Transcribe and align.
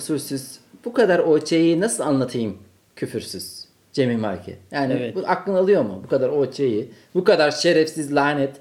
usulsüz. 0.00 0.58
Bu 0.84 0.92
kadar 0.92 1.18
OÇ'yi 1.18 1.80
nasıl 1.80 2.02
anlatayım 2.04 2.58
küfürsüz? 2.96 3.64
Cemil 3.92 4.16
Marki. 4.16 4.56
Yani 4.70 4.92
Evet. 4.92 5.16
bu 5.16 5.22
aklın 5.26 5.54
alıyor 5.54 5.82
mu? 5.82 6.00
Bu 6.04 6.08
kadar 6.08 6.28
OÇ'yi. 6.28 6.90
Bu 7.14 7.24
kadar 7.24 7.50
şerefsiz 7.50 8.14
lanet. 8.14 8.56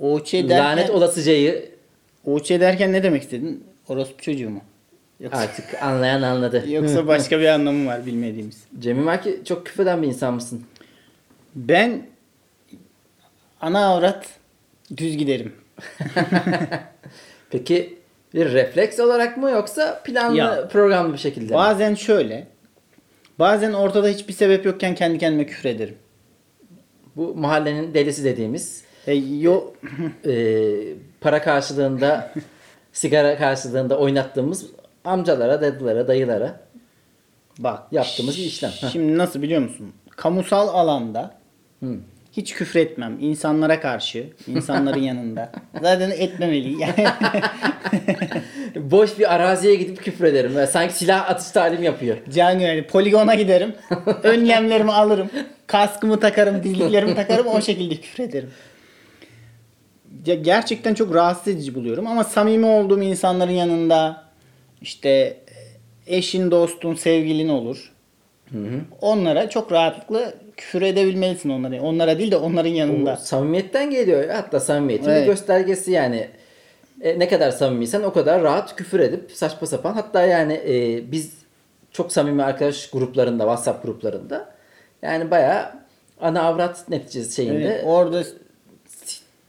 Oğuzçe 0.00 0.48
derken, 0.48 0.64
Lanet 0.64 0.90
olasıcayı 0.90 1.70
Oğuzçe 2.24 2.60
derken 2.60 2.92
ne 2.92 3.02
demek 3.02 3.22
istedin? 3.22 3.64
Orospu 3.88 4.22
çocuğu 4.22 4.50
mu? 4.50 4.60
Yoksa, 5.20 5.38
artık 5.38 5.82
anlayan 5.82 6.22
anladı. 6.22 6.64
yoksa 6.70 7.06
başka 7.06 7.40
bir 7.40 7.46
anlamı 7.46 7.86
var 7.86 8.06
bilmediğimiz. 8.06 8.64
Cemil 8.78 9.02
Marki 9.02 9.40
çok 9.44 9.66
küfreden 9.66 10.02
bir 10.02 10.06
insan 10.06 10.34
mısın? 10.34 10.64
Ben 11.54 12.06
ana 13.60 13.86
avrat 13.86 14.26
düz 14.96 15.16
giderim. 15.16 15.52
Peki 17.50 17.95
bir 18.36 18.52
refleks 18.52 19.00
olarak 19.00 19.36
mı 19.36 19.50
yoksa 19.50 20.00
planlı 20.04 20.36
Ya. 20.36 20.68
programlı 20.68 21.12
bir 21.12 21.18
şekilde 21.18 21.44
mi? 21.46 21.54
Bazen 21.54 21.94
şöyle. 21.94 22.46
Bazen 23.38 23.72
ortada 23.72 24.08
hiçbir 24.08 24.32
sebep 24.32 24.66
yokken 24.66 24.94
kendi 24.94 25.18
kendime 25.18 25.46
küfür 25.46 25.68
ederim. 25.68 25.96
Bu 27.16 27.34
mahallenin 27.34 27.94
delisi 27.94 28.24
dediğimiz 28.24 28.84
E, 29.06 29.14
yo, 29.14 29.64
e, 30.26 30.32
para 31.20 31.42
karşılığında 31.42 32.32
sigara 32.92 33.38
karşılığında 33.38 33.98
oynattığımız 33.98 34.66
amcalara, 35.04 35.60
dedelere, 35.60 36.08
dayılara 36.08 36.60
bak. 37.58 37.82
Yaptığımız 37.92 38.38
bir 38.38 38.42
işlem. 38.42 38.70
Şimdi 38.92 39.18
nasıl 39.18 39.42
biliyor 39.42 39.60
musun? 39.62 39.92
Kamusal 40.10 40.68
alanda 40.68 41.34
Hı. 41.82 41.94
Hiç 42.36 42.54
küfür 42.54 42.80
etmem. 42.80 43.16
İnsanlara 43.20 43.80
karşı, 43.80 44.26
insanların 44.46 45.00
yanında. 45.02 45.52
Zaten 45.82 46.10
etmemeli. 46.10 46.82
Yani 46.82 47.06
boş 48.90 49.18
bir 49.18 49.34
araziye 49.34 49.74
gidip 49.74 50.02
küfür 50.02 50.24
ederim. 50.24 50.54
Böyle 50.54 50.66
sanki 50.66 50.94
silah 50.94 51.30
atış 51.30 51.50
talim 51.50 51.82
yapıyor. 51.82 52.16
Can 52.34 52.58
gönülü 52.58 52.86
poligona 52.86 53.34
giderim. 53.34 53.74
Önlemlerimi 54.22 54.92
alırım. 54.92 55.30
Kaskımı 55.66 56.20
takarım, 56.20 56.62
dizliklerimi 56.62 57.14
takarım. 57.14 57.46
O 57.46 57.60
şekilde 57.60 57.96
küfür 57.96 58.24
ederim. 58.24 58.50
Ya 60.26 60.34
gerçekten 60.34 60.94
çok 60.94 61.14
rahatsız 61.14 61.48
edici 61.48 61.74
buluyorum 61.74 62.06
ama 62.06 62.24
samimi 62.24 62.66
olduğum 62.66 63.02
insanların 63.02 63.52
yanında 63.52 64.24
işte 64.82 65.36
eşin, 66.06 66.50
dostun, 66.50 66.94
sevgilin 66.94 67.48
olur. 67.48 67.92
Onlara 69.00 69.50
çok 69.50 69.72
rahatlıkla 69.72 70.32
küfür 70.56 70.82
edebilmelisin 70.82 71.50
onlara. 71.50 71.82
Onlara 71.82 72.18
değil 72.18 72.30
de 72.30 72.36
onların 72.36 72.70
yanında. 72.70 73.16
samimiyetten 73.16 73.90
geliyor. 73.90 74.28
Hatta 74.28 74.60
samimiyetin 74.60 75.10
Evet. 75.10 75.22
bir 75.22 75.26
göstergesi 75.26 75.90
yani. 75.92 76.28
E, 77.00 77.18
ne 77.18 77.28
kadar 77.28 77.50
samimiysen 77.50 78.02
o 78.02 78.12
kadar 78.12 78.42
rahat 78.42 78.76
küfür 78.76 79.00
edip 79.00 79.32
saçma 79.32 79.66
sapan. 79.66 79.92
Hatta 79.92 80.22
yani 80.22 80.52
e, 80.52 81.02
biz 81.12 81.32
çok 81.92 82.12
samimi 82.12 82.42
arkadaş 82.42 82.90
gruplarında, 82.90 83.42
WhatsApp 83.42 83.82
gruplarında 83.82 84.54
yani 85.02 85.30
bayağı 85.30 85.70
ana 86.20 86.42
avrat 86.42 86.88
neticesi 86.88 87.34
şeyinde 87.34 87.64
Evet, 87.66 87.82
orada 87.86 88.22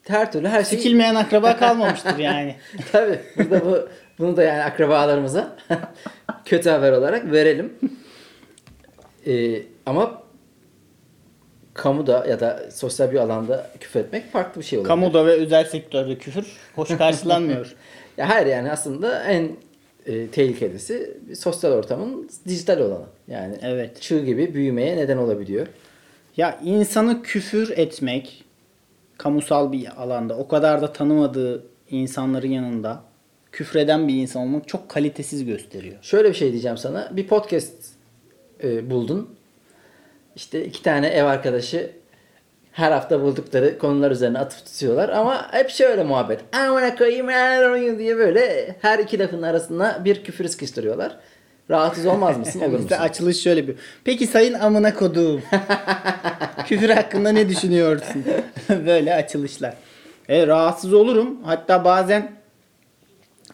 her 0.07 0.31
türlü 0.31 0.47
her 0.47 0.63
şey 0.63 0.77
sikilmeyen 0.79 1.15
akraba 1.15 1.57
kalmamıştır 1.59 2.17
yani. 2.17 2.55
Tabii. 2.91 3.19
Burada 3.37 3.65
bu 3.65 3.89
bunu 4.19 4.37
da 4.37 4.43
yani 4.43 4.63
akrabalarımıza 4.63 5.55
kötü 6.45 6.69
haber 6.69 6.91
olarak 6.91 7.31
verelim. 7.31 7.73
Ee, 9.27 9.61
ama 9.85 10.21
kamuda 11.73 12.25
ya 12.29 12.39
da 12.39 12.71
sosyal 12.71 13.11
bir 13.11 13.17
alanda 13.17 13.69
küfür 13.79 13.99
etmek 13.99 14.31
farklı 14.31 14.61
bir 14.61 14.65
şey 14.65 14.79
oluyor. 14.79 14.87
Kamuda 14.87 15.25
ve 15.25 15.31
özel 15.31 15.65
sektörde 15.65 16.17
küfür 16.17 16.57
hoş 16.75 16.89
karşılanmıyor. 16.97 17.75
Ya 18.17 18.29
hayır 18.29 18.47
yani 18.47 18.71
aslında 18.71 19.23
en 19.23 19.51
e, 20.05 20.27
tehlikelisi 20.27 21.17
sosyal 21.35 21.71
ortamın 21.71 22.29
dijital 22.47 22.79
olanı. 22.79 23.05
Yani 23.27 23.55
Evet. 23.61 24.01
çığ 24.01 24.25
gibi 24.25 24.53
büyümeye 24.53 24.97
neden 24.97 25.17
olabiliyor. 25.17 25.67
Ya 26.37 26.59
insanı 26.63 27.23
küfür 27.23 27.69
etmek 27.77 28.43
kamusal 29.17 29.71
bir 29.71 30.01
alanda 30.01 30.37
o 30.37 30.47
kadar 30.47 30.81
da 30.81 30.93
tanımadığı 30.93 31.63
insanların 31.89 32.47
yanında 32.47 33.01
küfreden 33.51 34.07
bir 34.07 34.13
insan 34.15 34.41
olmak 34.41 34.67
çok 34.67 34.89
kalitesiz 34.89 35.45
gösteriyor. 35.45 35.95
Şöyle 36.01 36.29
bir 36.29 36.33
şey 36.33 36.51
diyeceğim 36.51 36.77
sana. 36.77 37.09
Bir 37.11 37.27
podcast 37.27 37.73
e, 38.63 38.89
buldun. 38.89 39.29
İşte 40.35 40.65
iki 40.65 40.83
tane 40.83 41.07
ev 41.07 41.23
arkadaşı 41.23 41.91
her 42.71 42.91
hafta 42.91 43.21
buldukları 43.21 43.77
konular 43.77 44.11
üzerine 44.11 44.39
atıp 44.39 44.65
tutuyorlar 44.65 45.09
ama 45.09 45.53
hep 45.53 45.69
şöyle 45.69 46.03
muhabbet. 46.03 46.39
Amına 46.55 46.95
koyayım 46.95 47.99
diye 47.99 48.17
böyle 48.17 48.75
her 48.81 48.99
iki 48.99 49.19
lafın 49.19 49.41
arasına 49.41 50.05
bir 50.05 50.23
küfür 50.23 50.47
sıkıştırıyorlar. 50.47 51.17
Rahatsız 51.69 52.05
olmaz 52.05 52.37
mısın? 52.37 52.59
Olur 52.61 52.79
musun? 52.79 52.95
Açılış 52.99 53.43
şöyle 53.43 53.67
bir. 53.67 53.75
Peki 54.03 54.27
sayın 54.27 54.53
amına 54.53 54.93
koduğum. 54.93 55.41
küfür 56.67 56.89
hakkında 56.89 57.29
ne 57.29 57.49
düşünüyorsun? 57.49 58.25
Böyle 58.69 59.13
açılışlar. 59.13 59.73
E, 60.29 60.47
rahatsız 60.47 60.93
olurum. 60.93 61.43
Hatta 61.43 61.85
bazen 61.85 62.31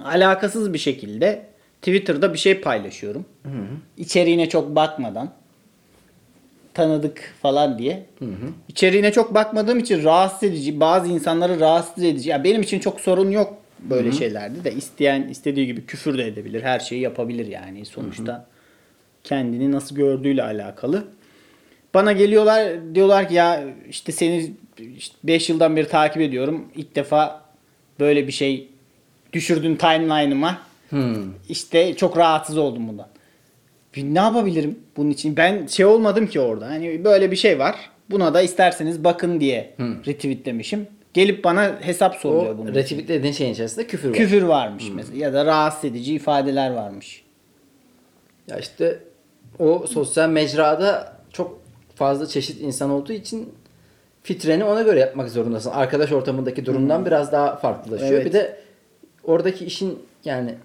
alakasız 0.03 0.73
bir 0.73 0.77
şekilde 0.77 1.45
Twitter'da 1.83 2.33
bir 2.33 2.37
şey 2.37 2.61
paylaşıyorum. 2.61 3.25
İçeriğine 3.97 4.49
çok 4.49 4.75
bakmadan 4.75 5.31
tanıdık 6.73 7.33
falan 7.41 7.79
diye. 7.79 8.05
İçeriğine 8.67 9.11
çok 9.11 9.33
bakmadığım 9.33 9.79
için 9.79 10.03
rahatsız 10.03 10.43
edici, 10.43 10.79
bazı 10.79 11.11
insanları 11.11 11.59
rahatsız 11.59 12.03
edici. 12.03 12.29
Ya 12.29 12.43
benim 12.43 12.61
için 12.61 12.79
çok 12.79 13.01
sorun 13.01 13.31
yok 13.31 13.53
böyle 13.79 14.11
şeylerde 14.11 14.63
de 14.63 14.73
isteyen 14.73 15.27
istediği 15.27 15.65
gibi 15.65 15.85
küfür 15.85 16.17
de 16.17 16.27
edebilir, 16.27 16.63
her 16.63 16.79
şeyi 16.79 17.01
yapabilir 17.01 17.47
yani 17.47 17.85
sonuçta. 17.85 18.45
Kendini 19.23 19.71
nasıl 19.71 19.95
gördüğüyle 19.95 20.43
alakalı. 20.43 21.05
Bana 21.93 22.11
geliyorlar 22.11 22.95
diyorlar 22.95 23.27
ki 23.29 23.33
ya 23.33 23.63
işte 23.89 24.11
seni 24.11 24.51
5 25.23 25.49
yıldan 25.49 25.75
beri 25.75 25.87
takip 25.87 26.21
ediyorum. 26.21 26.65
İlk 26.75 26.95
defa 26.95 27.41
böyle 27.99 28.27
bir 28.27 28.31
şey 28.31 28.67
düşürdün 29.33 29.75
timeline'ıma. 29.75 30.57
Hmm. 30.93 31.33
İşte 31.49 31.95
çok 31.95 32.17
rahatsız 32.17 32.57
oldum 32.57 32.87
bundan. 32.87 33.07
Ne 33.97 34.19
yapabilirim 34.19 34.79
bunun 34.97 35.09
için? 35.09 35.37
Ben 35.37 35.67
şey 35.67 35.85
olmadım 35.85 36.27
ki 36.27 36.39
orada. 36.39 36.67
Hani 36.67 37.03
böyle 37.03 37.31
bir 37.31 37.35
şey 37.35 37.59
var. 37.59 37.75
Buna 38.09 38.33
da 38.33 38.41
isterseniz 38.41 39.03
bakın 39.03 39.39
diye 39.39 39.75
retweetlemişim. 40.07 40.87
Gelip 41.13 41.43
bana 41.43 41.79
hesap 41.81 42.15
soruluyor 42.15 42.55
O 42.55 42.57
bunun 42.57 42.67
için. 42.71 42.79
retweet 42.79 43.07
dediğin 43.07 43.33
şeyin 43.33 43.53
içerisinde 43.53 43.87
küfür 43.87 44.09
var. 44.09 44.15
Küfür 44.17 44.41
varmış 44.41 44.83
mesela 44.95 45.17
ya 45.17 45.33
da 45.33 45.45
rahatsız 45.45 45.85
edici 45.85 46.13
ifadeler 46.13 46.71
varmış. 46.71 47.23
Ya 48.47 48.57
işte 48.59 48.99
o 49.59 49.87
sosyal 49.87 50.29
mecrada 50.29 51.17
çok 51.33 51.59
fazla 51.95 52.27
çeşit 52.27 52.61
insan 52.61 52.89
olduğu 52.89 53.13
için 53.13 53.49
fitreni 54.23 54.63
ona 54.63 54.81
göre 54.81 54.99
yapmak 54.99 55.29
zorundasın. 55.29 55.69
Arkadaş 55.71 56.11
ortamındaki 56.11 56.65
durumdan 56.65 57.05
biraz 57.05 57.31
daha 57.31 57.55
farklılaşıyor. 57.55 58.11
Evet. 58.11 58.25
Bir 58.25 58.33
de 58.33 58.57
oradaki 59.23 59.65
işin 59.65 59.99
yani 60.25 60.55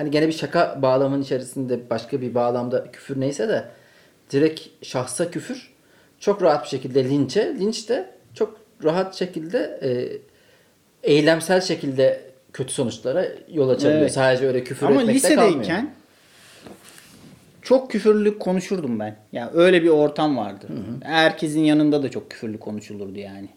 hani 0.00 0.10
gene 0.10 0.28
bir 0.28 0.32
şaka 0.32 0.82
bağlamının 0.82 1.22
içerisinde 1.22 1.90
başka 1.90 2.20
bir 2.20 2.34
bağlamda 2.34 2.92
küfür 2.92 3.20
neyse 3.20 3.48
de 3.48 3.64
direkt 4.32 4.60
şahsa 4.82 5.30
küfür 5.30 5.70
çok 6.20 6.42
rahat 6.42 6.64
bir 6.64 6.68
şekilde 6.68 7.04
linçe, 7.04 7.54
linç 7.58 7.88
de 7.88 8.10
çok 8.34 8.56
rahat 8.84 9.14
şekilde 9.14 9.80
e, 9.82 9.90
eylemsel 11.12 11.60
şekilde 11.60 12.20
kötü 12.52 12.72
sonuçlara 12.72 13.26
yol 13.52 13.68
açabiliyor. 13.68 14.00
Evet. 14.00 14.12
Sadece 14.12 14.46
öyle 14.46 14.64
küfür 14.64 14.86
Ama 14.86 15.00
etmekte 15.02 15.34
kalmıyor. 15.34 15.50
lisedeyken 15.50 15.90
çok 17.62 17.90
küfürlü 17.90 18.38
konuşurdum 18.38 18.98
ben. 18.98 19.16
Yani 19.32 19.50
öyle 19.54 19.82
bir 19.82 19.88
ortam 19.88 20.36
vardı. 20.36 20.66
Herkesin 21.02 21.60
yanında 21.60 22.02
da 22.02 22.10
çok 22.10 22.30
küfürlü 22.30 22.58
konuşulurdu 22.58 23.18
yani. 23.18 23.48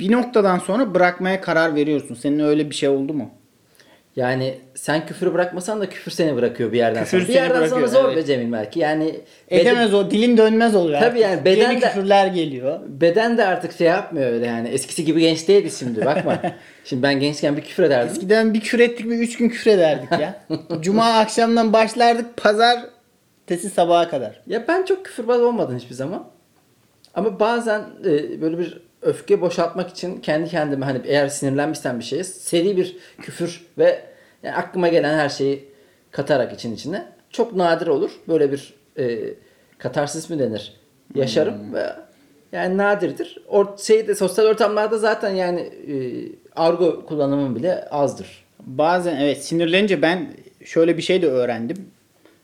Bir 0.00 0.12
noktadan 0.12 0.58
sonra 0.58 0.94
bırakmaya 0.94 1.40
karar 1.40 1.74
veriyorsun. 1.74 2.14
Senin 2.14 2.38
öyle 2.38 2.70
bir 2.70 2.74
şey 2.74 2.88
oldu 2.88 3.14
mu? 3.14 3.30
Yani 4.16 4.54
sen 4.74 5.06
küfürü 5.06 5.34
bırakmasan 5.34 5.80
da 5.80 5.88
küfür 5.88 6.10
seni 6.10 6.36
bırakıyor 6.36 6.72
bir 6.72 6.78
yerden 6.78 7.04
Küfür 7.04 7.18
sonra. 7.18 7.28
Bir 7.28 7.34
yerden 7.34 7.66
sonra 7.66 7.86
zor 7.86 8.04
evet. 8.04 8.16
be 8.16 8.24
Cemil 8.24 8.52
belki. 8.52 8.80
Yani 8.80 9.20
Edemez 9.48 9.94
o. 9.94 10.10
Dilin 10.10 10.36
dönmez 10.36 10.74
oluyor. 10.74 11.00
Tabii 11.00 11.06
artık. 11.06 11.20
yani 11.20 11.44
beden 11.44 11.70
Yeni 11.70 11.82
de- 11.82 11.86
küfürler 11.86 12.26
geliyor. 12.26 12.80
beden 12.88 13.38
de 13.38 13.44
artık 13.44 13.72
şey 13.72 13.86
yapmıyor 13.86 14.32
öyle 14.32 14.46
yani. 14.46 14.68
Eskisi 14.68 15.04
gibi 15.04 15.20
genç 15.20 15.48
değiliz 15.48 15.78
şimdi 15.78 16.04
bakma. 16.04 16.42
şimdi 16.84 17.02
ben 17.02 17.20
gençken 17.20 17.56
bir 17.56 17.62
küfür 17.62 17.82
ederdim. 17.82 18.12
Eskiden 18.12 18.54
bir 18.54 18.60
küfür 18.60 18.80
ettik 18.80 19.06
mi 19.06 19.14
3 19.14 19.36
gün 19.38 19.48
küfür 19.48 19.70
ederdik 19.70 20.12
ya. 20.12 20.40
Cuma 20.80 21.18
akşamdan 21.18 21.72
başlardık 21.72 22.36
pazar 22.36 22.80
tesi 23.46 23.70
sabaha 23.70 24.08
kadar. 24.08 24.40
Ya 24.46 24.68
ben 24.68 24.84
çok 24.84 25.04
küfürbaz 25.04 25.40
olmadım 25.40 25.76
hiçbir 25.78 25.94
zaman. 25.94 26.26
Ama 27.14 27.40
bazen 27.40 27.80
e, 28.04 28.40
böyle 28.40 28.58
bir 28.58 28.80
öfke 29.04 29.40
boşaltmak 29.40 29.90
için 29.90 30.20
kendi 30.20 30.50
kendime 30.50 30.84
hani 30.86 31.00
eğer 31.04 31.28
sinirlenmişsem 31.28 31.98
bir 31.98 32.04
şeye 32.04 32.24
seri 32.24 32.76
bir 32.76 32.96
küfür 33.22 33.66
ve 33.78 34.04
yani 34.42 34.56
aklıma 34.56 34.88
gelen 34.88 35.18
her 35.18 35.28
şeyi 35.28 35.68
katarak 36.10 36.52
için 36.52 36.74
içine 36.74 37.06
çok 37.30 37.56
nadir 37.56 37.86
olur. 37.86 38.10
Böyle 38.28 38.52
bir 38.52 38.74
e, 38.98 39.18
katarsis 39.78 40.30
mi 40.30 40.38
denir? 40.38 40.72
Yaşarım 41.14 41.74
ve 41.74 41.92
yani 42.52 42.76
nadirdir. 42.76 43.38
Or 43.48 43.66
şeyde 43.78 44.14
sosyal 44.14 44.46
ortamlarda 44.46 44.98
zaten 44.98 45.30
yani 45.30 45.60
e, 45.60 45.94
argo 46.56 47.06
kullanımım 47.06 47.56
bile 47.56 47.88
azdır. 47.88 48.44
Bazen 48.60 49.16
evet 49.16 49.44
sinirlenince 49.44 50.02
ben 50.02 50.34
şöyle 50.64 50.96
bir 50.96 51.02
şey 51.02 51.22
de 51.22 51.28
öğrendim. 51.28 51.76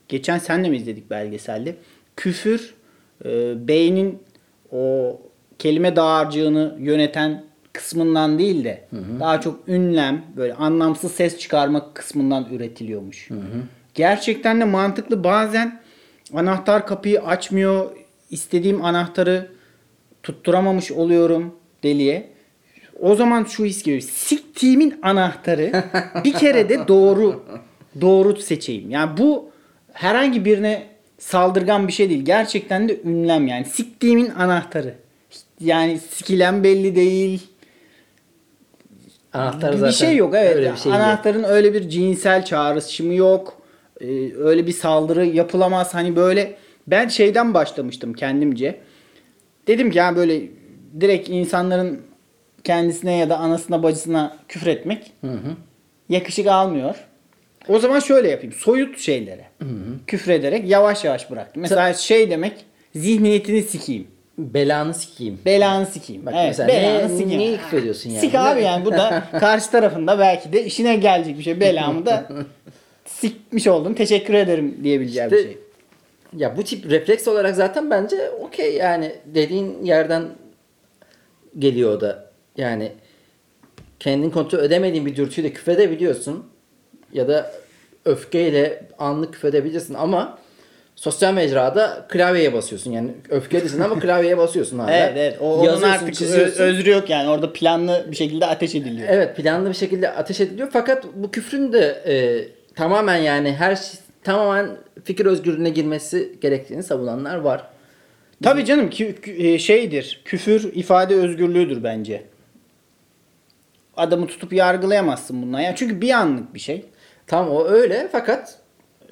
Geçen 0.08 0.38
senle 0.38 0.68
mi 0.68 0.76
izledik 0.76 1.10
belgeselde? 1.10 1.74
Küfür 2.16 2.74
e, 3.24 3.28
beynin 3.68 4.22
o 4.72 5.16
kelime 5.60 5.96
dağarcığını 5.96 6.76
yöneten 6.78 7.44
kısmından 7.72 8.38
değil 8.38 8.64
de 8.64 8.84
daha 9.20 9.40
çok 9.40 9.68
ünlem 9.68 10.24
böyle 10.36 10.54
anlamsız 10.54 11.12
ses 11.12 11.38
çıkarmak 11.38 11.94
kısmından 11.94 12.46
üretiliyormuş. 12.52 13.28
Gerçekten 13.94 14.60
de 14.60 14.64
mantıklı. 14.64 15.24
Bazen 15.24 15.80
anahtar 16.34 16.86
kapıyı 16.86 17.22
açmıyor. 17.22 17.90
istediğim 18.30 18.84
anahtarı 18.84 19.50
tutturamamış 20.22 20.92
oluyorum 20.92 21.54
deliye. 21.82 22.30
O 23.00 23.14
zaman 23.14 23.44
şu 23.44 23.64
his 23.64 23.82
geliyor. 23.82 24.02
Siktiğimin 24.02 24.98
anahtarı 25.02 25.84
bir 26.24 26.32
kere 26.32 26.68
de 26.68 26.88
doğru 26.88 27.44
doğru 28.00 28.36
seçeyim. 28.36 28.90
Yani 28.90 29.16
bu 29.16 29.50
herhangi 29.92 30.44
birine 30.44 30.86
saldırgan 31.18 31.88
bir 31.88 31.92
şey 31.92 32.10
değil. 32.10 32.24
Gerçekten 32.24 32.88
de 32.88 33.00
ünlem 33.04 33.46
yani. 33.46 33.64
Siktiğimin 33.64 34.30
anahtarı. 34.30 34.94
Yani 35.60 35.98
sikilen 35.98 36.64
belli 36.64 36.96
değil. 36.96 37.46
Anahtar 39.32 39.72
bir 39.72 39.78
zaten 39.78 39.92
şey 39.92 40.16
yok 40.16 40.34
evet. 40.36 40.56
öyle 40.56 40.72
bir 40.72 40.76
şey 40.76 40.92
yok. 40.92 41.00
Anahtarın 41.00 41.42
öyle 41.44 41.74
bir 41.74 41.88
cinsel 41.88 42.44
çağrışımı 42.44 43.14
yok. 43.14 43.62
Ee, 44.00 44.06
öyle 44.36 44.66
bir 44.66 44.72
saldırı 44.72 45.26
yapılamaz. 45.26 45.94
Hani 45.94 46.16
böyle 46.16 46.56
ben 46.86 47.08
şeyden 47.08 47.54
başlamıştım 47.54 48.12
kendimce. 48.12 48.80
Dedim 49.66 49.90
ki 49.90 49.98
yani 49.98 50.16
böyle 50.16 50.42
direkt 51.00 51.28
insanların 51.28 52.00
kendisine 52.64 53.16
ya 53.16 53.30
da 53.30 53.38
anasına 53.38 53.82
bacısına 53.82 54.36
küfür 54.48 54.66
etmek 54.66 55.12
yakışık 56.08 56.46
almıyor. 56.46 56.94
O 57.68 57.78
zaman 57.78 58.00
şöyle 58.00 58.30
yapayım. 58.30 58.52
Soyut 58.52 58.98
şeylere 58.98 59.44
küfrederek 60.06 60.68
yavaş 60.68 61.04
yavaş 61.04 61.30
bıraktım. 61.30 61.62
Mesela 61.62 61.94
şey 61.94 62.30
demek 62.30 62.52
zihniyetini 62.94 63.62
sikeyim. 63.62 64.06
Belanı 64.54 64.94
sikeyim. 64.94 65.38
Belanı 65.46 65.87
sikeyim. 65.87 66.26
Bak 66.26 66.34
evet, 66.37 66.46
mesela 66.48 66.69
belanı 66.69 67.04
ne- 67.04 67.08
sikeyim. 67.19 67.38
niye 67.38 67.56
küfür 67.56 67.78
ediyorsun 67.78 68.10
yani? 68.10 68.20
Sik 68.20 68.34
abi 68.34 68.62
yani 68.62 68.84
bu 68.84 68.92
da 68.92 69.22
karşı 69.40 69.70
tarafında 69.70 70.19
belki 70.19 70.52
de 70.52 70.64
işine 70.64 70.96
gelecek 70.96 71.38
bir 71.38 71.42
şey. 71.42 71.60
Belamı 71.60 72.06
da 72.06 72.28
sikmiş 73.06 73.66
oldum. 73.66 73.94
Teşekkür 73.94 74.34
ederim 74.34 74.81
diyebileceğim 74.84 75.31
bir 75.31 75.37
İşte- 75.37 75.48
şey. 75.48 75.58
Ya 76.37 76.56
bu 76.56 76.62
tip 76.62 76.90
refleks 76.90 77.28
olarak 77.28 77.56
zaten 77.56 77.90
bence 77.90 78.31
okey 78.31 78.75
yani 78.75 79.12
dediğin 79.26 79.84
yerden 79.84 80.25
geliyor 81.58 81.92
o 81.96 82.00
da. 82.00 82.31
Yani 82.56 82.92
kendin 84.00 84.31
kontrol 84.31 84.64
edemediğin 84.64 85.06
bir 85.06 85.16
dürtüyle 85.16 85.52
küfredebiliyorsun. 85.52 86.46
Ya 87.12 87.28
da 87.28 87.52
öfkeyle 88.04 88.82
anlık 88.98 89.32
küfredebilirsin 89.32 89.94
ama 89.94 90.38
sosyal 91.00 91.35
mecrada 91.35 92.06
klavyeye 92.08 92.52
basıyorsun. 92.52 92.93
Yani 92.93 93.11
öfkelisin 93.29 93.81
ama 93.81 93.99
klavyeye 93.99 94.38
basıyorsun 94.38 94.79
hala. 94.79 94.93
Evet 94.93 95.12
evet. 95.17 95.37
O, 95.41 95.61
onun 95.61 95.82
artık 95.82 96.14
çiziyorsun. 96.14 96.62
özrü 96.62 96.91
yok 96.91 97.11
yani. 97.11 97.29
Orada 97.29 97.52
planlı 97.52 98.06
bir 98.11 98.17
şekilde 98.17 98.47
ateş 98.47 98.75
ediliyor. 98.75 99.08
Evet 99.11 99.37
planlı 99.37 99.69
bir 99.69 99.75
şekilde 99.75 100.11
ateş 100.11 100.41
ediliyor 100.41 100.69
fakat 100.73 101.05
bu 101.14 101.31
küfrün 101.31 101.73
de 101.73 102.02
e, 102.06 102.14
tamamen 102.75 103.17
yani 103.17 103.52
her 103.52 103.76
şey 103.76 104.00
tamamen 104.23 104.76
fikir 105.05 105.26
özgürlüğüne 105.26 105.70
girmesi 105.70 106.38
gerektiğini 106.41 106.82
savunanlar 106.82 107.37
var. 107.37 107.67
Tabii 108.43 108.64
canım 108.64 108.91
ki 108.91 109.14
e, 109.26 109.58
şeydir. 109.58 110.23
Küfür 110.25 110.73
ifade 110.75 111.14
özgürlüğüdür 111.14 111.85
bence. 111.85 112.23
Adamı 113.97 114.26
tutup 114.26 114.52
yargılayamazsın 114.52 115.43
bundan. 115.43 115.61
Yani 115.61 115.76
çünkü 115.76 116.00
bir 116.00 116.11
anlık 116.11 116.55
bir 116.55 116.61
şey. 116.61 116.85
Tam 117.26 117.50
o 117.50 117.64
öyle 117.64 118.08
fakat 118.12 118.59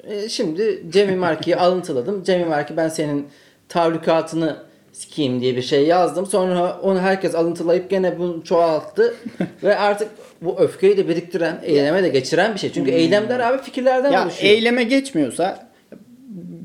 e, 0.09 0.29
şimdi 0.29 0.83
Cemil 0.89 1.15
Marki'yi 1.17 1.55
alıntıladım. 1.57 2.23
Cemil 2.23 2.45
Marki 2.47 2.77
ben 2.77 2.89
senin 2.89 3.27
tavlukatını 3.69 4.55
sikeyim 4.93 5.41
diye 5.41 5.55
bir 5.55 5.61
şey 5.61 5.85
yazdım. 5.85 6.25
Sonra 6.25 6.79
onu 6.83 6.99
herkes 6.99 7.35
alıntılayıp 7.35 7.89
gene 7.89 8.19
bunu 8.19 8.43
çoğalttı. 8.43 9.15
Ve 9.63 9.77
artık 9.77 10.09
bu 10.41 10.59
öfkeyi 10.59 10.97
de 10.97 11.07
biriktiren, 11.09 11.59
eyleme 11.63 12.03
de 12.03 12.09
geçiren 12.09 12.53
bir 12.53 12.59
şey. 12.59 12.71
Çünkü 12.71 12.91
eylemler 12.91 13.39
abi 13.39 13.61
fikirlerden 13.61 14.07
Hmm. 14.09 14.13
Ya 14.13 14.23
oluşuyor. 14.23 14.53
eyleme 14.53 14.83
geçmiyorsa 14.83 15.69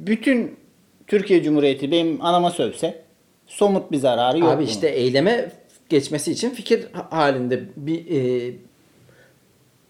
bütün 0.07 0.57
Türkiye 1.07 1.43
Cumhuriyeti 1.43 1.91
benim 1.91 2.23
anama 2.25 2.51
sövse 2.51 3.03
somut 3.47 3.93
bir 3.93 3.97
zararı 3.97 4.39
yok. 4.39 4.49
Abi 4.49 4.57
bunun. 4.57 4.67
işte 4.67 4.89
eyleme 4.89 5.51
geçmesi 5.89 6.33
için 6.33 6.51
fikir 6.51 6.85
halinde 7.11 7.61
bir 7.77 7.99
e, 8.11 8.53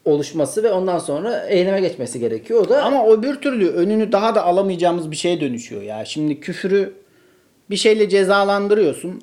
oluşması 0.05 0.62
ve 0.62 0.73
ondan 0.73 0.99
sonra 0.99 1.47
eyleme 1.47 1.81
geçmesi 1.81 2.21
gerekiyor. 2.21 2.61
O 2.61 2.69
da 2.69 2.83
Ama 2.83 3.05
o 3.05 3.23
bir 3.23 3.35
türlü 3.35 3.69
önünü 3.69 4.12
daha 4.12 4.35
da 4.35 4.45
alamayacağımız 4.45 5.11
bir 5.11 5.17
şeye 5.17 5.41
dönüşüyor 5.41 5.83
ya. 5.83 6.05
Şimdi 6.05 6.41
küfürü 6.41 6.93
bir 7.71 7.77
şeyle 7.77 8.09
cezalandırıyorsun. 8.09 9.23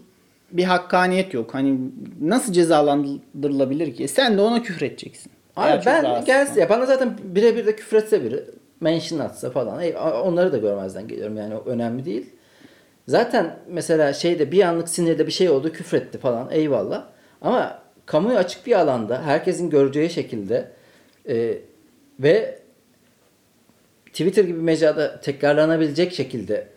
Bir 0.52 0.64
hakkaniyet 0.64 1.34
yok. 1.34 1.54
Hani 1.54 1.78
nasıl 2.22 2.54
cezalandırılabilir 2.54 3.96
ki? 3.96 4.08
Sen 4.08 4.38
de 4.38 4.42
ona 4.42 4.62
küfür 4.64 4.86
edeceksin. 4.86 5.32
Abi 5.56 5.68
Eğer 5.68 5.78
çok 5.78 5.86
ben 5.86 6.04
rahatsızsan. 6.04 6.26
gelse 6.26 6.62
ya 6.62 6.70
bana 6.70 6.86
zaten 6.86 7.18
birebir 7.24 7.66
de 7.66 7.76
küfür 7.76 7.98
etse 7.98 8.24
biri 8.24 8.44
mention 8.80 9.20
atsa 9.20 9.50
falan 9.50 9.80
ey, 9.82 9.96
onları 10.24 10.52
da 10.52 10.58
görmezden 10.58 11.08
geliyorum 11.08 11.38
yani 11.38 11.56
o 11.56 11.64
önemli 11.66 12.06
değil. 12.06 12.30
Zaten 13.08 13.56
mesela 13.68 14.14
şeyde 14.14 14.52
bir 14.52 14.62
anlık 14.64 14.90
sinirde 14.90 15.28
bir 15.28 15.32
şey 15.32 15.50
oldu 15.50 15.72
küfretti 15.72 16.18
falan 16.18 16.48
eyvallah. 16.52 17.04
Ama 17.42 17.80
kamuya 18.06 18.40
açık 18.40 18.68
bir 18.68 18.80
alanda 18.80 19.22
herkesin 19.24 19.70
göreceği 19.70 20.10
şekilde 20.10 20.72
e, 21.30 21.58
ve 22.20 22.60
Twitter 24.06 24.44
gibi 24.44 24.60
mecrada 24.60 25.22
tekrarlanabilecek 25.22 26.14
şekilde 26.14 26.68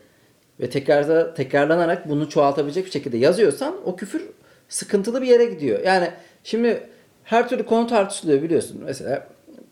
ve 0.61 0.71
tekrarda 0.71 1.35
tekrarlanarak 1.35 2.09
bunu 2.09 2.29
çoğaltabilecek 2.29 2.87
bir 2.87 2.91
şekilde 2.91 3.17
yazıyorsan 3.17 3.75
o 3.85 3.97
küfür 3.97 4.23
sıkıntılı 4.69 5.23
bir 5.23 5.27
yere 5.27 5.45
gidiyor. 5.45 5.81
Yani 5.81 6.11
şimdi 6.45 6.81
her 7.25 7.49
türlü 7.49 7.67
konu 7.67 7.87
tartışılıyor 7.87 8.43
biliyorsun. 8.43 8.83
Mesela 8.85 9.29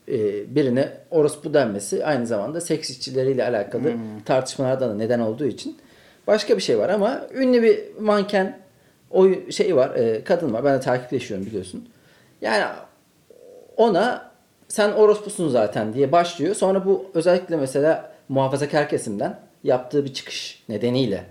e, 0.07 0.15
birine 0.55 0.97
orospu 1.11 1.53
denmesi 1.53 2.05
aynı 2.05 2.27
zamanda 2.27 2.61
seks 2.61 2.89
işçileriyle 2.89 3.43
alakalı 3.43 3.93
tartışmalardan 4.25 4.89
da 4.89 4.95
neden 4.95 5.19
olduğu 5.19 5.45
için 5.45 5.77
başka 6.27 6.57
bir 6.57 6.61
şey 6.61 6.79
var 6.79 6.89
ama 6.89 7.27
ünlü 7.33 7.63
bir 7.63 7.79
manken 7.99 8.59
o 9.11 9.27
şey 9.51 9.75
var, 9.75 9.95
e, 9.95 10.23
kadın 10.23 10.53
var. 10.53 10.63
Ben 10.63 10.75
de 10.75 10.79
takipleşiyorum 10.79 11.45
biliyorsun. 11.45 11.89
Yani 12.41 12.63
ona 13.77 14.32
sen 14.73 14.91
orospusun 14.91 15.49
zaten 15.49 15.93
diye 15.93 16.11
başlıyor. 16.11 16.55
Sonra 16.55 16.85
bu 16.85 17.05
özellikle 17.13 17.55
mesela 17.57 18.11
muhafazakar 18.29 18.89
kesimden 18.89 19.39
yaptığı 19.63 20.05
bir 20.05 20.13
çıkış 20.13 20.63
nedeniyle 20.69 21.23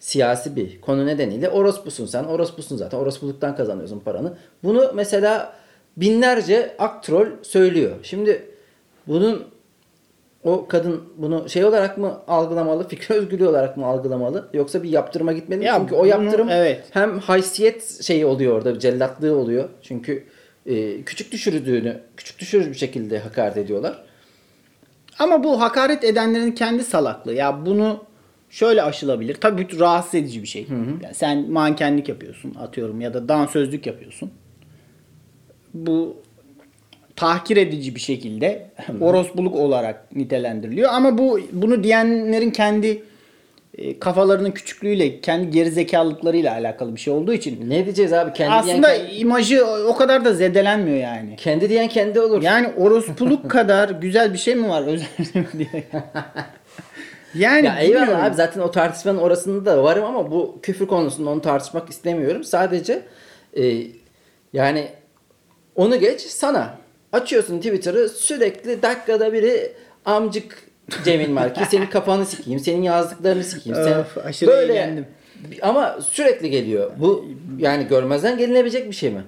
siyasi 0.00 0.56
bir 0.56 0.80
konu 0.80 1.06
nedeniyle 1.06 1.48
orospusun 1.48 2.06
sen 2.06 2.24
orospusun 2.24 2.76
zaten 2.76 2.98
orospuluktan 2.98 3.56
kazanıyorsun 3.56 4.00
paranı. 4.00 4.32
Bunu 4.64 4.90
mesela 4.94 5.52
binlerce 5.96 6.76
aktrol 6.78 7.26
söylüyor. 7.42 7.92
Şimdi 8.02 8.46
bunun 9.06 9.44
o 10.44 10.66
kadın 10.68 11.04
bunu 11.16 11.48
şey 11.48 11.64
olarak 11.64 11.98
mı 11.98 12.18
algılamalı, 12.28 12.88
fikir 12.88 13.14
özgürlüğü 13.14 13.46
olarak 13.46 13.76
mı 13.76 13.86
algılamalı 13.86 14.48
yoksa 14.52 14.82
bir 14.82 14.88
yaptırıma 14.88 15.32
gitmeli 15.32 15.58
mi? 15.58 15.64
Ya 15.64 15.76
Çünkü 15.78 15.94
o 15.94 15.98
bunu- 15.98 16.06
yaptırım 16.06 16.48
evet. 16.50 16.84
hem 16.90 17.18
haysiyet 17.18 18.02
şeyi 18.02 18.26
oluyor 18.26 18.56
orada, 18.56 18.78
cellatlığı 18.78 19.36
oluyor. 19.36 19.68
Çünkü 19.82 20.24
e, 20.68 21.02
küçük 21.02 21.32
düşürdüğünü, 21.32 22.00
küçük 22.16 22.38
düşürücü 22.38 22.70
bir 22.70 22.76
şekilde 22.76 23.18
hakaret 23.18 23.56
ediyorlar. 23.56 24.02
Ama 25.18 25.44
bu 25.44 25.60
hakaret 25.60 26.04
edenlerin 26.04 26.52
kendi 26.52 26.84
salaklığı. 26.84 27.34
Ya 27.34 27.66
bunu 27.66 28.04
şöyle 28.50 28.82
aşılabilir. 28.82 29.34
Tabii 29.34 29.68
bu 29.72 29.80
rahatsız 29.80 30.14
edici 30.14 30.42
bir 30.42 30.48
şey. 30.48 30.66
Yani 31.02 31.14
sen 31.14 31.50
mankenlik 31.50 32.08
yapıyorsun 32.08 32.54
atıyorum 32.54 33.00
ya 33.00 33.14
da 33.14 33.28
dansözlük 33.28 33.86
yapıyorsun. 33.86 34.30
Bu 35.74 36.16
tahkir 37.16 37.56
edici 37.56 37.94
bir 37.94 38.00
şekilde 38.00 38.70
orospuluk 39.00 39.56
olarak 39.56 40.16
nitelendiriliyor. 40.16 40.90
Ama 40.92 41.18
bu 41.18 41.40
bunu 41.52 41.84
diyenlerin 41.84 42.50
kendi 42.50 43.02
kafalarının 44.00 44.50
küçüklüğüyle, 44.50 45.20
kendi 45.20 45.50
gerizekalılıklarıyla 45.50 46.52
alakalı 46.52 46.94
bir 46.94 47.00
şey 47.00 47.14
olduğu 47.14 47.32
için 47.32 47.70
Ne 47.70 47.84
diyeceğiz 47.84 48.12
abi? 48.12 48.32
Kendi 48.32 48.54
aslında 48.54 48.88
diyen, 48.88 49.06
kendi, 49.06 49.14
imajı 49.14 49.66
o 49.66 49.96
kadar 49.96 50.24
da 50.24 50.34
zedelenmiyor 50.34 50.96
yani. 50.98 51.36
kendi 51.36 51.68
diyen 51.68 51.88
kendi 51.88 52.20
olur. 52.20 52.42
Yani 52.42 52.68
orospuluk 52.76 53.50
kadar 53.50 53.88
güzel 53.88 54.32
bir 54.32 54.38
şey 54.38 54.54
mi 54.54 54.68
var 54.68 54.82
özel 54.86 55.06
diye. 55.58 55.84
Yani 57.34 57.66
Ya 57.66 57.78
eyvallah 57.78 58.00
bilmiyorum. 58.02 58.24
abi 58.24 58.34
zaten 58.34 58.60
o 58.60 58.70
tartışmanın 58.70 59.18
orasında 59.18 59.66
da 59.66 59.82
varım 59.84 60.04
ama 60.04 60.30
bu 60.30 60.58
küfür 60.62 60.86
konusunda 60.86 61.30
onu 61.30 61.40
tartışmak 61.40 61.90
istemiyorum. 61.90 62.44
Sadece 62.44 63.02
e, 63.56 63.82
yani 64.52 64.88
onu 65.76 66.00
geç 66.00 66.20
sana. 66.20 66.74
Açıyorsun 67.12 67.58
Twitter'ı 67.58 68.08
sürekli 68.08 68.82
dakikada 68.82 69.32
biri 69.32 69.72
amcık 70.04 70.67
Cemil 71.04 71.28
Marki 71.28 71.64
senin 71.70 71.86
kafanı 71.86 72.26
sikeyim, 72.26 72.60
senin 72.60 72.82
yazdıklarını 72.82 73.44
sikeyim. 73.44 73.78
Sen 73.84 74.04
aşırı 74.24 74.50
eğlendim. 74.50 75.06
ama 75.62 75.98
sürekli 76.00 76.50
geliyor. 76.50 76.90
Bu 76.98 77.28
yani 77.58 77.86
görmezden 77.86 78.38
gelinebilecek 78.38 78.86
bir 78.90 78.96
şey 78.96 79.10
mi? 79.10 79.22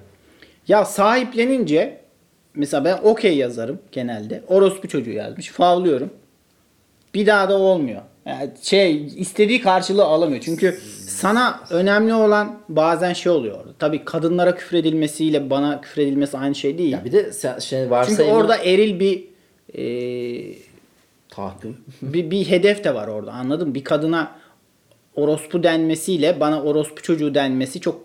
Ya 0.67 0.85
sahiplenince 0.85 2.01
mesela 2.55 2.85
ben 2.85 2.97
okey 3.03 3.37
yazarım 3.37 3.79
genelde. 3.91 4.41
Orospu 4.47 4.87
çocuğu 4.87 5.11
yazmış. 5.11 5.49
Favlıyorum. 5.49 6.09
Bir 7.13 7.25
daha 7.25 7.49
da 7.49 7.57
olmuyor. 7.57 8.01
Yani 8.25 8.49
şey 8.61 9.05
istediği 9.05 9.61
karşılığı 9.61 10.03
alamıyor. 10.03 10.41
Çünkü 10.41 10.79
sana 11.07 11.59
önemli 11.69 12.13
olan 12.13 12.59
bazen 12.69 13.13
şey 13.13 13.31
oluyor 13.31 13.57
orada. 13.59 13.73
Tabii 13.79 14.05
kadınlara 14.05 14.55
küfredilmesiyle 14.55 15.49
bana 15.49 15.81
küfredilmesi 15.81 16.37
aynı 16.37 16.55
şey 16.55 16.77
değil. 16.77 16.91
Ya 16.91 17.05
bir 17.05 17.11
de 17.11 17.33
sen 17.33 17.59
şey 17.59 17.79
Çünkü 17.79 17.91
varsayımı 17.91 18.37
orada 18.37 18.57
eril 18.57 18.99
bir 18.99 19.23
e, 19.73 19.83
tahakküm. 21.31 21.77
bir, 22.01 22.31
bir 22.31 22.49
hedef 22.49 22.83
de 22.83 22.95
var 22.95 23.07
orada 23.07 23.31
anladın 23.31 23.67
mı? 23.67 23.75
Bir 23.75 23.83
kadına 23.83 24.35
orospu 25.15 25.63
denmesiyle 25.63 26.39
bana 26.39 26.63
orospu 26.63 27.01
çocuğu 27.01 27.35
denmesi 27.35 27.81
çok 27.81 28.01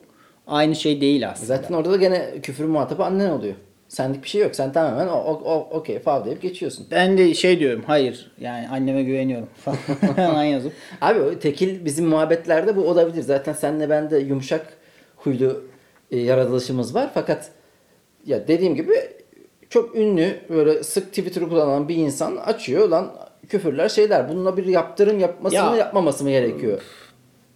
aynı 0.47 0.75
şey 0.75 1.01
değil 1.01 1.29
aslında. 1.31 1.47
Zaten 1.47 1.75
orada 1.75 1.93
da 1.93 1.97
gene 1.97 2.41
küfür 2.43 2.65
muhatabı 2.65 3.05
annen 3.05 3.31
oluyor. 3.31 3.55
Senlik 3.89 4.23
bir 4.23 4.29
şey 4.29 4.43
yok. 4.43 4.57
Sen 4.57 4.73
tamamen 4.73 5.07
o, 5.07 5.13
o, 5.13 5.33
o 5.45 5.69
okey 5.79 5.99
fav 5.99 6.25
deyip 6.25 6.43
geçiyorsun. 6.43 6.87
Ben 6.91 7.19
de 7.19 7.35
şey 7.35 7.61
diyorum 7.61 7.85
hayır 7.87 8.33
yani 8.41 8.69
anneme 8.69 9.03
güveniyorum 9.03 9.49
falan 10.15 10.45
yazıp. 10.45 10.73
Abi 11.01 11.21
o 11.21 11.39
tekil 11.39 11.85
bizim 11.85 12.07
muhabbetlerde 12.07 12.77
bu 12.77 12.89
olabilir. 12.89 13.23
Zaten 13.23 13.53
senle 13.53 13.91
bende 13.91 14.19
yumuşak 14.19 14.67
huylu 15.17 15.65
e, 16.11 16.19
yaratılışımız 16.19 16.95
var. 16.95 17.11
Fakat 17.15 17.51
ya 18.27 18.49
dediğim 18.49 18.75
gibi 18.75 18.95
çok 19.71 19.97
ünlü 19.97 20.41
böyle 20.49 20.83
sık 20.83 21.07
Twitter'ı 21.09 21.49
kullanan 21.49 21.89
bir 21.89 21.97
insan 21.97 22.37
açıyor 22.37 22.89
lan 22.89 23.13
küfürler 23.49 23.89
şeyler. 23.89 24.29
Bununla 24.29 24.57
bir 24.57 24.67
yaptırım 24.67 25.19
yapması 25.21 25.57
Ya. 25.57 25.71
mı 25.71 25.77
yapmaması 25.77 26.25
mı 26.25 26.31
gerekiyor? 26.31 26.81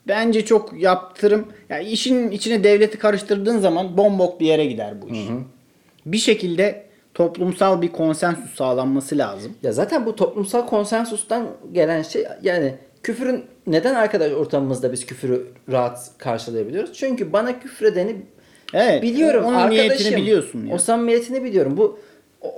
Bence 0.08 0.44
çok 0.44 0.80
yaptırım. 0.80 1.46
Yani 1.68 1.84
işin 1.88 2.30
içine 2.30 2.64
devleti 2.64 2.98
karıştırdığın 2.98 3.58
zaman 3.58 3.96
bombok 3.96 4.40
bir 4.40 4.46
yere 4.46 4.66
gider 4.66 5.02
bu 5.02 5.08
iş. 5.08 5.20
Bir 6.06 6.18
şekilde 6.18 6.86
toplumsal 7.14 7.82
bir 7.82 7.92
konsensus 7.92 8.54
sağlanması 8.54 9.18
lazım. 9.18 9.52
Ya 9.62 9.72
zaten 9.72 10.06
bu 10.06 10.16
toplumsal 10.16 10.66
konsensustan 10.66 11.46
gelen 11.72 12.02
şey 12.02 12.24
yani 12.42 12.74
küfürün 13.02 13.44
neden 13.66 13.94
arkadaş 13.94 14.32
ortamımızda 14.32 14.92
biz 14.92 15.06
küfürü 15.06 15.46
rahat 15.72 16.10
karşılayabiliyoruz? 16.18 16.92
Çünkü 16.92 17.32
bana 17.32 17.60
küfredeni 17.60 18.16
Evet. 18.74 19.02
biliyorum. 19.02 19.44
Onun 19.44 19.54
arkadaşım. 19.54 19.88
niyetini 19.88 20.16
biliyorsun. 20.16 20.66
Ya. 20.66 20.74
O 20.74 20.78
samimiyetini 20.78 21.44
biliyorum. 21.44 21.76
Bu 21.76 21.98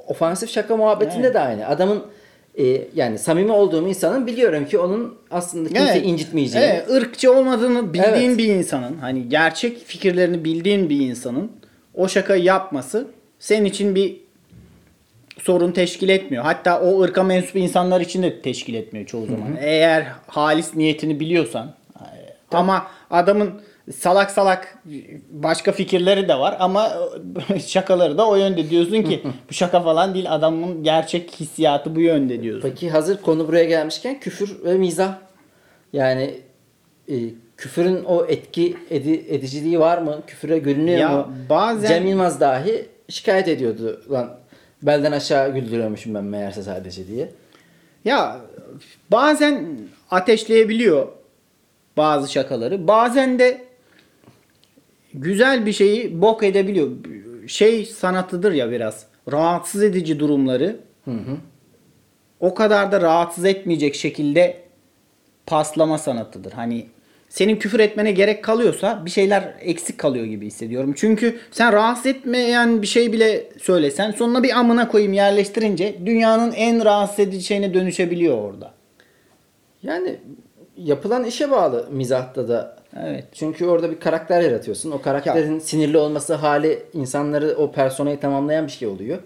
ofansif 0.06 0.50
şaka 0.50 0.76
muhabbetinde 0.76 1.26
Evet. 1.26 1.34
de 1.34 1.38
aynı. 1.40 1.68
Adamın 1.68 2.02
e, 2.58 2.82
yani 2.94 3.18
samimi 3.18 3.52
olduğum 3.52 3.88
insanın 3.88 4.26
biliyorum 4.26 4.66
ki 4.66 4.78
onun 4.78 5.14
aslında 5.30 5.68
kimse 5.68 5.92
Evet. 5.92 6.06
incitmeyeceğini. 6.06 6.68
Evet, 6.68 6.90
ırkçı 6.90 7.32
olmadığını 7.32 7.92
bildiğin 7.94 8.12
Evet. 8.28 8.38
bir 8.38 8.48
insanın, 8.48 8.98
hani 8.98 9.28
gerçek 9.28 9.78
fikirlerini 9.86 10.44
bildiğin 10.44 10.90
bir 10.90 11.00
insanın 11.00 11.52
o 11.94 12.08
şakayı 12.08 12.42
yapması 12.44 13.06
senin 13.38 13.64
için 13.64 13.94
bir 13.94 14.16
sorun 15.38 15.72
teşkil 15.72 16.08
etmiyor. 16.08 16.44
Hatta 16.44 16.80
o 16.80 17.02
ırka 17.02 17.22
mensup 17.22 17.56
insanlar 17.56 18.00
için 18.00 18.22
de 18.22 18.42
teşkil 18.42 18.74
etmiyor 18.74 19.06
çoğu 19.06 19.26
zaman. 19.26 19.56
Eğer 19.60 20.06
halis 20.26 20.76
niyetini 20.76 21.20
biliyorsan 21.20 21.74
ama 22.50 22.86
adamın 23.10 23.50
salak 23.96 24.30
salak 24.30 24.78
başka 25.30 25.72
fikirleri 25.72 26.28
de 26.28 26.34
var 26.38 26.56
ama 26.60 26.92
şakaları 27.66 28.18
da 28.18 28.28
o 28.28 28.36
yönde 28.36 28.70
diyorsun 28.70 29.02
ki 29.02 29.22
bu 29.50 29.54
şaka 29.54 29.80
falan 29.80 30.14
değil 30.14 30.32
adamın 30.34 30.82
gerçek 30.82 31.30
hissiyatı 31.40 31.94
bu 31.96 32.00
yönde 32.00 32.42
diyorsun. 32.42 32.68
Peki 32.68 32.90
hazır 32.90 33.16
konu 33.22 33.48
buraya 33.48 33.64
gelmişken 33.64 34.20
küfür 34.20 34.64
ve 34.64 34.74
mizah. 34.74 35.14
Yani 35.92 36.34
e, 37.08 37.14
küfürün 37.56 38.04
o 38.04 38.24
etki 38.24 38.76
edi- 38.90 39.24
ediciliği 39.28 39.80
var 39.80 39.98
mı? 39.98 40.20
Küfüre 40.26 40.58
görünüyor 40.58 40.98
Ya 40.98 41.08
mu? 41.08 41.32
bazen- 41.50 41.88
Cem 41.88 42.06
Yılmaz 42.06 42.40
dahi 42.40 42.86
şikayet 43.08 43.48
ediyordu. 43.48 44.02
Lan 44.10 44.36
belden 44.82 45.12
aşağı 45.12 45.54
güldürüyormuşum 45.54 46.14
ben 46.14 46.24
meğerse 46.24 46.62
sadece 46.62 47.06
diye. 47.06 47.30
Ya 48.04 48.40
bazen 49.10 49.68
ateşleyebiliyor 50.10 51.08
bazı 51.96 52.32
şakaları. 52.32 52.88
Bazen 52.88 53.38
de 53.38 53.64
güzel 55.14 55.66
bir 55.66 55.72
şeyi 55.72 56.22
bok 56.22 56.42
edebiliyor. 56.42 56.90
Şey 57.46 57.86
sanatıdır 57.86 58.52
ya 58.52 58.70
biraz. 58.70 59.06
Rahatsız 59.32 59.82
edici 59.82 60.20
durumları 60.20 60.76
o 62.40 62.54
kadar 62.54 62.92
da 62.92 63.00
rahatsız 63.00 63.44
etmeyecek 63.44 63.94
şekilde 63.94 64.62
paslama 65.46 65.98
sanatıdır. 65.98 66.52
Hani 66.52 66.86
senin 67.28 67.56
küfür 67.56 67.80
etmene 67.80 68.12
gerek 68.12 68.44
kalıyorsa 68.44 69.02
bir 69.04 69.10
şeyler 69.10 69.54
eksik 69.60 69.98
kalıyor 69.98 70.24
gibi 70.24 70.46
hissediyorum. 70.46 70.94
Çünkü 70.96 71.38
sen 71.50 71.72
rahatsız 71.72 72.06
etmeyen 72.06 72.82
bir 72.82 72.86
şey 72.86 73.12
bile 73.12 73.48
söylesen 73.62 74.10
sonuna 74.10 74.42
bir 74.42 74.58
amına 74.58 74.88
koyayım 74.88 75.12
yerleştirince 75.12 75.96
dünyanın 76.06 76.52
en 76.52 76.84
rahatsız 76.84 77.20
edici 77.20 77.44
şeyine 77.44 77.74
dönüşebiliyor 77.74 78.38
orada. 78.38 78.74
Yani 79.82 80.16
yapılan 80.76 81.24
işe 81.24 81.50
bağlı 81.50 81.88
mizahta 81.90 82.48
da. 82.48 82.81
Evet. 83.00 83.24
Çünkü 83.32 83.66
orada 83.66 83.90
bir 83.90 84.00
karakter 84.00 84.40
yaratıyorsun. 84.40 84.90
O 84.90 85.02
karakterin 85.02 85.58
sinirli 85.58 85.98
olması 85.98 86.34
hali 86.34 86.82
insanları 86.92 87.54
o 87.58 87.72
personayı 87.72 88.20
tamamlayan 88.20 88.66
bir 88.66 88.72
şey 88.72 88.88
oluyor. 88.88 89.18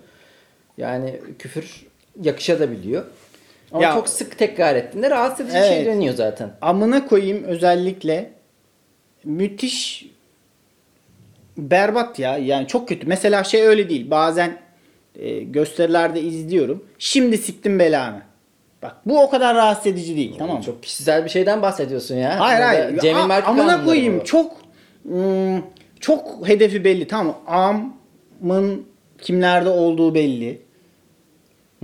Yani 0.79 1.21
küfür 1.39 1.87
yakışabiliyor. 2.23 3.05
Ama 3.73 3.83
Ya- 3.83 3.93
çok 3.95 4.09
sık 4.09 4.39
tekrar 4.39 4.75
ettiğinde 4.77 5.11
rahatsız 5.11 5.47
edici 5.47 5.59
şey 5.69 5.77
Evet. 5.77 5.87
dönüyor 5.87 6.15
zaten. 6.15 6.51
Amına 6.61 7.07
koyayım 7.07 7.45
özellikle 7.45 8.31
müthiş 9.25 10.07
berbat 11.59 12.19
ya. 12.19 12.39
Yani 12.39 12.67
çok 12.67 12.89
kötü. 12.89 13.07
Mesela 13.07 13.45
şey 13.45 13.63
öyle 13.63 13.89
değil. 13.89 14.11
Bazen 14.11 14.59
e, 15.19 15.39
gösterilerde 15.41 16.21
izliyorum. 16.21 16.85
Şimdi 16.99 17.39
siktim 17.39 17.79
belanı. 17.79 18.23
Bak 18.83 18.97
bu 19.07 19.23
o 19.23 19.31
kadar 19.31 19.55
rahatsız 19.57 19.87
edici 19.87 20.17
değil. 20.17 20.35
Tamam 20.39 20.57
mı? 20.57 20.63
Çok 20.63 20.83
kişisel 20.83 21.25
bir 21.25 21.31
şeyden 21.31 21.63
bahsediyorsun 21.63 22.15
ya. 22.15 22.41
Hayır 22.41 22.61
Ya 22.61 22.65
da 22.65 22.69
hayır. 22.69 22.99
Cemil 22.99 23.27
Merkük 23.27 23.49
amına 23.49 23.85
koyayım 23.85 24.21
bu. 24.21 24.25
çok 24.25 24.57
ım, 25.13 25.63
çok 26.01 26.49
hedefi 26.49 26.85
belli. 26.85 27.07
Tamam 27.09 27.27
mı? 27.27 27.35
Amın 27.47 28.87
kimlerde 29.21 29.69
olduğu 29.69 30.15
belli. 30.15 30.63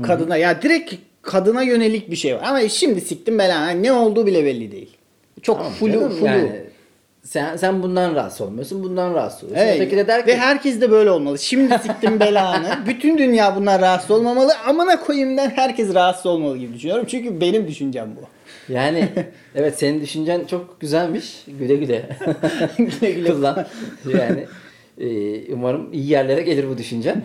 Kadına 0.02 0.36
ya 0.36 0.62
direkt 0.62 0.94
kadına 1.22 1.62
yönelik 1.62 2.10
bir 2.10 2.16
şey 2.16 2.34
var. 2.34 2.40
Ama 2.44 2.68
şimdi 2.68 3.00
siktim 3.00 3.38
belanı. 3.38 3.82
Ne 3.82 3.92
olduğu 3.92 4.26
bile 4.26 4.44
belli 4.44 4.72
değil. 4.72 4.96
Çok 5.42 5.56
Tamam 5.56 5.72
flu 5.72 6.10
flu. 6.10 6.26
Yani 6.26 6.60
sen 7.22 7.56
sen 7.56 7.82
bundan 7.82 8.14
rahatsız 8.14 8.40
olmuyorsun, 8.40 8.84
bundan 8.84 9.14
rahatsız 9.14 9.44
oluyorsun. 9.44 9.66
Evet. 9.66 9.76
Öteki 9.76 9.96
de 9.96 10.06
der 10.06 10.20
ki 10.20 10.26
Ve 10.26 10.36
herkes 10.36 10.80
de 10.80 10.90
böyle 10.90 11.10
olmalı. 11.10 11.38
Şimdi 11.38 11.78
siktim 11.78 12.20
belanı. 12.20 12.78
Bütün 12.86 13.18
dünya 13.18 13.56
bundan 13.56 13.80
rahatsız 13.80 14.10
olmamalı. 14.10 14.52
Amına 14.66 15.00
koyayımdan 15.00 15.50
herkes 15.50 15.94
rahatsız 15.94 16.26
olmalı 16.26 16.58
gibi 16.58 16.74
düşünüyorum. 16.74 17.04
Çünkü 17.08 17.40
benim 17.40 17.68
düşüncem 17.68 18.10
bu. 18.16 18.20
yani 18.72 19.08
evet 19.54 19.78
senin 19.78 20.00
düşüncen 20.00 20.44
çok 20.44 20.80
güzelmiş. 20.80 21.44
Güle 21.46 21.76
güle. 21.76 22.08
Güle 22.78 23.10
güle. 23.10 23.32
Kullan. 23.32 23.66
Yani 24.18 24.46
e, 24.98 25.54
umarım 25.54 25.92
iyi 25.92 26.10
yerlere 26.10 26.42
gelir 26.42 26.68
bu 26.68 26.78
düşüncen. 26.78 27.24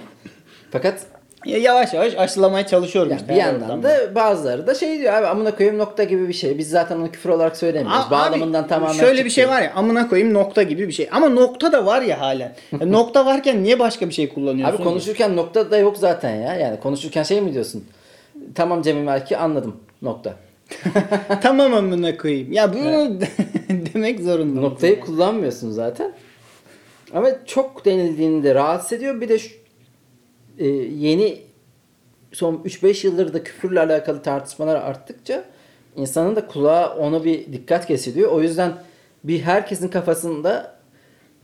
Fakat 0.72 1.06
yavaş 1.48 1.94
yavaş 1.94 2.16
aşılamaya 2.16 2.68
çalışıyorum. 2.68 3.12
ya 3.12 3.18
işte 3.18 3.30
bir 3.30 3.36
yandan 3.36 3.62
ortamda. 3.64 3.90
da 3.90 4.16
bazıları 4.16 4.68
da 4.68 4.76
şey 4.76 5.00
diyor 5.00 5.14
abi 5.14 5.28
amına 5.28 5.56
koyayım 5.56 5.78
nokta 5.78 6.04
gibi 6.04 6.28
bir 6.28 6.34
şey. 6.34 6.58
Biz 6.58 6.70
zaten 6.70 6.98
onu 6.98 7.12
küfür 7.12 7.30
olarak 7.30 7.58
söylemiyoruz. 7.58 8.06
Abi, 8.06 8.12
Bağlamından 8.12 8.68
tamamen 8.68 8.94
Şöyle 8.94 9.12
bir 9.26 9.30
çıktı. 9.30 9.34
şey 9.34 9.48
var 9.50 9.62
ya 9.62 9.74
amına 9.76 10.10
koyayım 10.10 10.34
nokta 10.34 10.64
gibi 10.64 10.88
bir 10.88 10.94
şey. 10.94 11.10
Ama 11.12 11.30
nokta 11.30 11.72
da 11.72 11.86
var 11.86 12.02
ya 12.02 12.20
halen. 12.22 12.56
Ya 12.80 12.88
nokta 12.88 13.26
varken 13.26 13.64
niye 13.64 13.80
başka 13.80 14.10
bir 14.10 14.14
şey 14.14 14.30
kullanıyorsun? 14.34 14.76
Abi 14.76 14.78
ki? 14.78 14.90
konuşurken 14.90 15.36
nokta 15.36 15.72
da 15.72 15.78
yok 15.78 15.98
zaten 15.98 16.36
ya. 16.36 16.56
Yani 16.56 16.80
konuşurken 16.80 17.24
şey 17.24 17.42
mi 17.42 17.54
diyorsun? 17.54 17.86
Tamam 18.56 18.82
Cemil 18.82 19.02
Merki 19.02 19.38
anladım. 19.38 19.76
Nokta. 20.02 20.34
tamam 21.42 21.74
amına 21.74 22.18
koyayım. 22.18 22.52
Ya 22.54 22.74
bunu 22.74 23.20
demek 23.94 24.20
zorunda. 24.20 24.62
Noktayı 24.62 25.00
kullanmıyorsun 25.00 25.72
zaten. 25.72 26.12
Ama 27.14 27.30
çok 27.46 27.86
denildiğinde 27.86 28.56
rahatsız 28.56 28.94
ediyor. 28.94 29.22
Bir 29.22 29.30
de 29.30 29.40
şu, 29.40 29.50
e, 30.60 30.68
yeni 30.68 31.42
son 32.32 32.56
3-5 32.56 33.08
yıldır 33.08 33.34
da 33.34 33.44
küfürle 33.44 33.80
alakalı 33.80 34.22
tartışmalar 34.22 34.76
arttıkça 34.76 35.44
insanın 35.96 36.36
da 36.36 36.48
kulağı 36.48 36.96
ona 36.96 37.24
bir 37.24 37.54
dikkat 37.54 37.88
kesiliyor. 37.88 38.32
O 38.32 38.42
yüzden 38.42 38.74
bir 39.24 39.42
herkesin 39.42 39.88
kafasında 39.88 40.78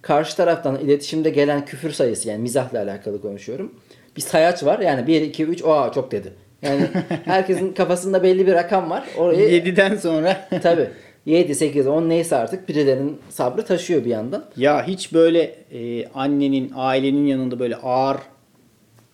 karşı 0.01 0.37
taraftan 0.37 0.79
iletişimde 0.79 1.29
gelen 1.29 1.65
küfür 1.65 1.91
sayısı 1.91 2.29
yani 2.29 2.41
mizahla 2.41 2.79
alakalı 2.79 3.21
konuşuyorum. 3.21 3.73
Bir 4.15 4.21
sayaç 4.21 4.63
var. 4.63 4.79
Yani 4.79 5.07
1 5.07 5.21
2 5.21 5.43
3 5.43 5.63
oha 5.63 5.91
çok 5.91 6.11
dedi. 6.11 6.33
Yani 6.61 6.87
herkesin 7.25 7.73
kafasında 7.73 8.23
belli 8.23 8.47
bir 8.47 8.53
rakam 8.53 8.89
var. 8.89 9.03
Orayı 9.17 9.61
7'den 9.61 9.95
sonra. 9.95 10.49
Tabii. 10.63 10.89
7, 11.25 11.55
8, 11.55 11.87
10 11.87 12.09
neyse 12.09 12.35
artık 12.35 12.69
birilerinin 12.69 13.17
sabrı 13.29 13.65
taşıyor 13.65 14.05
bir 14.05 14.09
yandan. 14.09 14.45
ya 14.57 14.87
hiç 14.87 15.13
böyle 15.13 15.55
e, 15.71 16.07
annenin, 16.07 16.71
ailenin 16.75 17.25
yanında 17.25 17.59
böyle 17.59 17.75
ağır 17.75 18.17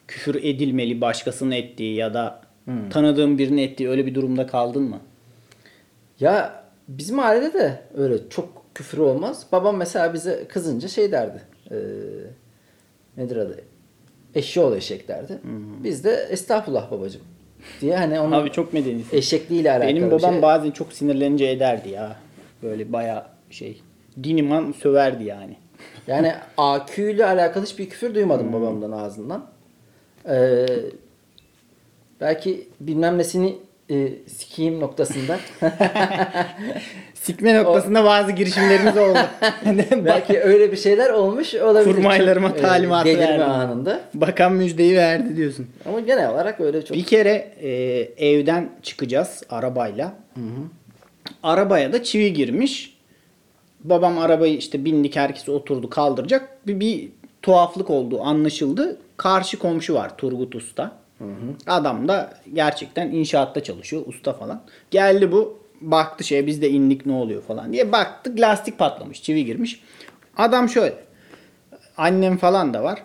küfür 0.10 0.36
edilmeli 0.44 1.02
başkasının 1.02 1.52
ettiği 1.52 1.96
ya 1.96 2.14
da 2.14 2.42
Hmm. 2.66 2.90
tanıdığın 2.90 3.38
birinin 3.38 3.58
ettiği 3.62 3.90
öyle 3.90 4.06
bir 4.06 4.16
durumda 4.16 4.48
kaldın 4.48 4.84
mı? 4.84 5.00
Ya 6.20 6.64
bizim 6.88 7.20
ailede 7.20 7.54
de 7.54 7.80
öyle 7.98 8.30
çok 8.30 8.64
küfür 8.76 8.98
olmaz. 8.98 9.46
Babam 9.52 9.78
mesela 9.78 10.14
bize 10.14 10.46
kızınca 10.50 10.88
şey 10.88 11.12
derdi. 11.12 11.42
Ee, 11.72 11.76
nedir 13.18 13.38
adı? 13.38 13.62
eşşoğlu 14.36 14.76
eşek 14.76 15.08
derdi. 15.08 15.40
Biz 15.84 16.04
de 16.04 16.28
estağfurullah 16.30 16.92
babacım 16.92 17.22
diye 17.82 17.98
hani 17.98 18.20
onun 18.20 18.32
Abi 18.32 18.52
çok 18.52 18.74
medenisin. 18.74 19.18
eşekliğiyle 19.18 19.72
alakalı 19.72 19.90
Benim 19.90 20.12
babam 20.12 20.34
şey. 20.34 20.42
bazen 20.42 20.72
çok 20.72 20.94
sinirlenince 20.94 21.46
ederdi 21.46 21.90
ya. 21.90 22.16
Böyle 22.64 22.94
baya 22.94 23.30
şey. 23.50 23.82
Diniman 24.24 24.72
söverdi 24.72 25.24
yani. 25.24 25.56
Yani 26.08 26.34
AQ 26.58 27.12
ile 27.12 27.26
alakalı 27.26 27.66
hiçbir 27.66 27.90
küfür 27.90 28.16
duymadım 28.16 28.54
babamdan 28.54 28.92
ağzından. 28.92 29.46
Ee, 30.30 30.66
belki 32.22 32.68
bilmem 32.80 33.18
nesini 33.18 33.56
e, 33.90 34.10
sikiyim 34.28 34.80
noktasında. 34.80 35.40
Sikme 37.14 37.58
noktasında 37.58 38.06
bazı 38.06 38.32
girişimlerimiz 38.32 38.98
oldu. 38.98 39.20
belki 40.06 40.40
öyle 40.40 40.72
bir 40.72 40.78
şeyler 40.78 41.10
olmuş 41.10 41.56
olabilir. 41.56 41.96
Kurmaylarıma 41.96 42.48
Çok, 42.50 42.58
e, 42.58 42.62
talimatı 42.62 43.06
delirme 43.06 43.28
verdim. 43.28 43.50
anında. 43.50 44.02
Bakan 44.14 44.54
müjdeyi 44.54 44.96
verdi 44.96 45.38
diyorsun. 45.38 45.68
Ama 45.86 46.00
genel 46.00 46.32
olarak 46.32 46.60
öyle 46.60 46.86
çok 46.86 46.98
Bir 46.98 47.04
kere 47.04 47.54
e, 47.62 47.70
evden 48.18 48.70
çıkacağız 48.84 49.44
arabayla. 49.50 50.14
Arabaya 51.44 51.94
da 51.94 52.04
çivi 52.04 52.34
girmiş. 52.34 52.98
Babam 53.84 54.18
arabayı 54.18 54.58
işte 54.58 54.86
bindik 54.86 55.16
herkes 55.16 55.50
oturdu 55.50 55.90
kaldıracak. 55.90 56.68
Bir, 56.68 56.80
bir 56.80 57.10
tuhaflık 57.42 57.90
oldu 57.90 58.22
anlaşıldı. 58.22 58.98
Karşı 59.20 59.60
komşu 59.60 59.94
var 59.94 60.18
Turgut 60.18 60.56
Usta. 60.56 60.92
Adam 61.68 62.08
da 62.08 62.34
gerçekten 62.54 63.12
inşaatta 63.12 63.64
çalışıyor 63.64 64.04
usta 64.06 64.34
falan. 64.34 64.62
Geldi 64.92 65.32
bu 65.32 65.60
baktı 65.82 66.24
şeye 66.24 66.48
biz 66.48 66.62
de 66.62 66.70
indik 66.70 67.06
ne 67.06 67.14
oluyor 67.14 67.42
falan 67.42 67.74
diye 67.74 67.92
baktık 67.92 68.40
lastik 68.40 68.78
patlamış 68.78 69.24
çivi 69.24 69.46
girmiş. 69.46 69.82
Adam 70.38 70.70
şöyle 70.70 70.96
annem 71.98 72.38
falan 72.38 72.74
da 72.74 72.84
var. 72.84 73.04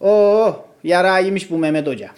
Oo 0.00 0.65
yara 0.86 1.18
yemiş 1.18 1.50
bu 1.50 1.58
Mehmet 1.58 1.86
Hoca. 1.86 2.08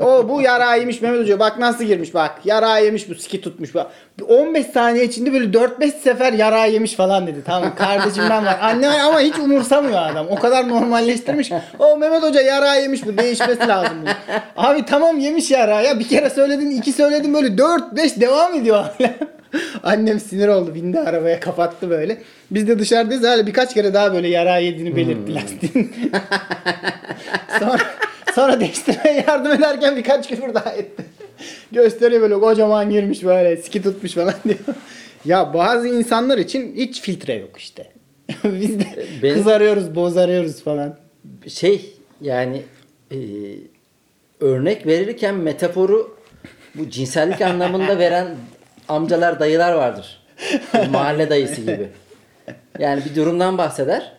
o 0.00 0.28
bu 0.28 0.42
yara 0.42 0.74
yemiş 0.74 1.00
Mehmet 1.00 1.20
Hoca. 1.20 1.38
Bak 1.38 1.58
nasıl 1.58 1.84
girmiş 1.84 2.14
bak. 2.14 2.30
Yara 2.44 2.78
yemiş 2.78 3.10
bu 3.10 3.14
siki 3.14 3.40
tutmuş. 3.40 3.74
Bak. 3.74 3.86
15 4.28 4.66
saniye 4.66 5.04
içinde 5.04 5.32
böyle 5.32 5.44
4-5 5.58 5.90
sefer 5.90 6.32
yara 6.32 6.64
yemiş 6.64 6.94
falan 6.94 7.26
dedi. 7.26 7.38
Tamam 7.46 7.74
kardeşimden 7.74 8.46
var. 8.46 8.58
Anne 8.62 8.88
ama 9.02 9.20
hiç 9.20 9.38
umursamıyor 9.38 10.02
adam. 10.02 10.26
O 10.30 10.36
kadar 10.38 10.68
normalleştirmiş. 10.68 11.50
O 11.78 11.96
Mehmet 11.96 12.22
Hoca 12.22 12.40
yara 12.40 12.74
yemiş 12.74 13.06
bu. 13.06 13.18
Değişmesi 13.18 13.68
lazım 13.68 13.96
bu. 14.02 14.08
Abi 14.56 14.84
tamam 14.84 15.18
yemiş 15.18 15.50
yara 15.50 15.80
ya. 15.80 15.98
Bir 15.98 16.08
kere 16.08 16.30
söyledin 16.30 16.70
iki 16.70 16.92
söyledin 16.92 17.34
böyle 17.34 17.48
4-5 17.48 18.20
devam 18.20 18.54
ediyor 18.54 18.76
hala. 18.76 19.10
Annem 19.82 20.20
sinir 20.20 20.48
oldu. 20.48 20.74
Bindi 20.74 20.98
arabaya 21.00 21.40
kapattı 21.40 21.90
böyle. 21.90 22.18
Biz 22.50 22.68
de 22.68 22.78
dışarıdayız. 22.78 23.24
Hala 23.24 23.46
birkaç 23.46 23.74
kere 23.74 23.94
daha 23.94 24.14
böyle 24.14 24.28
yara 24.28 24.56
yediğini 24.56 24.96
belirtti 24.96 25.34
lastiğin. 25.34 25.92
sonra, 27.58 27.78
sonra 28.34 28.60
değiştirmeye 28.60 29.24
yardım 29.28 29.52
ederken 29.52 29.96
birkaç 29.96 30.28
küfür 30.28 30.54
daha 30.54 30.70
etti. 30.72 31.04
Gösteriyor 31.72 32.22
böyle 32.22 32.34
kocaman 32.34 32.90
girmiş 32.90 33.24
böyle 33.24 33.56
siki 33.56 33.82
tutmuş 33.82 34.12
falan 34.12 34.34
diyor. 34.44 34.58
Ya 35.24 35.54
bazı 35.54 35.88
insanlar 35.88 36.38
için 36.38 36.74
hiç 36.76 37.00
filtre 37.00 37.34
yok 37.34 37.50
işte. 37.58 37.86
Biz 38.44 38.80
de 38.80 38.84
Benim- 39.22 39.34
kızarıyoruz, 39.34 39.94
bozarıyoruz 39.94 40.62
falan. 40.64 40.96
şey 41.48 41.92
yani 42.20 42.62
e, 43.10 43.16
örnek 44.40 44.86
verirken 44.86 45.34
metaforu 45.34 46.16
bu 46.74 46.90
cinsellik 46.90 47.40
anlamında 47.40 47.98
veren 47.98 48.28
amcalar 48.92 49.40
dayılar 49.40 49.72
vardır. 49.72 50.22
Mahalle 50.90 51.30
dayısı 51.30 51.60
gibi. 51.60 51.88
Yani 52.78 53.02
bir 53.04 53.14
durumdan 53.14 53.58
bahseder. 53.58 54.12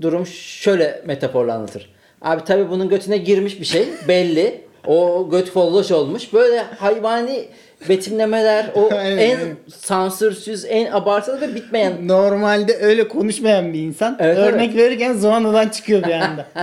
Durum 0.00 0.26
şöyle 0.26 1.02
metaforla 1.06 1.54
anlatır. 1.54 1.92
Abi 2.22 2.44
tabi 2.44 2.70
bunun 2.70 2.88
götüne 2.88 3.16
girmiş 3.16 3.60
bir 3.60 3.64
şey 3.64 3.88
belli. 4.08 4.64
O 4.86 5.28
göt 5.30 5.50
folloş 5.50 5.90
olmuş. 5.90 6.32
Böyle 6.32 6.62
hayvani 6.78 7.44
betimlemeler 7.88 8.66
o 8.74 8.88
en 8.94 9.38
sansürsüz, 9.76 10.64
en 10.68 10.92
abartılı 10.92 11.40
ve 11.40 11.54
bitmeyen 11.54 12.08
Normalde 12.08 12.76
öyle 12.76 13.08
konuşmayan 13.08 13.72
bir 13.72 13.80
insan 13.80 14.16
Evet, 14.20 14.38
örnek 14.38 14.76
verirken 14.76 15.12
zıvanadan 15.12 15.68
çıkıyor 15.68 16.02
bir 16.02 16.12
anda. 16.12 16.46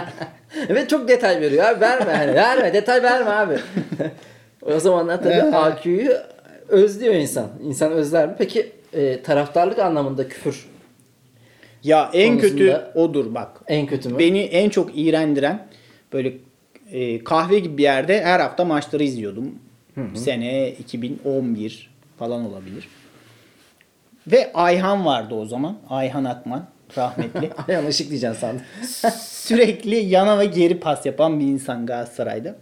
Evet 0.69 0.89
çok 0.89 1.07
detay 1.07 1.41
veriyor 1.41 1.65
abi 1.65 1.81
verme 1.81 2.13
hani 2.13 2.33
verme 2.33 2.73
detay 2.73 3.03
verme 3.03 3.31
abi. 3.31 3.57
o 4.75 4.79
zamanlar 4.79 5.23
tabii 5.23 5.55
AQ'yu 5.55 6.11
özlüyor 6.69 7.13
insan. 7.13 7.47
İnsan 7.63 7.91
özler 7.91 8.27
mi? 8.27 8.35
Peki 8.37 8.71
e, 8.93 9.21
taraftarlık 9.23 9.79
anlamında 9.79 10.27
küfür 10.27 10.65
Ya 11.83 12.09
en 12.13 12.37
kötü 12.37 12.81
odur 12.95 13.35
bak. 13.35 13.61
en 13.67 13.85
kötü 13.85 14.09
mü? 14.09 14.19
Beni 14.19 14.39
en 14.39 14.69
çok 14.69 14.91
iğrendiren 14.97 15.67
böyle 16.13 16.33
e, 16.91 17.23
kahve 17.23 17.59
gibi 17.59 17.77
bir 17.77 17.83
yerde 17.83 18.23
her 18.23 18.39
hafta 18.39 18.65
maçları 18.65 19.03
izliyordum. 19.03 19.55
Sene 20.15 20.69
2011 20.71 21.89
falan 22.19 22.45
olabilir. 22.45 22.87
Ve 24.27 24.51
Ayhan 24.53 25.05
vardı 25.05 25.35
o 25.35 25.45
zaman. 25.45 25.77
Ayhan 25.89 26.23
Akman 26.23 26.65
rahmetli. 26.97 27.49
Ayağını 27.67 27.87
ışık 27.87 28.09
diyeceksin 28.09 28.39
sandım. 28.39 28.61
Sürekli 29.19 29.95
yana 29.95 30.39
ve 30.39 30.45
geri 30.45 30.79
pas 30.79 31.05
yapan 31.05 31.39
bir 31.39 31.45
insan 31.45 31.85
Galatasaray'da. 31.85 32.55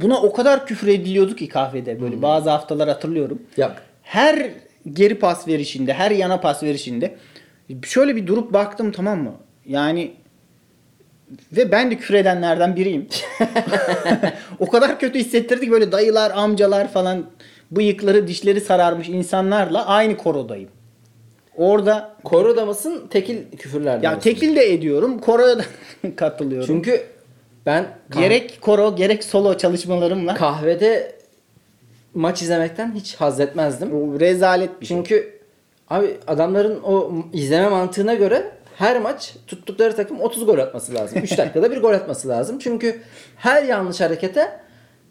Buna 0.00 0.22
o 0.22 0.32
kadar 0.32 0.66
küfür 0.66 0.88
ediliyordu 0.88 1.36
ki 1.36 1.48
kahvede 1.48 2.00
böyle 2.00 2.22
bazı 2.22 2.50
haftalar 2.50 2.88
hatırlıyorum. 2.88 3.42
Yok. 3.56 3.72
Her 4.02 4.50
geri 4.92 5.14
pas 5.18 5.48
verişinde, 5.48 5.92
her 5.92 6.10
yana 6.10 6.40
pas 6.40 6.62
verişinde 6.62 7.14
şöyle 7.84 8.16
bir 8.16 8.26
durup 8.26 8.52
baktım 8.52 8.92
tamam 8.92 9.22
mı? 9.22 9.34
Yani 9.66 10.12
ve 11.52 11.72
ben 11.72 11.90
de 11.90 11.96
küfür 11.96 12.14
edenlerden 12.14 12.76
biriyim. 12.76 13.06
o 14.58 14.68
kadar 14.68 15.00
kötü 15.00 15.18
hissettirdi 15.18 15.64
ki 15.64 15.70
böyle 15.70 15.92
dayılar, 15.92 16.32
amcalar 16.34 16.92
falan 16.92 17.24
bıyıkları, 17.70 18.28
dişleri 18.28 18.60
sararmış 18.60 19.08
insanlarla 19.08 19.86
aynı 19.86 20.16
korodayım. 20.16 20.70
Orada 21.56 22.14
Koroda 22.24 22.66
mısın? 22.66 23.02
Tekil 23.10 23.36
küfürlerden 23.58 24.10
ya 24.10 24.18
tekil 24.18 24.56
de 24.56 24.72
ediyorum, 24.72 25.18
koroya 25.18 25.58
da 25.58 25.64
katılıyorum. 26.16 26.66
Çünkü 26.66 27.02
ben 27.66 27.86
kah- 28.10 28.20
gerek 28.20 28.58
koro 28.60 28.96
gerek 28.96 29.24
solo 29.24 29.56
çalışmalarımla 29.56 30.34
kahvede 30.34 31.12
maç 32.14 32.42
izlemekten 32.42 32.92
hiç 32.94 33.14
haz 33.16 33.40
etmezdim. 33.40 33.92
o 33.94 34.20
rezalet 34.20 34.80
bir 34.80 34.86
şey. 34.86 34.96
Çünkü 34.96 35.40
abi 35.90 36.16
adamların 36.26 36.82
o 36.82 37.12
izleme 37.32 37.68
mantığına 37.68 38.14
göre 38.14 38.42
her 38.76 39.00
maç 39.00 39.34
tuttukları 39.46 39.96
takım 39.96 40.20
30 40.20 40.46
gol 40.46 40.58
atması 40.58 40.94
lazım. 40.94 41.18
3 41.22 41.30
dakikada 41.38 41.70
bir 41.70 41.80
gol 41.80 41.92
atması 41.92 42.28
lazım. 42.28 42.58
Çünkü 42.58 43.00
her 43.36 43.62
yanlış 43.62 44.00
harekete 44.00 44.60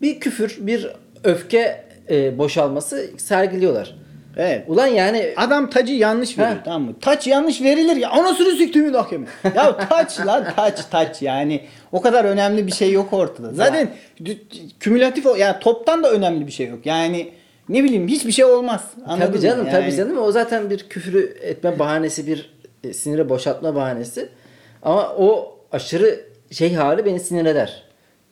bir 0.02 0.20
küfür, 0.20 0.58
bir 0.60 0.88
öfke 1.24 1.84
e, 2.10 2.38
boşalması 2.38 3.10
sergiliyorlar. 3.18 3.96
Evet. 4.38 4.64
Ulan 4.68 4.88
yani 4.88 5.34
Adam 5.38 5.70
tacı 5.70 5.94
yanlış 5.94 6.38
veriyor 6.38 6.58
tamam 6.66 6.82
mı? 6.82 6.94
Taç 7.02 7.28
yanlış 7.28 7.62
verilir 7.62 7.96
ya. 7.96 8.10
Anasını 8.10 8.52
siktimi 8.58 8.98
hakemi. 8.98 9.26
ya 9.56 9.78
taç 9.78 10.20
lan 10.26 10.46
taç 10.56 10.86
taç 10.92 11.22
yani. 11.22 11.62
O 11.92 12.02
kadar 12.02 12.26
önemli 12.26 12.68
bir 12.68 12.72
şey 12.72 12.92
yok 12.92 13.14
ortada. 13.14 13.54
Zaten 13.54 13.90
d- 14.20 14.38
kümülatif 14.80 15.26
yani 15.38 15.60
toptan 15.60 16.04
da 16.04 16.12
önemli 16.12 16.48
bir 16.48 16.52
şey 16.52 16.68
yok. 16.68 16.86
Yani 16.86 17.32
ne 17.70 17.84
bileyim 17.84 18.08
hiçbir 18.08 18.32
şey 18.32 18.46
olmaz. 18.46 18.84
Anladın 19.06 19.28
tabii 19.32 19.40
canım 19.40 19.68
Yani 19.68 19.72
tabii 19.72 19.96
canım 19.96 20.18
o 20.18 20.32
zaten 20.32 20.70
bir 20.70 20.90
küfürü 20.90 21.38
etme 21.42 21.80
bahanesi, 21.80 22.28
bir 22.28 22.54
e, 22.84 22.94
sinire 22.94 23.30
boşaltma 23.30 23.76
bahanesi. 23.76 24.30
Ama 24.84 25.16
o 25.18 25.58
aşırı 25.72 26.20
şey 26.52 26.74
hali 26.74 27.06
beni 27.06 27.20
sinir 27.20 27.46
eder. 27.46 27.84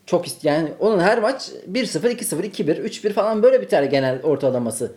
Çok 0.05 0.27
ist 0.27 0.43
yani 0.45 0.69
onun 0.79 0.99
her 0.99 1.17
maç 1.19 1.49
1-0, 1.71 1.99
2-0, 1.99 2.41
2-1, 2.43 2.81
3-1 2.83 3.13
falan 3.13 3.43
böyle 3.43 3.61
biter 3.61 3.83
genel 3.83 4.21
ortalaması. 4.23 4.91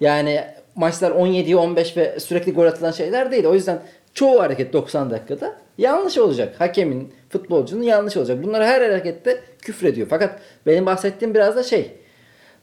Yani 0.00 0.40
maçlar 0.74 1.10
17'ye 1.10 1.56
15 1.56 1.96
ve 1.96 2.20
sürekli 2.20 2.52
gol 2.52 2.66
atılan 2.66 2.90
şeyler 2.90 3.30
değil. 3.30 3.44
O 3.44 3.54
yüzden 3.54 3.82
çoğu 4.20 4.40
hareket 4.40 4.72
90 4.72 5.10
dakikada 5.10 5.56
yanlış 5.78 6.18
olacak. 6.18 6.54
Hakemin, 6.58 7.12
futbolcunun 7.28 7.82
yanlış 7.82 8.16
olacak. 8.16 8.42
Bunları 8.42 8.64
her 8.64 8.80
harekette 8.80 9.40
küfür 9.62 9.86
ediyor. 9.86 10.06
Fakat 10.10 10.40
benim 10.66 10.86
bahsettiğim 10.86 11.34
biraz 11.34 11.56
da 11.56 11.62
şey. 11.62 11.90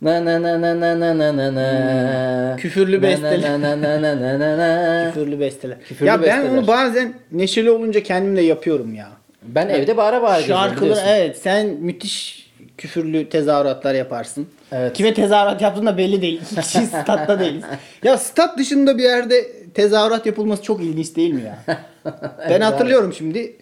Na 0.02 0.26
na 0.26 0.42
na 0.42 0.62
na 0.62 0.80
na 0.80 1.00
na 1.00 1.18
na 1.18 1.38
na 1.38 1.56
na. 1.56 2.52
Hmm. 2.52 2.58
Küfürlü 2.58 3.02
besteler. 3.02 3.52
Na 3.52 3.62
na 3.62 3.82
na 3.82 4.02
na 4.02 4.22
na 4.22 4.40
na 4.40 4.58
na. 4.58 5.12
Küfürlü 5.14 5.40
besteler. 5.40 5.78
Küfürlü 5.82 6.10
ya 6.10 6.22
ben 6.22 6.24
besteler. 6.24 6.58
onu 6.58 6.68
bazen 6.68 7.14
neşeli 7.32 7.72
olunca 7.72 8.04
kendim 8.04 8.36
de 8.36 8.42
yapıyorum 8.42 8.96
ya. 8.96 9.10
Ben 9.44 9.70
evde 9.70 9.98
bağıra 9.98 10.22
bağıra 10.22 10.76
biliyorsun. 10.76 11.04
evet 11.08 11.38
sen 11.38 11.68
müthiş 11.68 12.48
küfürlü 12.78 13.30
tezahüratlar 13.30 13.94
yaparsın. 13.94 14.48
Evet. 14.72 14.94
Kime 14.94 15.14
tezahürat 15.14 15.62
yaptığın 15.62 15.86
da 15.86 15.98
belli 15.98 16.22
değil. 16.22 16.42
İki 16.52 16.62
kişi 16.62 16.86
statta 16.86 17.40
değiliz. 17.40 17.64
Ya 18.04 18.18
stat 18.18 18.58
dışında 18.58 18.98
bir 18.98 19.04
yerde 19.04 19.57
tezahürat 19.78 20.26
yapılması 20.26 20.64
çok 20.64 20.82
ilginç 20.82 21.16
değil 21.16 21.34
mi 21.34 21.42
ya? 21.42 21.64
ben 22.50 22.62
hatırlıyorum 22.62 23.14
şimdi 23.14 23.56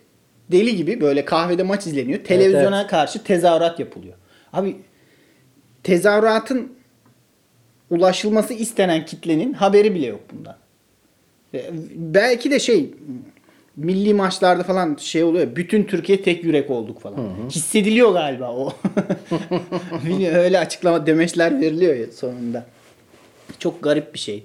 deli 0.52 0.76
gibi 0.76 1.02
böyle 1.02 1.26
kahvede 1.26 1.64
maç 1.64 1.88
izleniyor. 1.88 2.24
Televizyona 2.24 2.88
karşı 2.88 3.24
tezahürat 3.24 3.80
yapılıyor. 3.80 4.14
Abi 4.54 4.78
tezahüratın 5.84 6.74
ulaşılması 7.90 8.54
istenen 8.54 9.06
kitlenin 9.06 9.54
haberi 9.54 9.96
bile 9.96 10.06
yok 10.06 10.22
bundan. 10.32 10.56
Belki 11.96 12.52
de 12.52 12.60
şey 12.60 12.92
milli 13.76 14.14
maçlarda 14.14 14.64
falan 14.64 14.96
şey 15.00 15.24
oluyor. 15.24 15.56
Bütün 15.56 15.84
Türkiye 15.84 16.22
tek 16.22 16.44
yürek 16.44 16.70
olduk 16.70 17.02
falan. 17.02 17.18
Hissediliyor 17.50 18.14
galiba 18.14 18.52
o. 18.52 18.74
Öyle 20.36 20.60
açıklama 20.60 21.06
demeçler 21.06 21.62
veriliyor 21.62 21.96
ya 21.96 22.12
sonunda. 22.12 22.66
Çok 23.60 23.84
garip 23.84 24.14
bir 24.14 24.20
şey. 24.20 24.44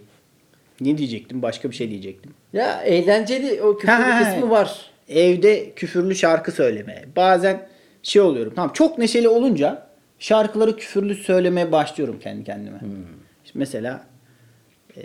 Ne 0.81 0.99
diyecektim? 0.99 1.43
Başka 1.43 1.71
bir 1.71 1.77
şey 1.77 1.91
diyecektim. 1.91 2.35
Ya 2.53 2.83
eğlenceli 2.83 3.63
o 3.63 3.77
küfür 3.79 3.93
Ha, 3.93 4.25
kısmı 4.35 4.51
var. 4.51 4.91
Evde 5.09 5.71
küfürlü 5.75 6.15
şarkı 6.15 6.53
söyleme. 6.53 7.05
Bazen 7.17 7.69
şey 8.03 8.23
oluyorum. 8.23 8.53
Tamam 8.57 8.73
çok 8.75 8.99
neşeli 8.99 9.29
olunca 9.29 9.87
şarkıları 10.19 10.77
küfürlü 10.77 11.15
söylemeye 11.15 11.73
başlıyorum 11.73 12.19
kendi 12.23 12.45
kendime. 12.45 12.81
İşte 13.45 13.59
mesela 13.59 14.05
eee 14.97 15.03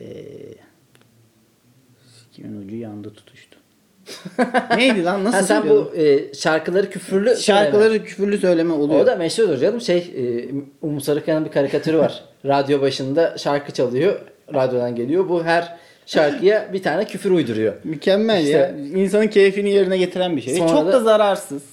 sikimin 2.32 2.62
ucu 2.66 2.76
yandı 2.76 3.14
tutuştu. 3.14 3.58
Neydi 4.78 5.04
lan 5.04 5.24
nasıl 5.24 5.38
Ha, 5.38 5.44
sen 5.44 5.70
bu 5.70 5.94
e, 5.96 6.34
şarkıları 6.34 6.90
küfürlü 6.90 7.36
Şarkıları 7.38 7.84
söyleme. 7.90 8.06
küfürlü 8.06 8.38
söyleme 8.38 8.74
oluyor. 8.74 9.00
O 9.00 9.06
da 9.06 9.16
meşhurdur 9.16 9.58
canım. 9.58 9.82
Şey 9.82 9.98
e, 9.98 10.46
Umut 10.82 11.04
Sarıkaya'nın 11.04 11.46
bir 11.46 11.52
karikatürü 11.52 11.98
var. 11.98 12.24
Radyo 12.46 12.82
başında 12.82 13.38
şarkı 13.38 13.72
çalıyor. 13.74 14.20
Radyodan 14.54 14.96
geliyor. 14.96 15.30
Bu 15.30 15.44
her 15.44 15.76
şarkıya 16.06 16.74
bir 16.74 16.84
tane 16.84 17.06
küfür 17.06 17.32
uyduruyor. 17.32 17.74
Mükemmel 17.84 18.44
İşte- 18.44 18.52
ya. 18.58 18.70
İnsanın 19.02 19.28
keyfini 19.28 19.70
yerine 19.72 19.98
getiren 19.98 20.38
bir 20.38 20.42
şey. 20.42 20.56
Sonra 20.56 20.70
Çok 20.70 20.88
da- 20.88 20.92
da 20.94 21.00
zararsız. 21.00 21.64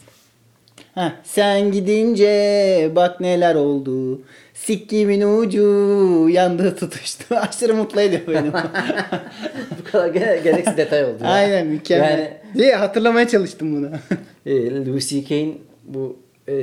Heh, 0.95 1.11
sen 1.25 1.73
gidince 1.73 2.91
bak 2.97 3.21
neler 3.21 3.55
oldu. 3.55 4.21
Sikkimin 4.55 5.23
ucu 5.23 6.29
yandı 6.29 6.77
tutuştu. 6.81 7.35
Aşırı 7.37 7.75
mutlu 7.75 8.01
ediyor 8.01 8.21
beni. 8.29 8.53
Bu 9.79 9.91
kadar 9.93 10.09
gene, 10.09 10.41
gereksiz 10.45 10.77
detay 10.77 11.05
oldu. 11.05 11.17
ya. 11.25 11.31
Aynen 11.31 11.67
mükemmel. 11.67 12.11
Yani 12.11 12.29
Diye 12.55 12.75
hatırlamaya 12.77 13.29
çalıştım 13.29 13.77
bunu. 13.77 13.91
e, 14.47 14.85
Louis 14.87 15.09
C.K.'in 15.09 15.61
bu 15.85 16.17
e, 16.49 16.55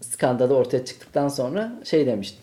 skandalı 0.00 0.54
ortaya 0.54 0.84
çıktıktan 0.84 1.28
sonra 1.28 1.72
şey 1.84 2.06
demişti. 2.06 2.38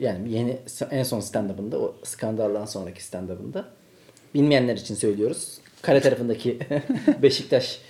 Yani 0.00 0.32
yeni 0.32 0.58
en 0.90 1.02
son 1.02 1.20
stand-up'ında 1.20 1.78
o 1.78 1.94
skandaldan 2.04 2.64
sonraki 2.64 3.02
stand-up'ında 3.02 3.64
bilmeyenler 4.34 4.76
için 4.76 4.94
söylüyoruz. 4.94 5.58
Kare 5.82 6.00
tarafındaki 6.00 6.58
Beşiktaş 7.22 7.80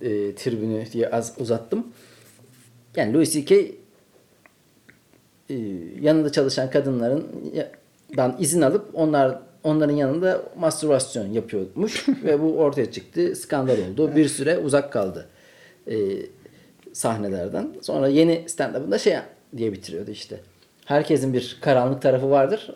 e, 0.00 0.34
tribünü 0.34 0.84
diye 0.92 1.08
az 1.08 1.34
uzattım. 1.38 1.86
Yani 2.96 3.14
Louis 3.14 3.32
C.K. 3.32 3.54
e, 3.54 3.72
yanında 6.00 6.32
çalışan 6.32 6.70
kadınların 6.70 7.26
dan 8.16 8.36
izin 8.40 8.60
alıp 8.60 8.90
onlar 8.94 9.38
onların 9.64 9.96
yanında 9.96 10.42
mastürbasyon 10.58 11.26
yapıyormuş 11.26 12.08
ve 12.24 12.40
bu 12.40 12.58
ortaya 12.58 12.92
çıktı. 12.92 13.36
Skandal 13.36 13.78
oldu. 13.78 14.16
Bir 14.16 14.28
süre 14.28 14.58
uzak 14.58 14.92
kaldı 14.92 15.28
e, 15.90 15.96
sahnelerden. 16.92 17.68
Sonra 17.82 18.08
yeni 18.08 18.44
stand-up'ında 18.46 18.98
şey 18.98 19.16
diye 19.56 19.72
bitiriyordu 19.72 20.10
işte. 20.10 20.40
Herkesin 20.90 21.32
bir 21.32 21.58
karanlık 21.60 22.02
tarafı 22.02 22.30
vardır. 22.30 22.70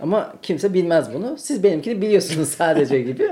Ama 0.00 0.34
kimse 0.42 0.74
bilmez 0.74 1.14
bunu. 1.14 1.36
Siz 1.38 1.62
benimkini 1.62 2.02
biliyorsunuz 2.02 2.48
sadece 2.48 3.02
gibi. 3.02 3.28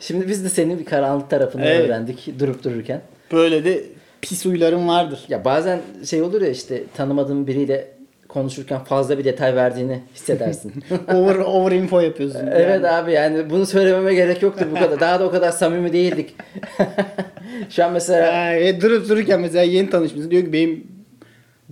Şimdi 0.00 0.28
biz 0.28 0.44
de 0.44 0.48
senin 0.48 0.78
bir 0.78 0.84
karanlık 0.84 1.30
tarafını 1.30 1.64
Evet. 1.64 1.80
öğrendik 1.86 2.34
durup 2.38 2.64
dururken. 2.64 3.00
Böyle 3.32 3.64
de 3.64 3.84
pis 4.20 4.44
huylarım 4.44 4.88
vardır. 4.88 5.20
Ya 5.28 5.44
bazen 5.44 5.78
şey 6.06 6.22
olur 6.22 6.42
ya 6.42 6.48
işte 6.50 6.82
tanımadığın 6.96 7.46
biriyle 7.46 7.88
konuşurken 8.28 8.84
fazla 8.84 9.18
bir 9.18 9.24
detay 9.24 9.56
verdiğini 9.56 10.00
hissedersin. 10.14 10.72
over, 11.14 11.36
over 11.36 11.72
info 11.72 12.00
yapıyorsun. 12.00 12.46
evet 12.52 12.68
yani. 12.84 12.88
abi 12.88 13.12
yani 13.12 13.50
bunu 13.50 13.66
söylememe 13.66 14.14
gerek 14.14 14.42
yoktu 14.42 14.66
bu 14.70 14.74
kadar. 14.74 15.00
Daha 15.00 15.20
da 15.20 15.24
o 15.24 15.30
kadar 15.30 15.50
samimi 15.50 15.92
değildik. 15.92 16.34
Şu 17.70 17.84
an 17.84 17.92
mesela 17.92 18.36
Ha, 18.36 18.50
ve 18.54 18.80
durup 18.80 19.08
dururken 19.08 19.40
mesela 19.40 19.62
yeni 19.62 19.90
tanışmışsın. 19.90 20.30
Diyor 20.30 20.42
ki 20.44 20.52
benim 20.52 20.86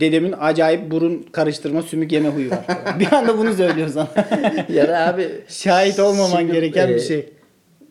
dedemin 0.01 0.35
acayip 0.41 0.91
burun 0.91 1.27
karıştırma 1.33 1.83
sümük 1.83 2.13
yeme 2.13 2.29
huyu 2.29 2.51
var. 2.51 2.65
bir 2.99 3.13
anda 3.13 3.39
bunu 3.39 3.55
söylüyor 3.55 3.89
sana. 3.89 4.09
ya 4.69 4.89
da 4.89 4.99
abi 5.07 5.29
Şahit 5.49 6.01
olmaman 6.01 6.39
Şimdi, 6.39 6.53
gereken 6.53 6.89
e, 6.89 6.95
bir 6.95 7.01
şey. 7.01 7.29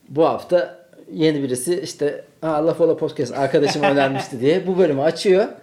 bu 0.10 0.26
hafta 0.26 0.80
yeni 1.13 1.43
birisi 1.43 1.82
işte 1.84 2.24
Aa, 2.41 2.67
Laf 2.67 2.82
Ola 2.82 2.98
Podcast 2.98 3.34
arkadaşım 3.34 3.84
önermişti 3.84 4.39
diye 4.41 4.67
bu 4.67 4.78
bölümü 4.78 5.02
açıyor. 5.02 5.45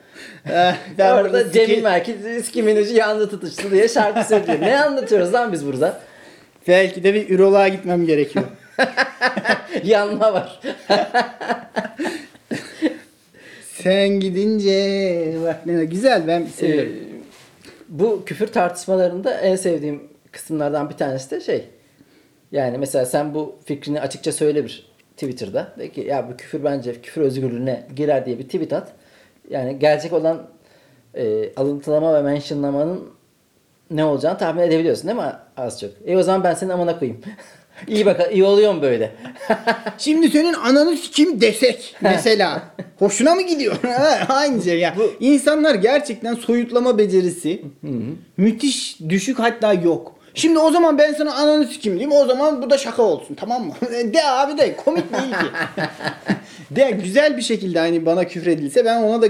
Eh, 0.52 0.74
ben 0.98 1.12
Orada 1.12 1.52
Cemil 1.52 1.82
Merkez 1.82 2.50
kimin 2.50 2.76
ucu 2.76 2.94
yandı 2.94 3.30
tutuştu 3.30 3.70
diye 3.70 3.88
şarkı 3.88 4.28
söylüyor. 4.28 4.60
ne 4.60 4.80
anlatıyoruz 4.80 5.32
lan 5.32 5.52
biz 5.52 5.66
burada? 5.66 6.00
Belki 6.68 7.04
de 7.04 7.14
bir 7.14 7.30
üroloğa 7.30 7.68
gitmem 7.68 8.06
gerekiyor. 8.06 8.44
Yanma 9.84 10.32
var. 10.34 10.60
Sen 13.86 14.20
gidince 14.20 15.34
bak 15.44 15.66
ne 15.66 15.84
güzel 15.84 16.26
ben 16.26 16.46
seviyorum. 16.46 16.92
Ee, 16.92 17.20
bu 17.88 18.22
küfür 18.26 18.46
tartışmalarında 18.46 19.40
en 19.40 19.56
sevdiğim 19.56 20.02
kısımlardan 20.32 20.90
bir 20.90 20.94
tanesi 20.94 21.30
de 21.30 21.40
şey. 21.40 21.64
Yani 22.52 22.78
mesela 22.78 23.06
sen 23.06 23.34
bu 23.34 23.56
fikrini 23.64 24.00
açıkça 24.00 24.32
söyle 24.32 24.64
bir 24.64 24.86
Twitter'da. 25.16 25.74
De 25.78 25.92
ki 25.92 26.00
ya 26.00 26.30
bu 26.30 26.36
küfür 26.36 26.64
bence 26.64 27.00
küfür 27.02 27.22
özgürlüğüne 27.22 27.86
girer 27.96 28.26
diye 28.26 28.38
bir 28.38 28.44
tweet 28.44 28.72
at. 28.72 28.92
Yani 29.50 29.78
gelecek 29.78 30.12
olan 30.12 30.46
e, 31.14 31.54
alıntılama 31.56 32.14
ve 32.14 32.22
mentionlamanın 32.22 33.10
ne 33.90 34.04
olacağını 34.04 34.38
tahmin 34.38 34.62
edebiliyorsun 34.62 35.08
değil 35.08 35.18
mi 35.18 35.32
az 35.56 35.80
çok? 35.80 35.90
E 36.06 36.16
o 36.16 36.22
zaman 36.22 36.44
ben 36.44 36.54
senin 36.54 36.70
amına 36.70 36.98
koyayım. 36.98 37.20
iyi 37.88 38.06
bak 38.06 38.20
iyi 38.32 38.44
oluyor 38.44 38.74
mu 38.74 38.82
böyle? 38.82 39.12
Şimdi 39.98 40.30
senin 40.30 40.52
ananı 40.52 40.96
kim 40.96 41.40
desek 41.40 41.96
mesela. 42.00 42.62
Hoşuna 42.98 43.34
mı 43.34 43.42
gidiyor? 43.42 43.76
Aynı 44.28 44.62
şey 44.62 44.78
ya. 44.78 44.94
İnsanlar 45.20 45.74
gerçekten 45.74 46.34
soyutlama 46.34 46.98
becerisi 46.98 47.62
müthiş 48.36 49.00
düşük 49.08 49.38
hatta 49.38 49.72
yok. 49.72 50.16
Şimdi 50.34 50.58
o 50.58 50.70
zaman 50.70 50.98
ben 50.98 51.12
sana 51.12 51.34
ananı 51.34 51.66
sikeyim 51.66 51.98
diyeyim. 51.98 52.18
O 52.22 52.26
zaman 52.26 52.62
bu 52.62 52.70
da 52.70 52.78
şaka 52.78 53.02
olsun 53.02 53.34
tamam 53.34 53.66
mı? 53.66 53.74
de 53.90 54.24
abi 54.24 54.58
de 54.58 54.76
komik 54.76 55.12
değil 55.12 55.30
ki. 55.30 55.46
de 56.70 56.90
güzel 56.90 57.36
bir 57.36 57.42
şekilde 57.42 57.78
hani 57.78 58.06
bana 58.06 58.24
küfür 58.24 58.46
edilse 58.46 58.84
ben 58.84 59.02
ona 59.02 59.22
da 59.22 59.26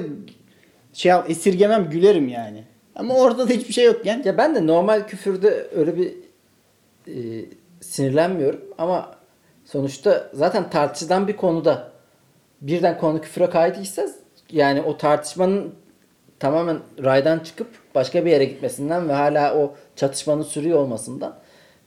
şey 0.93 1.13
esirgemem 1.29 1.91
gülerim 1.91 2.29
yani. 2.29 2.65
Ama 2.97 3.15
ortada 3.15 3.53
hiçbir 3.53 3.73
şey 3.73 3.85
yokken 3.85 4.23
Ya 4.25 4.39
ben 4.39 4.55
de 4.55 4.67
normal 4.67 5.07
küfürde 5.07 5.67
öyle 5.77 5.97
bir 5.97 6.13
e, 7.09 7.45
sinirlenmiyorum 7.97 8.61
ama 8.79 9.11
sonuçta 9.65 10.31
zaten 10.33 10.71
tartışılan 10.71 11.29
bir 11.29 11.37
konuda 11.37 11.93
birden 12.61 12.99
konu 12.99 13.21
küfüre 13.21 13.51
kaydıysa 13.51 14.09
yani 14.53 14.83
o 14.83 14.97
tartışmanın 14.97 15.75
tamamen 16.39 16.79
raydan 17.05 17.39
çıkıp 17.39 17.69
başka 17.95 18.25
bir 18.25 18.31
yere 18.31 18.45
gitmesinden 18.45 19.09
ve 19.09 19.13
hala 19.13 19.55
o 19.55 19.75
çatışmanın 19.97 20.43
sürüyor 20.43 20.79
olmasından 20.79 21.37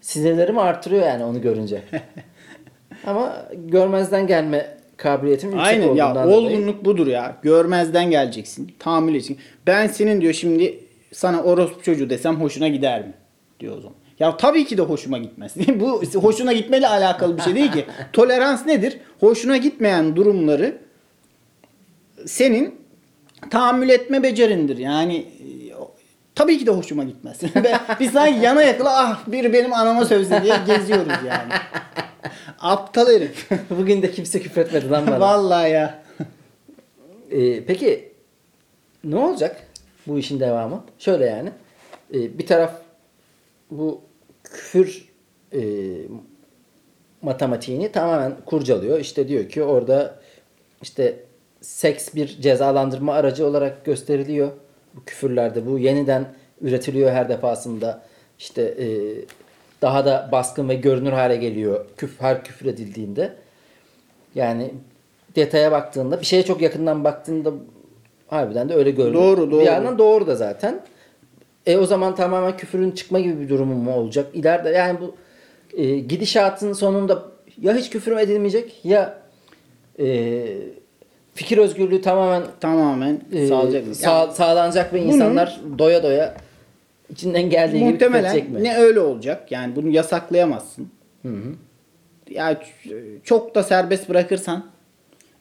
sinirlerimi 0.01 0.61
artırıyor 0.61 1.07
yani 1.07 1.23
onu 1.23 1.41
görünce. 1.41 1.81
ama 3.05 3.45
görmezden 3.53 4.27
gelme 4.27 4.77
kabiliyetim 4.97 5.49
yüksek 5.49 5.67
Aynen 5.67 5.95
ya 5.95 6.05
olduğundan 6.05 6.31
dolayı. 6.31 6.57
olgunluk 6.57 6.85
budur 6.85 7.07
ya. 7.07 7.35
Görmezden 7.41 8.11
geleceksin. 8.11 8.73
Tahammül 8.79 9.11
edeceksin. 9.11 9.37
Ben 9.67 9.87
senin 9.87 10.21
diyor 10.21 10.33
şimdi 10.33 10.79
sana 11.13 11.43
orospu 11.43 11.83
çocuğu 11.83 12.09
desem 12.09 12.35
hoşuna 12.35 12.67
gider 12.67 13.01
mi? 13.01 13.13
Diyor 13.59 13.77
o 13.77 13.81
zaman. 13.81 13.98
Ya 14.19 14.37
tabii 14.37 14.65
ki 14.65 14.77
de 14.77 14.81
hoşuma 14.81 15.17
gitmez. 15.17 15.55
Bu 15.79 16.03
hoşuna 16.15 16.53
gitmeyle 16.53 16.87
alakalı 16.87 17.37
bir 17.37 17.41
şey 17.41 17.55
değil 17.55 17.71
ki. 17.71 17.85
Tolerans 18.13 18.65
nedir? 18.65 18.97
Hoşuna 19.19 19.57
gitmeyen 19.57 20.15
durumları 20.15 20.77
senin 22.25 22.75
tahammül 23.49 23.89
etme 23.89 24.23
becerindir. 24.23 24.77
Yani 24.77 25.17
e, 25.17 25.47
tabii 26.35 26.57
ki 26.57 26.65
de 26.65 26.71
hoşuma 26.71 27.03
gitmez. 27.03 27.39
Biz 27.99 28.11
sanki 28.11 28.39
yana 28.39 28.63
yakıla 28.63 28.97
ah 28.97 29.27
biri 29.27 29.53
benim 29.53 29.73
anama 29.73 30.05
sövse 30.05 30.43
diye 30.43 30.55
geziyoruz 30.67 31.13
yani. 31.27 31.53
Aptal 32.59 33.07
herif. 33.07 33.49
Bugün 33.69 34.01
de 34.01 34.11
kimse 34.11 34.41
küfretmedi 34.41 34.89
lan 34.89 35.07
bana. 35.07 35.19
Vallahi 35.19 35.71
ya. 35.71 36.03
Ee, 37.31 37.65
peki 37.65 38.11
ne 39.03 39.15
olacak 39.15 39.67
bu 40.07 40.19
işin 40.19 40.39
devamı? 40.39 40.83
Şöyle 40.99 41.25
yani. 41.25 41.49
Ee, 42.13 42.39
bir 42.39 42.47
taraf 42.47 42.71
bu 43.71 44.08
küfür 44.43 45.09
e, 45.53 45.61
matematiğini 47.21 47.91
tamamen 47.91 48.33
kurcalıyor. 48.45 48.99
İşte 48.99 49.27
diyor 49.27 49.49
ki 49.49 49.63
orada 49.63 50.19
işte 50.81 51.15
seks 51.61 52.15
bir 52.15 52.27
cezalandırma 52.27 53.13
aracı 53.13 53.45
olarak 53.45 53.85
gösteriliyor. 53.85 54.51
Bu 54.95 55.03
küfürlerde 55.05 55.65
bu 55.65 55.79
yeniden 55.79 56.25
üretiliyor 56.61 57.11
her 57.11 57.29
defasında. 57.29 58.01
İşte 58.39 58.61
e, 58.61 58.87
daha 59.81 60.05
da 60.05 60.29
baskın 60.31 60.69
ve 60.69 60.75
görünür 60.75 61.11
hale 61.11 61.35
geliyor 61.35 61.85
küf, 61.97 62.21
her 62.21 62.43
küfür 62.43 62.65
edildiğinde. 62.65 63.33
Yani 64.35 64.73
detaya 65.35 65.71
baktığında 65.71 66.19
bir 66.21 66.25
şeye 66.25 66.43
çok 66.43 66.61
yakından 66.61 67.03
baktığında 67.03 67.53
harbiden 68.27 68.69
de 68.69 68.73
öyle 68.73 68.91
görünüyor. 68.91 69.23
Doğru, 69.23 69.51
doğru. 69.51 69.61
Bir 69.61 69.65
yandan 69.65 69.97
doğru 69.97 70.27
da 70.27 70.35
zaten. 70.35 70.81
E 71.65 71.77
o 71.77 71.85
zaman 71.85 72.15
tamamen 72.15 72.57
küfürün 72.57 72.91
çıkma 72.91 73.19
gibi 73.19 73.39
bir 73.41 73.49
durumu 73.49 73.75
mu 73.75 73.93
olacak? 73.95 74.25
İleride 74.33 74.69
yani 74.69 74.99
bu 75.01 75.15
e, 75.77 75.99
gidişatın 75.99 76.73
sonunda 76.73 77.25
ya 77.61 77.75
hiç 77.75 77.89
küfür 77.89 78.17
edilmeyecek 78.17 78.85
ya 78.85 79.19
e, 79.99 80.45
fikir 81.33 81.57
özgürlüğü 81.57 82.01
tamamen 82.01 82.43
Tamamen 82.59 83.21
e, 83.31 83.47
sağlayacak. 83.47 83.95
sağ- 83.95 84.31
sağlanacak 84.31 84.93
ve 84.93 84.99
bunun- 85.03 85.07
insanlar 85.13 85.59
doya 85.77 86.03
doya 86.03 86.35
içinden 87.09 87.49
geldiği 87.49 87.79
gibi 87.79 87.89
Muhtemelen 87.91 88.35
mi? 88.35 88.63
ne 88.63 88.77
öyle 88.77 88.99
olacak. 88.99 89.51
Yani 89.51 89.75
bunu 89.75 89.89
yasaklayamazsın. 89.89 90.89
Ya 92.29 92.51
ç- 92.53 93.21
çok 93.23 93.55
da 93.55 93.63
serbest 93.63 94.09
bırakırsan 94.09 94.65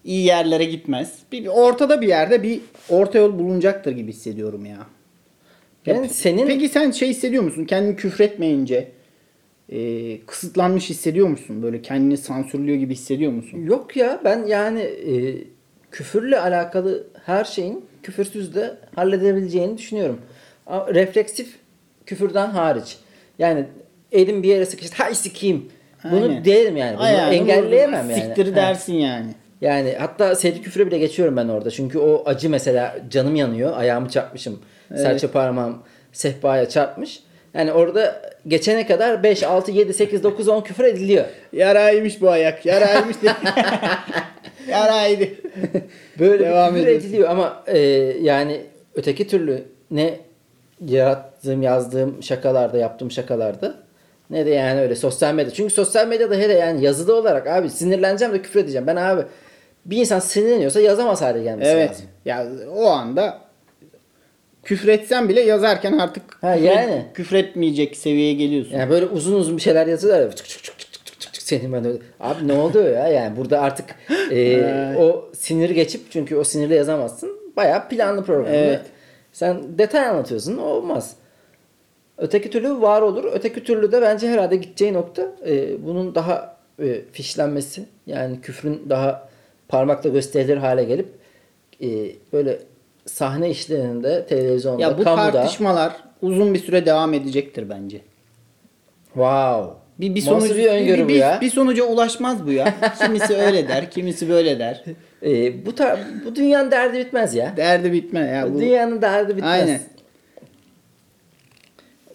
iyi 0.04 0.24
yerlere 0.24 0.64
gitmez. 0.64 1.18
Bir 1.32 1.46
ortada 1.46 2.00
bir 2.00 2.08
yerde 2.08 2.42
bir 2.42 2.60
orta 2.88 3.18
yol 3.18 3.38
bulunacaktır 3.38 3.92
gibi 3.92 4.12
hissediyorum 4.12 4.66
ya. 4.66 4.76
Yani 5.86 6.06
Ya, 6.06 6.08
senin 6.08 6.46
Peki 6.46 6.68
sen 6.68 6.90
şey 6.90 7.08
hissediyor 7.08 7.42
musun? 7.42 7.64
Kendini 7.64 7.96
küfretmeyince 7.96 8.88
e, 9.72 10.20
kısıtlanmış 10.26 10.90
hissediyor 10.90 11.28
musun? 11.28 11.62
Böyle 11.62 11.82
kendini 11.82 12.16
sansürlüyor 12.16 12.78
gibi 12.78 12.92
hissediyor 12.94 13.32
musun? 13.32 13.58
Yok 13.64 13.96
ya 13.96 14.20
ben 14.24 14.46
yani 14.46 14.80
e, 14.80 15.34
küfürle 15.90 16.40
alakalı 16.40 17.06
her 17.26 17.44
şeyin 17.44 17.84
küfürsüz 18.02 18.54
de 18.54 18.76
halledebileceğini 18.94 19.78
düşünüyorum. 19.78 20.20
A- 20.66 20.94
Refleksif 20.94 21.56
küfürden 22.06 22.50
hariç. 22.50 22.96
Yani 23.38 23.64
elim 24.12 24.42
bir 24.42 24.48
yere 24.48 24.66
sıkıştı. 24.66 25.02
Hay 25.02 25.14
sikeyim. 25.14 25.68
Bunu 26.04 26.22
Aynen. 26.24 26.44
derim 26.44 26.76
yani. 26.76 26.96
Bunu 26.96 27.02
Ayağını 27.04 27.34
engelleyemem 27.34 28.04
vurdun, 28.06 28.14
yani. 28.14 28.24
Siktir 28.24 28.46
Ha. 28.46 28.56
dersin 28.56 28.94
yani. 28.94 29.30
Yani 29.60 29.94
hatta 29.98 30.34
seri 30.34 30.62
küfüre 30.62 30.86
bile 30.86 30.98
geçiyorum 30.98 31.36
ben 31.36 31.48
orada. 31.48 31.70
Çünkü 31.70 31.98
o 31.98 32.22
acı 32.26 32.50
mesela 32.50 32.96
canım 33.10 33.36
yanıyor. 33.36 33.72
Ayağımı 33.76 34.08
çarpmışım. 34.08 34.60
Serçe 34.96 35.26
parmağım 35.26 35.82
sehpaya 36.12 36.68
çarpmış. 36.68 37.20
Yani 37.54 37.72
orada 37.72 38.22
geçene 38.48 38.86
kadar 38.86 39.22
5, 39.22 39.42
6, 39.42 39.70
7, 39.70 39.94
8, 39.94 40.22
9, 40.22 40.48
10 40.48 40.60
küfür 40.60 40.84
ediliyor. 40.84 41.24
Yaraymış 41.52 42.20
bu 42.20 42.30
ayak. 42.30 42.66
Yaraymış. 42.66 43.16
Yaraydı. 44.68 45.24
Böyle 46.18 46.44
Devam 46.44 46.74
bir 46.74 46.78
küfür 46.80 46.86
ediyorsun. 46.88 47.08
ediliyor 47.08 47.28
ama 47.28 47.62
e, 47.66 47.78
yani 48.22 48.60
öteki 48.94 49.28
türlü 49.28 49.64
ne 49.90 50.20
yarattığım, 50.86 51.62
yazdığım 51.62 52.22
şakalarda, 52.22 52.78
yaptığım 52.78 53.10
şakalarda 53.10 53.74
ne 54.30 54.46
de 54.46 54.50
yani 54.50 54.80
öyle 54.80 54.94
sosyal 54.96 55.34
medya. 55.34 55.52
Çünkü 55.52 55.74
sosyal 55.74 56.06
medyada 56.08 56.34
hele 56.34 56.52
yani 56.52 56.84
yazılı 56.84 57.14
olarak 57.16 57.46
abi 57.46 57.70
sinirleneceğim 57.70 58.34
de 58.34 58.42
küfür 58.42 58.60
edeceğim. 58.60 58.86
Ben 58.86 58.96
abi 58.96 59.22
bir 59.84 59.96
insan 59.96 60.18
sinirleniyorsa 60.18 60.80
yazamaz 60.80 61.22
hale 61.22 61.42
gelmesi 61.42 61.70
Evet. 61.70 61.90
lazım. 61.90 62.06
Ya 62.24 62.46
o 62.76 62.86
anda 62.86 63.38
küfretsen 64.68 65.28
bile 65.28 65.40
yazarken 65.40 65.92
artık 65.98 66.22
Ha, 66.42 66.56
küfret- 66.56 66.64
yani. 66.64 67.04
küfretmeyecek 67.14 67.96
seviyeye 67.96 68.32
geliyorsun. 68.34 68.76
Yani 68.76 68.90
böyle 68.90 69.06
uzun 69.06 69.34
uzun 69.34 69.56
bir 69.56 69.62
şeyler 69.62 69.86
yazıyorlar 69.86 70.22
ya. 70.22 70.32
Çık 70.32 70.46
çık 70.48 70.64
çık 70.64 70.78
çık 70.78 70.92
çık 70.92 71.20
çık 71.20 71.32
çık 71.34 71.42
senin 71.42 71.72
ben 71.72 71.84
öyle. 71.84 71.98
Abi 72.20 72.48
ne 72.48 72.52
oluyor 72.52 72.90
ya? 72.94 73.08
Yani 73.08 73.36
burada 73.36 73.60
artık 73.60 73.86
e, 74.32 74.94
o 74.98 75.28
sinir 75.38 75.70
geçip 75.70 76.10
çünkü 76.10 76.36
o 76.36 76.44
sinirle 76.44 76.74
yazamazsın. 76.74 77.30
Bayağı 77.56 77.88
planlı 77.88 78.24
programlı. 78.24 78.56
Evet. 78.56 78.80
Sen 79.32 79.78
detay 79.78 80.06
anlatıyorsun. 80.06 80.56
Olmaz. 80.56 81.16
Öteki 82.18 82.50
türlü 82.50 82.80
var 82.80 83.02
olur. 83.02 83.24
Öteki 83.32 83.64
türlü 83.64 83.92
de 83.92 84.02
bence 84.02 84.28
herhalde 84.28 84.56
gideceği 84.56 84.92
nokta 84.92 85.22
e, 85.46 85.86
bunun 85.86 86.14
daha 86.14 86.56
e, 86.82 87.00
fişlenmesi. 87.12 87.84
Yani 88.06 88.40
küfrün 88.40 88.82
daha 88.88 89.28
parmakla 89.68 90.10
gösterilir 90.10 90.56
hale 90.56 90.84
gelip 90.84 91.08
e, 91.82 91.86
böyle 92.32 92.58
sahne 93.08 93.50
işlerinde 93.50 94.26
televizyonda, 94.26 94.82
ya 94.82 94.98
bu 94.98 95.04
kamuda 95.04 95.32
tartışmalar 95.32 95.92
uzun 96.22 96.54
bir 96.54 96.58
süre 96.58 96.86
devam 96.86 97.14
edecektir 97.14 97.70
bence. 97.70 98.00
wow. 99.04 99.78
Bir, 100.00 100.14
bir 100.14 100.20
sonuç 100.20 100.50
bir 100.50 100.66
öngörü 100.66 100.98
bir, 100.98 101.04
bu 101.04 101.08
bir- 101.08 101.14
ya? 101.14 101.38
bir 101.40 101.50
sonuca 101.50 101.84
ulaşmaz 101.84 102.46
bu 102.46 102.52
ya. 102.52 102.74
Kimisi 103.02 103.36
öyle 103.36 103.68
der, 103.68 103.90
kimisi 103.90 104.28
böyle 104.28 104.58
der. 104.58 104.84
Ee, 105.22 105.66
bu 105.66 105.74
tar 105.74 105.98
bu 106.24 106.36
dünyanın 106.36 106.70
derdi 106.70 106.98
bitmez 106.98 107.34
ya. 107.34 107.54
Derdi 107.56 107.92
bitme 107.92 108.20
ya 108.20 108.54
bu. 108.54 108.60
Dünyanın 108.60 109.02
derdi 109.02 109.36
bitmez. 109.36 109.60
Aynen. 109.60 109.80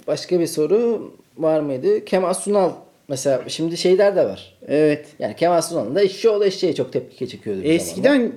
Başka 0.08 0.40
bir 0.40 0.48
soru 0.48 1.12
var 1.38 1.60
mıydı? 1.60 2.06
Kemal 2.06 2.34
Sunal 2.34 2.72
mesela 3.08 3.42
şimdi 3.48 3.78
şeyler 3.78 4.16
de 4.16 4.26
var. 4.26 4.56
Evet. 4.68 5.06
Yani 5.20 5.36
Kemal 5.36 5.62
Sunal'ın 5.62 5.96
da 5.96 6.02
eşeğoğlu 6.02 6.46
eşeğe 6.46 6.76
çok 6.76 6.94
tepki 6.94 7.30
çekiyordu. 7.30 7.64
bir. 7.64 7.70
Eskiden 7.70 8.32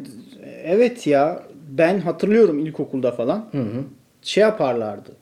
evet 0.64 1.06
ya 1.06 1.42
ben 1.66 2.00
hatırlıyorum 2.00 2.59
ilkokulda 2.59 3.12
falan. 3.12 3.48
Şey 4.22 4.42
yaparlardı. 4.42 5.12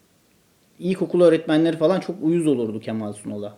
İlkokul 0.78 1.20
öğretmenleri 1.20 1.76
falan 1.76 2.00
çok 2.00 2.16
uyuz 2.22 2.46
olurdu 2.46 2.80
Kemal 2.80 3.12
Sunal'a. 3.12 3.56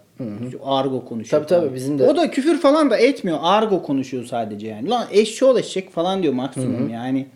Argo 0.65 1.05
konuşuyor. 1.05 1.47
Tabii, 1.47 1.61
tabii, 1.61 1.75
bizim 1.75 1.99
de. 1.99 2.05
O 2.09 2.17
da 2.17 2.31
küfür 2.31 2.61
falan 2.61 2.91
da 2.91 2.97
etmiyor. 2.97 3.39
Argo 3.41 3.83
konuşuyor 3.83 4.25
sadece 4.25 4.67
yani. 4.69 4.89
Lan 4.89 5.07
eşşoğlu 5.11 5.59
eşek 5.59 5.91
falan 5.91 6.23
diyor 6.23 6.35
maksimum 6.35 6.89
yani. 6.89 7.27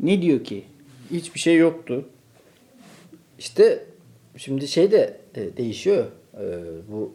Ne 0.00 0.22
diyor 0.22 0.44
ki? 0.44 0.64
Hiçbir 1.10 1.40
şey 1.40 1.56
yoktu. 1.56 2.04
İşte 3.38 3.84
şimdi 4.36 4.68
şey 4.68 4.90
de 4.90 5.20
e, 5.34 5.56
değişiyor. 5.56 6.04
E, 6.34 6.44
bu 6.92 7.12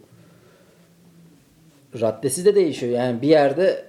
raddesi 2.02 2.46
de 2.46 2.56
değişiyor. 2.56 2.94
Yani 2.94 3.22
bir 3.22 3.28
yerde 3.28 3.86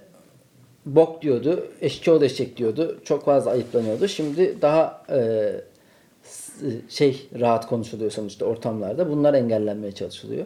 bok 0.85 1.21
diyordu, 1.21 1.67
eşeğoğlu 1.81 2.25
eşek 2.25 2.57
diyordu. 2.57 2.99
Çok 3.03 3.25
fazla 3.25 3.51
ayıplanıyordu. 3.51 4.07
Şimdi 4.07 4.61
daha 4.61 5.03
e, 5.09 5.51
şey 6.89 7.27
rahat 7.39 7.67
konuşuluyor 7.67 8.11
sonuçta 8.11 8.45
ortamlarda. 8.45 9.09
Bunlar 9.09 9.33
engellenmeye 9.33 9.91
çalışılıyor. 9.91 10.45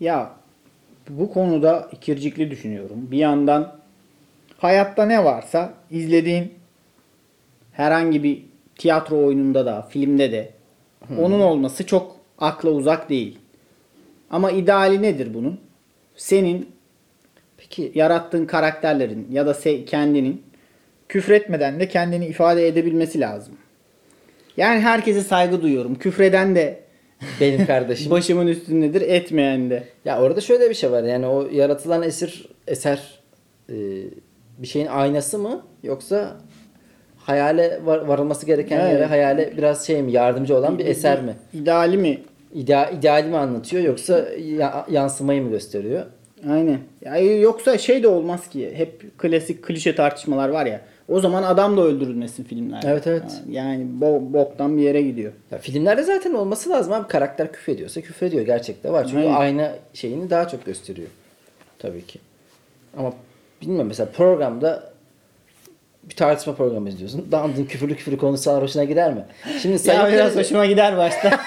Ya 0.00 0.32
bu 1.08 1.32
konuda 1.32 1.88
ikircikli 1.92 2.50
düşünüyorum. 2.50 3.08
Bir 3.10 3.18
yandan 3.18 3.76
hayatta 4.58 5.06
ne 5.06 5.24
varsa 5.24 5.74
izlediğin 5.90 6.54
herhangi 7.72 8.22
bir 8.22 8.42
tiyatro 8.78 9.26
oyununda 9.26 9.66
da, 9.66 9.82
filmde 9.82 10.32
de 10.32 10.50
onun 11.18 11.40
olması 11.40 11.86
çok 11.86 12.16
akla 12.38 12.70
uzak 12.70 13.10
değil. 13.10 13.38
Ama 14.30 14.50
ideali 14.50 15.02
nedir 15.02 15.34
bunun? 15.34 15.60
Senin 16.16 16.68
Peki 17.62 17.92
yarattığın 17.94 18.46
karakterlerin 18.46 19.28
ya 19.32 19.46
da 19.46 19.56
kendinin 19.86 20.42
küfretmeden 21.08 21.80
de 21.80 21.88
kendini 21.88 22.26
ifade 22.26 22.68
edebilmesi 22.68 23.20
lazım. 23.20 23.54
Yani 24.56 24.80
herkese 24.80 25.20
saygı 25.20 25.62
duyuyorum. 25.62 25.94
Küfreden 25.94 26.54
de 26.54 26.80
benim 27.40 27.66
kardeşim 27.66 28.10
başımın 28.10 28.46
üstündedir, 28.46 29.00
etmeyen 29.00 29.70
de. 29.70 29.84
Ya 30.04 30.22
orada 30.22 30.40
şöyle 30.40 30.70
bir 30.70 30.74
şey 30.74 30.90
var. 30.90 31.02
Yani 31.02 31.26
o 31.26 31.48
yaratılan 31.52 32.02
esir 32.02 32.48
eser 32.66 33.18
e, 33.68 33.74
bir 34.58 34.66
şeyin 34.66 34.86
aynası 34.86 35.38
mı 35.38 35.62
yoksa 35.82 36.36
hayale 37.16 37.80
var- 37.84 38.00
varılması 38.04 38.46
gereken 38.46 38.80
Evet. 38.80 38.92
yere 38.92 39.04
hayale 39.04 39.52
biraz 39.56 39.86
şey 39.86 40.02
mi 40.02 40.12
yardımcı 40.12 40.56
olan 40.56 40.78
bir 40.78 40.86
eser 40.86 41.22
mi? 41.22 41.34
İdeali 41.52 41.96
mi? 41.96 42.18
İdea, 42.54 42.90
ideali 42.90 43.28
mi 43.28 43.36
anlatıyor 43.36 43.82
yoksa 43.82 44.28
ya- 44.58 44.86
yansımayı 44.90 45.42
mı 45.42 45.50
gösteriyor? 45.50 46.06
Aynen. 46.50 46.78
Ya 47.04 47.16
yoksa 47.18 47.78
şey 47.78 48.02
de 48.02 48.08
olmaz 48.08 48.48
ki. 48.48 48.72
Hep 48.76 49.18
klasik 49.18 49.62
klişe 49.62 49.94
tartışmalar 49.94 50.48
var 50.48 50.66
ya. 50.66 50.80
O 51.08 51.20
zaman 51.20 51.42
adam 51.42 51.76
da 51.76 51.80
öldürülmesin 51.82 52.44
filmlerde. 52.44 52.88
Evet, 52.88 53.06
evet. 53.06 53.42
Yani 53.50 53.86
bo- 54.00 54.32
boktan 54.32 54.76
bir 54.76 54.82
yere 54.82 55.02
gidiyor. 55.02 55.32
Ya 55.50 55.58
filmlerde 55.58 56.02
zaten 56.02 56.34
olması 56.34 56.70
lazım 56.70 56.92
abi. 56.92 57.08
Karakter 57.08 57.52
küfür 57.52 57.72
ediyorsa 57.72 58.00
küfür 58.00 58.26
ediyor. 58.26 58.46
Gerçekte 58.46 58.92
var. 58.92 59.04
Çünkü 59.04 59.18
Aynen. 59.18 59.34
aynı 59.34 59.72
şeyini 59.94 60.30
daha 60.30 60.48
çok 60.48 60.66
gösteriyor. 60.66 61.08
Tabii 61.78 62.06
ki. 62.06 62.18
Ama 62.98 63.12
bilmiyorum 63.62 63.88
mesela 63.88 64.10
programda 64.10 64.92
bir 66.02 66.14
tartışma 66.16 66.54
programı 66.54 66.88
izliyorsun. 66.88 67.28
Dandın 67.32 67.64
küfürlü 67.64 67.96
küfürlü 67.96 68.18
konuşsalar 68.18 68.62
hoşuna 68.62 68.84
gider 68.84 69.14
mi? 69.14 69.24
Şimdi 69.62 69.78
Sayın 69.78 70.00
ya 70.00 70.12
biraz 70.12 70.36
hoşuma 70.36 70.66
gider 70.66 70.96
başta. 70.96 71.30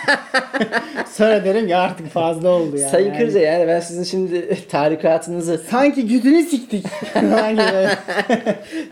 Sonra 1.11 1.45
derim 1.45 1.67
ya 1.67 1.79
artık 1.79 2.07
fazla 2.09 2.49
oldu 2.49 2.77
yani. 2.77 2.89
Sayın 2.91 3.13
Kırca 3.13 3.39
yani 3.39 3.67
ben 3.67 3.79
sizin 3.79 4.03
şimdi 4.03 4.57
tarikatınızı 4.69 5.57
Sanki 5.69 6.07
güdünü 6.07 6.43
siktik. 6.43 6.85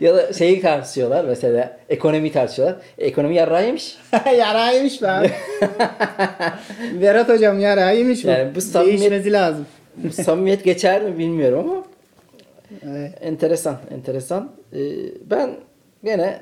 Ya 0.01 0.15
da 0.15 0.33
şeyi 0.33 0.61
tartışıyorlar 0.61 1.25
mesela 1.25 1.77
ekonomi 1.89 2.31
tartışıyorlar. 2.31 2.77
Ekonomi 2.97 3.35
yarrağı 3.35 3.65
yemiş. 3.65 3.97
yaraymış 4.37 5.01
be 5.01 5.07
abi. 5.11 5.31
Berat 7.01 7.29
hocam 7.29 7.59
yaraymış 7.59 8.23
bu. 8.25 8.27
Yani 8.27 8.55
bu 8.55 8.59
samimiyet- 8.61 8.99
Değişmesi 8.99 9.31
lazım. 9.31 9.65
Samimiyet 10.11 10.63
geçer 10.63 11.01
mi 11.03 11.17
bilmiyorum 11.17 11.69
ama 11.69 11.83
Evet. 12.91 13.13
enteresan 13.21 13.77
enteresan. 13.91 14.51
Ee, 14.73 14.79
ben 15.29 15.51
gene 16.03 16.39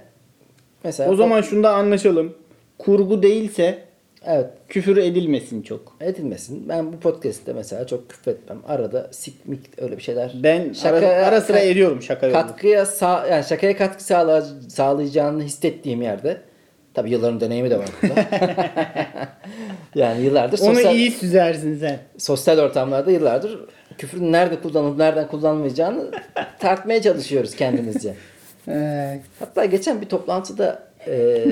mesela 0.84 1.12
O 1.12 1.16
zaman 1.16 1.42
şunda 1.42 1.74
anlaşalım. 1.74 2.34
Kurgu 2.78 3.24
değilse 3.24 3.78
evet 4.26 4.50
küfür 4.70 4.98
edilmesin 4.98 5.62
çok. 5.62 5.96
edilmesin. 6.02 6.70
Ben 6.70 6.94
bu 6.94 7.00
podcast'te 7.00 7.54
mesela 7.54 7.88
çok 7.88 8.10
küfretmem. 8.10 8.58
Arada 8.68 9.08
sikmik 9.12 9.82
öyle 9.82 9.98
bir 9.98 10.02
şeyler. 10.02 10.32
Ben 10.44 10.74
Şakaya- 10.74 11.10
ara, 11.10 11.26
ara 11.28 11.42
sıra 11.42 11.60
ediyorum 11.60 12.02
şaka 12.02 12.28
yolunu. 12.28 12.42
katkıya 12.42 12.86
sağ 12.86 13.28
yani 13.28 13.44
şakaya 13.44 13.78
katkı 13.78 14.04
sağla, 14.04 14.42
sağlayacağını 14.70 15.44
hissettiğim 15.44 16.02
yerde 16.02 16.38
tabii 16.94 17.12
yılların 17.12 17.40
deneyimi 17.42 17.70
de 17.70 17.78
var 17.80 17.90
burada. 18.02 18.26
yani 19.96 20.22
yıllardır 20.24 20.60
Onu 20.60 20.76
sosyal, 20.76 20.96
iyi 20.96 21.12
süzersin 21.12 21.78
sen. 21.78 22.00
sosyal 22.18 22.58
ortamlarda 22.60 23.12
yıllardır 23.12 23.60
küfrün 23.98 24.32
nerede 24.32 24.60
kullanılıp 24.62 24.98
nereden 24.98 25.28
kullanılmayacağını 25.28 26.12
tartmaya 26.60 27.02
çalışıyoruz 27.02 27.56
kendimizce. 27.56 28.14
Hatta 29.40 29.66
geçen 29.66 30.02
bir 30.02 30.10
toplantıda 30.10 30.84
e, 31.08 31.46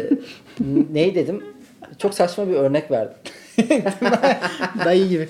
neyi 0.94 1.16
dedim? 1.16 1.44
Çok 1.98 2.14
saçma 2.14 2.48
bir 2.48 2.54
örnek 2.54 2.92
verdim. 2.92 3.18
dayı 4.86 5.10
gibi. 5.10 5.30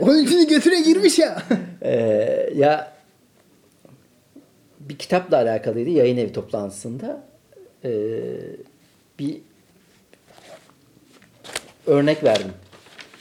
Onun 0.00 0.24
için 0.24 0.48
götüne 0.48 0.80
girmiş 0.80 1.18
ya. 1.18 1.42
Ee, 1.82 2.50
ya 2.54 2.92
bir 4.80 4.98
kitapla 4.98 5.36
alakalıydı 5.36 5.90
yayın 5.90 6.16
evi 6.16 6.32
toplantısında. 6.32 7.22
Ee, 7.84 7.90
bir 9.18 9.36
örnek 11.86 12.24
verdim. 12.24 12.52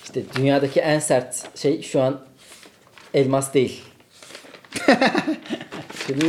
İşte 0.04 0.24
dünyadaki 0.36 0.80
en 0.80 1.00
sert 1.00 1.58
şey 1.58 1.82
şu 1.82 2.02
an 2.02 2.20
elmas 3.14 3.54
değil. 3.54 3.84
Şimdi 6.08 6.26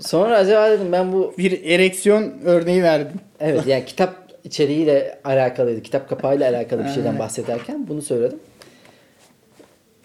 sonra 0.00 0.36
acaba 0.36 0.70
dedim 0.70 0.92
ben 0.92 1.12
bu 1.12 1.34
Bir 1.38 1.64
ereksiyon 1.64 2.32
örneği 2.44 2.82
verdim. 2.82 3.20
Evet 3.40 3.66
yani 3.66 3.84
kitap 3.84 4.19
içeriğiyle 4.44 5.18
alakalıydı. 5.24 5.82
Kitap 5.82 6.08
kapağıyla 6.08 6.50
alakalı 6.50 6.84
bir 6.84 6.90
şeyden 6.90 7.18
bahsederken 7.18 7.88
bunu 7.88 8.02
söyledim. 8.02 8.38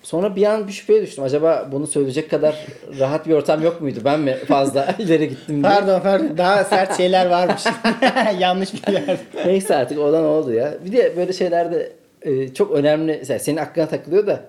Sonra 0.06 0.36
bir 0.36 0.44
an 0.44 0.68
bir 0.68 0.74
şüpheye 0.74 1.02
düştüm. 1.02 1.24
Acaba 1.24 1.70
bunu 1.72 1.88
söyleyecek 1.88 2.30
kadar 2.30 2.66
rahat 3.00 3.28
bir 3.28 3.34
ortam 3.34 3.64
yok 3.64 3.82
muydu? 3.82 4.00
Ben 4.06 4.20
mi 4.20 4.36
fazla 4.48 4.96
ileri 5.00 5.30
gittim 5.30 5.64
diye. 5.64 5.74
Pardon 5.74 6.00
pardon. 6.00 6.38
Daha 6.38 6.64
sert 6.64 6.98
şeyler 6.98 7.26
varmış. 7.26 7.64
Yanlış 8.40 8.74
bilgiler. 8.74 9.18
Neyse 9.46 9.76
artık 9.76 10.00
olan 10.00 10.24
oldu 10.24 10.54
ya. 10.54 10.74
Bir 10.86 10.92
de 10.92 11.18
böyle 11.18 11.34
şeylerde 11.34 11.92
e, 12.22 12.54
çok 12.54 12.72
önemli. 12.72 13.16
Mesela 13.20 13.40
senin 13.40 13.58
aklına 13.58 13.88
takılıyor 13.88 14.28
da 14.28 14.42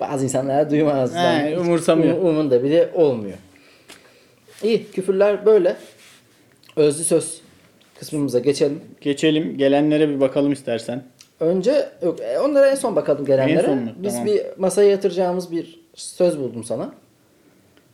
bazı 0.00 0.24
insanlar 0.24 0.70
duymazlar. 0.70 1.46
He, 1.46 1.58
umursamıyor. 1.58 2.18
Um, 2.18 2.26
umurunda 2.26 2.64
bile 2.64 2.88
olmuyor. 2.94 3.36
İyi 4.62 4.90
küfürler 4.90 5.46
böyle. 5.46 5.76
Özlü 6.76 7.04
söz 7.04 7.43
kısmımıza 8.04 8.38
geçelim. 8.38 8.80
Geçelim. 9.00 9.58
Gelenlere 9.58 10.08
bir 10.08 10.20
bakalım 10.20 10.52
istersen. 10.52 11.04
Önce 11.40 11.88
yok 12.02 12.20
e, 12.20 12.38
onlara 12.38 12.70
en 12.70 12.74
son 12.74 12.96
bakalım 12.96 13.24
gelenlere. 13.24 13.58
En 13.58 13.64
son 13.64 13.78
mu? 13.78 13.90
Biz 13.96 14.12
Tamam. 14.12 14.26
bir 14.26 14.42
masaya 14.56 14.90
yatıracağımız 14.90 15.52
bir 15.52 15.80
söz 15.94 16.38
buldum 16.38 16.64
sana. 16.64 16.94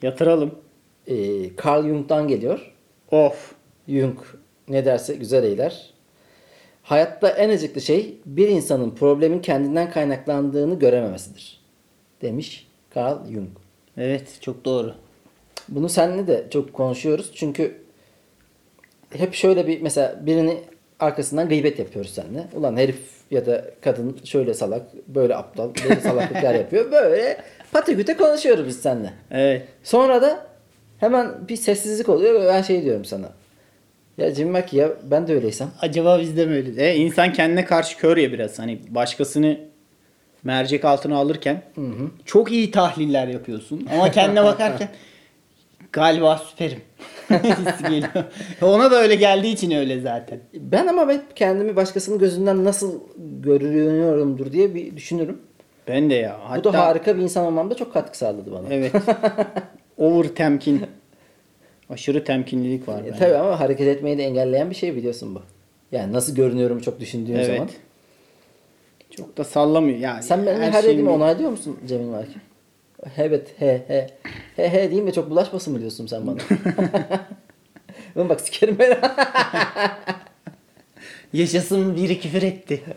Yatıralım. 0.02 0.54
Ee, 1.06 1.16
Carl 1.64 1.82
Jung'dan 1.82 2.28
geliyor. 2.28 2.72
Of. 3.10 3.54
Jung 3.88 4.18
ne 4.68 4.84
derse 4.84 5.14
güzel 5.14 5.44
eyler. 5.44 5.90
Hayatta 6.82 7.28
en 7.28 7.48
acıklı 7.48 7.80
şey 7.80 8.14
bir 8.26 8.48
insanın 8.48 8.90
problemin 8.90 9.38
kendinden 9.38 9.90
kaynaklandığını 9.90 10.78
görememesidir. 10.78 11.60
Demiş 12.22 12.68
Carl 12.96 13.26
Jung. 13.32 13.48
Evet 13.96 14.38
çok 14.40 14.64
doğru. 14.64 14.94
Bunu 15.68 15.88
seninle 15.88 16.26
de 16.26 16.46
çok 16.50 16.72
konuşuyoruz. 16.72 17.30
Çünkü 17.34 17.80
hep 19.16 19.34
şöyle 19.34 19.66
bir 19.66 19.80
mesela 19.82 20.16
birini 20.26 20.58
arkasından 21.00 21.48
gıybet 21.48 21.78
yapıyoruz 21.78 22.14
seninle. 22.14 22.44
Ulan 22.54 22.76
herif 22.76 22.98
ya 23.30 23.46
da 23.46 23.64
kadın 23.80 24.20
şöyle 24.24 24.54
salak, 24.54 24.82
böyle 25.08 25.36
aptal, 25.36 25.70
böyle 25.84 26.00
salaklıklar 26.00 26.54
yapıyor. 26.64 26.92
Böyle 26.92 27.36
patiküte 27.72 28.16
konuşuyoruz 28.16 28.66
biz 28.66 28.80
seninle. 28.80 29.12
Evet. 29.30 29.62
Sonra 29.84 30.22
da 30.22 30.46
hemen 30.98 31.48
bir 31.48 31.56
sessizlik 31.56 32.08
oluyor 32.08 32.40
ve 32.40 32.46
ben 32.46 32.62
şey 32.62 32.84
diyorum 32.84 33.04
sana. 33.04 33.32
Ya 34.18 34.34
Jim 34.34 34.50
Mackey 34.50 34.80
ya 34.80 34.88
ben 35.02 35.28
de 35.28 35.34
öyleysem. 35.34 35.70
Acaba 35.80 36.20
bizde 36.20 36.46
mi 36.46 36.54
öyle? 36.54 36.90
E, 36.90 36.96
insan 36.96 37.32
kendine 37.32 37.64
karşı 37.64 37.96
kör 37.96 38.16
ya 38.16 38.32
biraz. 38.32 38.58
Hani 38.58 38.78
başkasını 38.88 39.58
mercek 40.44 40.84
altına 40.84 41.16
alırken 41.16 41.62
çok 42.24 42.52
iyi 42.52 42.70
tahliller 42.70 43.26
yapıyorsun. 43.28 43.88
Ama 43.92 44.10
kendine 44.10 44.44
bakarken 44.44 44.88
galiba 45.92 46.38
süperim. 46.38 46.80
Hissi 47.30 47.82
geliyor. 47.90 48.24
Ona 48.62 48.90
da 48.90 49.02
öyle 49.02 49.14
geldiği 49.14 49.52
için 49.52 49.70
öyle 49.70 50.00
zaten. 50.00 50.38
Ben 50.54 50.86
ama 50.86 51.12
hep 51.12 51.36
kendimi 51.36 51.76
başkasının 51.76 52.18
gözünden 52.18 52.64
nasıl 52.64 53.00
görünüyorumdur 53.42 54.52
diye 54.52 54.74
bir 54.74 54.96
düşünürüm. 54.96 55.38
Ben 55.88 56.10
de 56.10 56.14
ya. 56.14 56.40
Bu 56.58 56.64
da 56.64 56.78
harika 56.86 57.16
bir 57.16 57.22
insan 57.22 57.44
olmamda 57.46 57.74
çok 57.74 57.92
katkı 57.92 58.18
sağladı 58.18 58.52
bana. 58.52 58.74
Evet. 58.74 58.92
Over 59.98 60.28
temkin. 60.28 60.82
Aşırı 61.90 62.24
temkinlilik 62.24 62.88
var. 62.88 63.00
E, 63.00 63.04
bende. 63.06 63.18
tabii 63.18 63.36
ama 63.36 63.60
hareket 63.60 63.88
etmeyi 63.88 64.18
de 64.18 64.24
engelleyen 64.24 64.70
bir 64.70 64.74
şey 64.74 64.96
biliyorsun 64.96 65.34
bu. 65.34 65.42
Yani 65.92 66.12
nasıl 66.12 66.34
görünüyorum 66.34 66.80
çok 66.80 67.00
düşündüğüm 67.00 67.36
Evet. 67.36 67.46
zaman. 67.46 67.68
Çok 69.16 69.36
da 69.36 69.44
sallamıyor. 69.44 69.98
Yani 69.98 70.22
Sen 70.22 70.46
benim 70.46 70.60
her, 70.60 70.72
şeyin- 70.72 70.84
dediğimi 70.92 71.10
onaylıyor 71.10 71.50
musun 71.50 71.78
Cemil 71.88 72.04
Marki? 72.06 72.32
Evet 73.18 73.48
he 73.58 73.82
he. 73.88 74.06
He 74.56 74.68
he 74.68 74.90
diyeyim 74.90 75.06
de 75.06 75.12
çok 75.12 75.30
bulaşmasın 75.30 75.72
mı 75.72 75.80
diyorsun 75.80 76.06
sen 76.06 76.26
bana? 76.26 76.36
Oğlum 78.16 78.28
bak 78.28 78.40
sikerim 78.40 78.76
ben. 78.78 78.98
Yaşasın 81.32 81.96
biri 81.96 82.20
küfür 82.20 82.42
etti. 82.42 82.82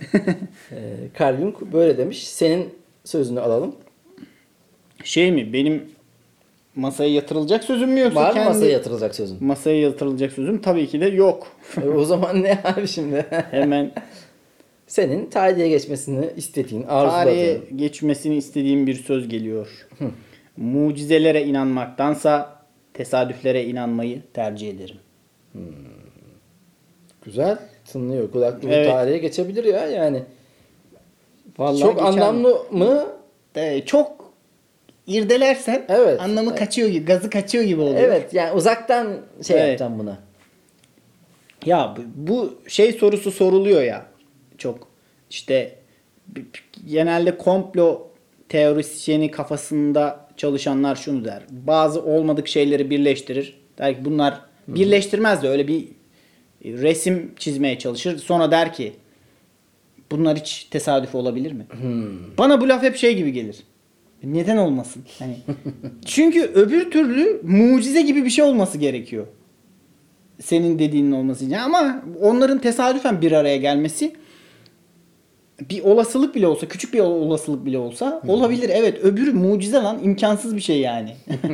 Ee, 0.71 0.77
Carl 1.19 1.37
Jung 1.37 1.55
böyle 1.73 1.97
demiş. 1.97 2.27
Senin 2.27 2.69
sözünü 3.05 3.39
alalım. 3.39 3.75
şey 5.03 5.31
mi? 5.31 5.53
Benim 5.53 5.83
masaya 6.75 7.09
yatırılacak 7.13 7.63
sözüm 7.63 7.89
mü 7.91 7.99
yoksa 7.99 8.19
Var 8.21 8.27
mı 8.27 8.33
kendi... 8.33 8.49
masaya 8.49 8.71
yatırılacak 8.71 9.15
sözün? 9.15 9.37
Masaya 9.45 9.79
yatırılacak 9.81 10.31
sözüm 10.31 10.61
tabii 10.61 10.87
ki 10.87 11.01
de 11.01 11.05
yok. 11.05 11.47
E, 11.83 11.87
o 11.89 12.05
zaman 12.05 12.43
ne 12.43 12.59
abi 12.63 12.87
şimdi? 12.87 13.25
Hemen 13.51 13.91
Senin 14.93 15.29
tarihe 15.29 15.67
geçmesini 15.69 16.29
istediğin, 16.37 16.83
tarihe 16.83 17.51
arzuladığın. 17.51 17.77
geçmesini 17.77 18.35
istediğim 18.35 18.87
bir 18.87 18.95
söz 18.95 19.29
geliyor. 19.29 19.87
Mucizelere 20.57 21.43
inanmaktansa 21.43 22.59
tesadüflere 22.93 23.65
inanmayı 23.65 24.21
tercih 24.33 24.69
ederim. 24.69 24.95
Güzel 27.25 27.57
tınlıyor. 27.91 28.31
Kulaklı 28.31 28.69
Evet. 28.69 28.89
tarihe 28.89 29.17
geçebilir 29.17 29.63
ya 29.63 29.87
yani. 29.87 30.23
Vallahi 31.57 31.79
Çok 31.79 31.93
geçen- 31.95 32.05
anlamlı 32.05 32.65
mı? 32.71 33.05
Ee, 33.55 33.81
çok 33.85 34.33
irdelersen 35.07 35.85
Evet. 35.89 36.21
anlamı 36.21 36.49
Evet. 36.49 36.59
kaçıyor 36.59 36.89
gibi, 36.89 37.05
gazı 37.05 37.29
kaçıyor 37.29 37.63
gibi 37.63 37.81
oluyor. 37.81 37.97
Evet 38.01 38.33
yani 38.33 38.51
uzaktan 38.51 39.17
şey 39.47 39.57
Evet. 39.57 39.67
yapacağım 39.67 39.99
buna. 39.99 40.17
Ya 41.65 41.95
bu 42.15 42.53
şey 42.67 42.91
sorusu 42.91 43.31
soruluyor 43.31 43.81
ya 43.81 44.12
çok 44.63 44.87
işte 45.29 45.75
genelde 46.85 47.37
komplo 47.37 48.07
teorisyeni 48.49 49.31
kafasında 49.31 50.29
çalışanlar 50.37 50.95
şunu 50.95 51.25
der. 51.25 51.43
Bazı 51.49 52.03
olmadık 52.03 52.47
şeyleri 52.47 52.89
birleştirir. 52.89 53.59
Der 53.77 53.95
ki 53.95 54.05
bunlar 54.05 54.41
birleştirmez 54.67 55.43
de 55.43 55.49
öyle 55.49 55.67
bir 55.67 55.87
resim 56.63 57.31
çizmeye 57.37 57.79
çalışır. 57.79 58.17
Sonra 58.17 58.51
der 58.51 58.73
ki 58.73 58.93
bunlar 60.11 60.37
hiç 60.37 60.67
tesadüf 60.71 61.15
olabilir 61.15 61.51
mi? 61.51 61.65
Bana 62.37 62.61
bu 62.61 62.69
laf 62.69 62.83
hep 62.83 62.95
şey 62.95 63.15
gibi 63.15 63.33
gelir. 63.33 63.63
Neden 64.23 64.57
olmasın? 64.57 65.03
Hani 65.19 65.37
çünkü 66.05 66.41
öbür 66.41 66.91
türlü 66.91 67.41
mucize 67.43 68.01
gibi 68.01 68.25
bir 68.25 68.29
şey 68.29 68.45
olması 68.45 68.77
gerekiyor 68.77 69.27
senin 70.41 70.79
dediğinin 70.79 71.11
olması 71.11 71.45
için. 71.45 71.55
Ama 71.55 72.03
onların 72.21 72.59
tesadüfen 72.59 73.21
bir 73.21 73.31
araya 73.31 73.57
gelmesi 73.57 74.13
bir 75.61 75.83
olasılık 75.83 76.35
bile 76.35 76.47
olsa, 76.47 76.67
küçük 76.67 76.93
bir 76.93 76.99
olasılık 76.99 77.65
bile 77.65 77.77
olsa 77.77 78.21
olabilir. 78.27 78.69
Evet, 78.73 79.03
öbürü 79.03 79.33
mucize 79.33 79.77
lan, 79.77 79.99
imkansız 80.03 80.55
bir 80.55 80.61
şey 80.61 80.79
yani. 80.79 81.15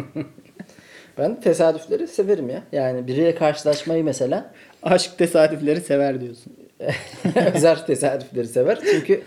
Ben 1.18 1.42
tesadüfleri 1.42 2.08
severim 2.08 2.50
ya. 2.50 2.64
Yani 2.72 3.08
biriyle 3.08 3.36
karşılaşmayı 3.36 4.04
mesela 4.04 4.52
Aşk 4.84 5.18
tesadüfleri 5.18 5.82
sever 5.82 6.22
diyorsun. 6.22 6.54
Özer 7.56 7.86
tesadüfleri 7.86 8.48
sever. 8.48 8.80
Çünkü 8.92 9.22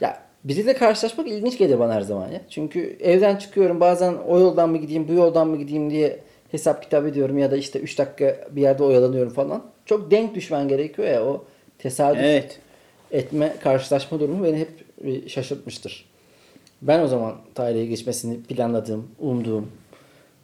ya 0.00 0.18
biriyle 0.44 0.74
karşılaşmak 0.74 1.28
ilginç 1.28 1.58
gelir 1.58 1.78
bana 1.78 1.94
her 1.94 2.00
zaman 2.00 2.28
ya. 2.28 2.40
Çünkü 2.50 2.96
evden 3.00 3.36
çıkıyorum 3.36 3.80
bazen 3.80 4.14
o 4.28 4.40
yoldan 4.40 4.70
mı 4.70 4.78
gideyim 4.78 5.08
bu 5.08 5.12
yoldan 5.12 5.48
mı 5.48 5.56
gideyim 5.56 5.90
diye 5.90 6.18
hesap 6.50 6.82
kitap 6.82 7.06
ediyorum 7.06 7.38
ya 7.38 7.50
da 7.50 7.56
işte 7.56 7.78
3 7.78 7.98
dakika 7.98 8.36
bir 8.50 8.62
yerde 8.62 8.82
oyalanıyorum 8.82 9.32
falan. 9.32 9.62
Çok 9.86 10.10
denk 10.10 10.34
düşmen 10.34 10.68
gerekiyor 10.68 11.08
ya 11.08 11.24
o 11.24 11.44
tesadüf 11.78 12.22
Evet. 12.22 12.58
Etme 13.14 13.56
karşılaşma 13.62 14.20
durumu 14.20 14.44
beni 14.44 14.58
hep 14.58 15.30
şaşırtmıştır. 15.30 16.04
Ben 16.82 17.00
o 17.00 17.06
zaman 17.06 17.36
tarihe 17.54 17.86
geçmesini 17.86 18.42
planladığım, 18.42 19.08
umduğum 19.18 19.68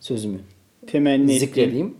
sözümü 0.00 0.38
Temenni 0.86 1.38
zikredeyim. 1.38 1.96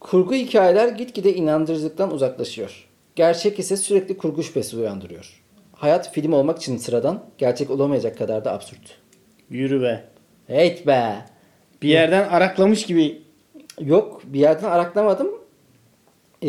Kurgu 0.00 0.34
hikayeler 0.34 0.88
gitgide 0.88 1.34
inandırıcılıktan 1.34 2.12
uzaklaşıyor. 2.12 2.88
Gerçek 3.16 3.58
ise 3.58 3.76
sürekli 3.76 4.16
kurgu 4.16 4.42
şüphesi 4.42 4.76
uyandırıyor. 4.76 5.42
Hayat 5.72 6.12
film 6.12 6.32
olmak 6.32 6.58
için 6.58 6.76
sıradan, 6.76 7.24
gerçek 7.38 7.70
olamayacak 7.70 8.18
kadar 8.18 8.44
da 8.44 8.52
absürt. 8.52 8.98
Yürü 9.50 9.82
be. 9.82 10.04
Heyt 10.46 10.86
be! 10.86 11.24
Bir 11.82 11.88
yerden 11.88 12.28
araklamış 12.28 12.86
gibi 12.86 13.24
Yok 13.80 14.22
bir 14.24 14.40
yerden 14.40 14.70
araklamadım. 14.70 15.28
Ee, 16.42 16.48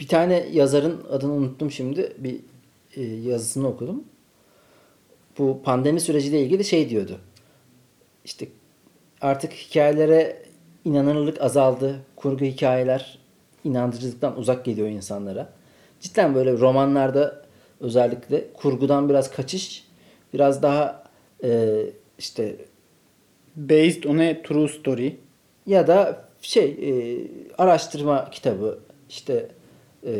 bir 0.00 0.08
tane 0.08 0.48
yazarın 0.52 1.04
adını 1.10 1.32
unuttum 1.32 1.70
şimdi. 1.70 2.12
Bir 2.18 2.40
e, 2.96 3.02
yazısını 3.02 3.68
okudum. 3.68 4.04
bu 5.38 5.62
pandemi 5.64 6.00
süreciyle 6.00 6.42
ilgili 6.42 6.64
şey 6.64 6.90
diyordu. 6.90 7.18
İşte 8.24 8.48
artık 9.20 9.52
hikayelere 9.52 10.42
inanırlık 10.84 11.42
azaldı. 11.42 12.00
Kurgu 12.16 12.44
hikayeler 12.44 13.18
inandırıcılıktan 13.64 14.38
uzak 14.38 14.64
geliyor 14.64 14.88
insanlara. 14.88 15.52
Cidden 16.00 16.34
böyle 16.34 16.52
romanlarda 16.52 17.44
özellikle 17.80 18.52
kurgudan 18.52 19.08
biraz 19.08 19.30
kaçış, 19.30 19.84
biraz 20.34 20.62
daha 20.62 21.04
e, 21.44 21.82
işte 22.18 22.56
Based 23.56 24.04
on 24.04 24.18
a 24.18 24.42
true 24.42 24.68
story. 24.68 25.16
ya 25.66 25.86
da 25.86 26.24
şey 26.42 26.64
e, 26.64 27.18
araştırma 27.58 28.30
kitabı 28.30 28.78
işte 29.08 29.48
e, 30.06 30.12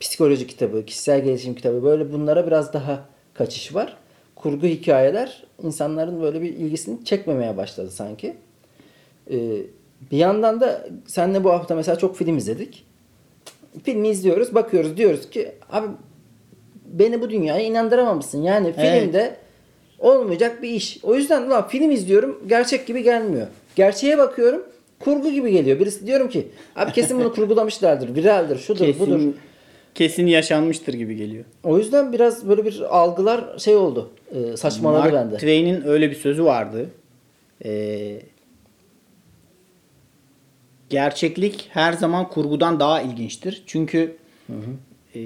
psikoloji 0.00 0.46
kitabı, 0.46 0.84
kişisel 0.84 1.24
gelişim 1.24 1.54
kitabı 1.54 1.82
böyle 1.84 2.12
bunlara 2.12 2.46
biraz 2.46 2.72
daha 2.72 3.04
kaçış 3.34 3.74
var. 3.74 3.96
Kurgu 4.34 4.66
hikayeler 4.66 5.44
insanların 5.62 6.22
böyle 6.22 6.42
bir 6.42 6.48
ilgisini 6.48 7.04
çekmemeye 7.04 7.56
başladı 7.56 7.90
sanki. 7.90 8.36
E, 9.30 9.36
bir 10.10 10.16
yandan 10.16 10.60
da 10.60 10.88
senle 11.06 11.44
bu 11.44 11.50
hafta 11.50 11.74
mesela 11.74 11.98
çok 11.98 12.16
film 12.16 12.36
izledik. 12.36 12.84
Filmi 13.84 14.08
izliyoruz, 14.08 14.54
bakıyoruz 14.54 14.96
diyoruz 14.96 15.30
ki 15.30 15.52
abi 15.70 15.86
beni 16.86 17.20
bu 17.20 17.30
dünyaya 17.30 17.64
inandıramamışsın. 17.64 18.42
Yani 18.42 18.74
Evet. 18.78 19.02
filmde 19.02 19.36
olmayacak 19.98 20.62
bir 20.62 20.70
iş. 20.70 20.98
O 21.02 21.14
yüzden 21.14 21.50
lan 21.50 21.68
film 21.68 21.90
izliyorum 21.90 22.42
gerçek 22.46 22.86
gibi 22.86 23.02
gelmiyor. 23.02 23.46
Gerçeğe 23.76 24.18
bakıyorum 24.18 24.62
kurgu 25.00 25.30
gibi 25.30 25.52
geliyor. 25.52 25.80
Birisi 25.80 26.06
diyorum 26.06 26.28
ki 26.28 26.48
abi 26.76 26.92
kesin 26.92 27.20
bunu 27.20 27.32
kurgulamışlardır. 27.32 28.14
Viraldir, 28.14 28.58
şudur, 28.58 28.86
budur. 28.98 29.16
Kesin, 29.16 29.36
kesin 29.94 30.26
yaşanmıştır 30.26 30.94
gibi 30.94 31.16
geliyor. 31.16 31.44
O 31.64 31.78
yüzden 31.78 32.12
biraz 32.12 32.48
böyle 32.48 32.64
bir 32.64 32.96
algılar 32.98 33.58
şey 33.58 33.76
oldu. 33.76 34.10
E, 34.34 34.56
saçmaladı 34.56 35.02
Mark 35.02 35.14
bende. 35.14 35.34
Twain'in 35.34 35.82
öyle 35.86 36.10
bir 36.10 36.16
sözü 36.16 36.44
vardı. 36.44 36.90
Ee, 37.64 38.20
gerçeklik 40.90 41.68
her 41.70 41.92
zaman 41.92 42.28
kurgudan 42.28 42.80
daha 42.80 43.02
ilginçtir. 43.02 43.62
Çünkü 43.66 44.16
e, 45.14 45.20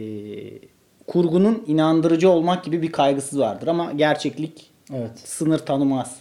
kurgunun 1.07 1.65
inandırıcı 1.67 2.31
olmak 2.31 2.65
gibi 2.65 2.83
bir 2.83 2.93
kaygısı 2.93 3.39
vardır 3.39 3.67
ama 3.67 3.93
gerçeklik 3.93 4.71
Evet. 4.95 5.11
sınır 5.19 5.59
tanımaz. 5.59 6.17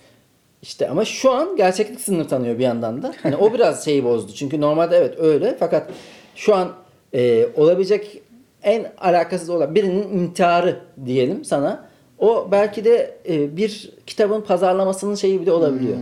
İşte 0.62 0.90
ama 0.90 1.06
şu 1.06 1.32
an 1.32 1.56
gerçeklik 1.56 2.02
sınır 2.02 2.28
tanıyor 2.28 2.60
bir 2.60 2.64
yandan 2.64 3.04
da. 3.04 3.14
Hani 3.24 3.36
o 3.36 3.54
biraz 3.54 3.86
şeyi 3.86 4.04
bozdu. 4.04 4.32
Çünkü 4.32 4.62
normalde 4.62 4.98
evet 4.98 5.20
öyle 5.20 5.56
fakat 5.60 5.90
şu 6.36 6.56
an 6.56 6.72
e, 7.14 7.48
olabilecek 7.56 8.22
en 8.64 8.92
alakasız 8.98 9.50
olan 9.50 9.76
birinin 9.76 10.20
intiharı 10.20 10.80
diyelim 11.06 11.46
sana. 11.46 11.90
O 12.20 12.48
belki 12.52 12.86
de 12.86 13.18
e, 13.30 13.58
bir 13.58 13.92
kitabın 14.08 14.42
pazarlamasının 14.42 15.16
şeyi 15.16 15.42
bile 15.42 15.52
olabiliyor. 15.52 15.98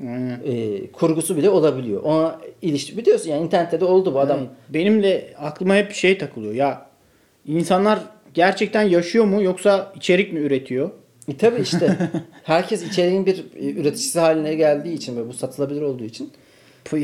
Aynen. 0.00 0.40
E, 0.44 0.86
kurgusu 0.92 1.36
bile 1.36 1.50
olabiliyor. 1.50 2.02
Ona 2.02 2.38
ilişki 2.62 2.96
biliyorsun 2.96 3.30
yani 3.30 3.44
internette 3.44 3.80
de 3.80 3.84
oldu 3.84 4.14
bu 4.14 4.20
adam. 4.20 4.38
Evet. 4.38 4.48
Benim 4.68 5.02
de 5.02 5.34
aklıma 5.38 5.74
hep 5.76 5.88
bir 5.88 5.94
şey 5.94 6.18
takılıyor. 6.18 6.54
Ya 6.54 6.86
insanlar 7.46 7.98
gerçekten 8.34 8.82
yaşıyor 8.82 9.24
mu 9.24 9.42
yoksa 9.42 9.92
içerik 9.96 10.32
mi 10.32 10.40
üretiyor? 10.40 10.90
E 11.28 11.36
tabi 11.36 11.60
işte 11.60 12.10
herkes 12.42 12.82
içeriğin 12.82 13.26
bir 13.26 13.44
e, 13.56 13.70
üreticisi 13.70 14.20
haline 14.20 14.54
geldiği 14.54 14.94
için 14.94 15.16
ve 15.16 15.28
bu 15.28 15.32
satılabilir 15.32 15.82
olduğu 15.82 16.04
için 16.04 16.30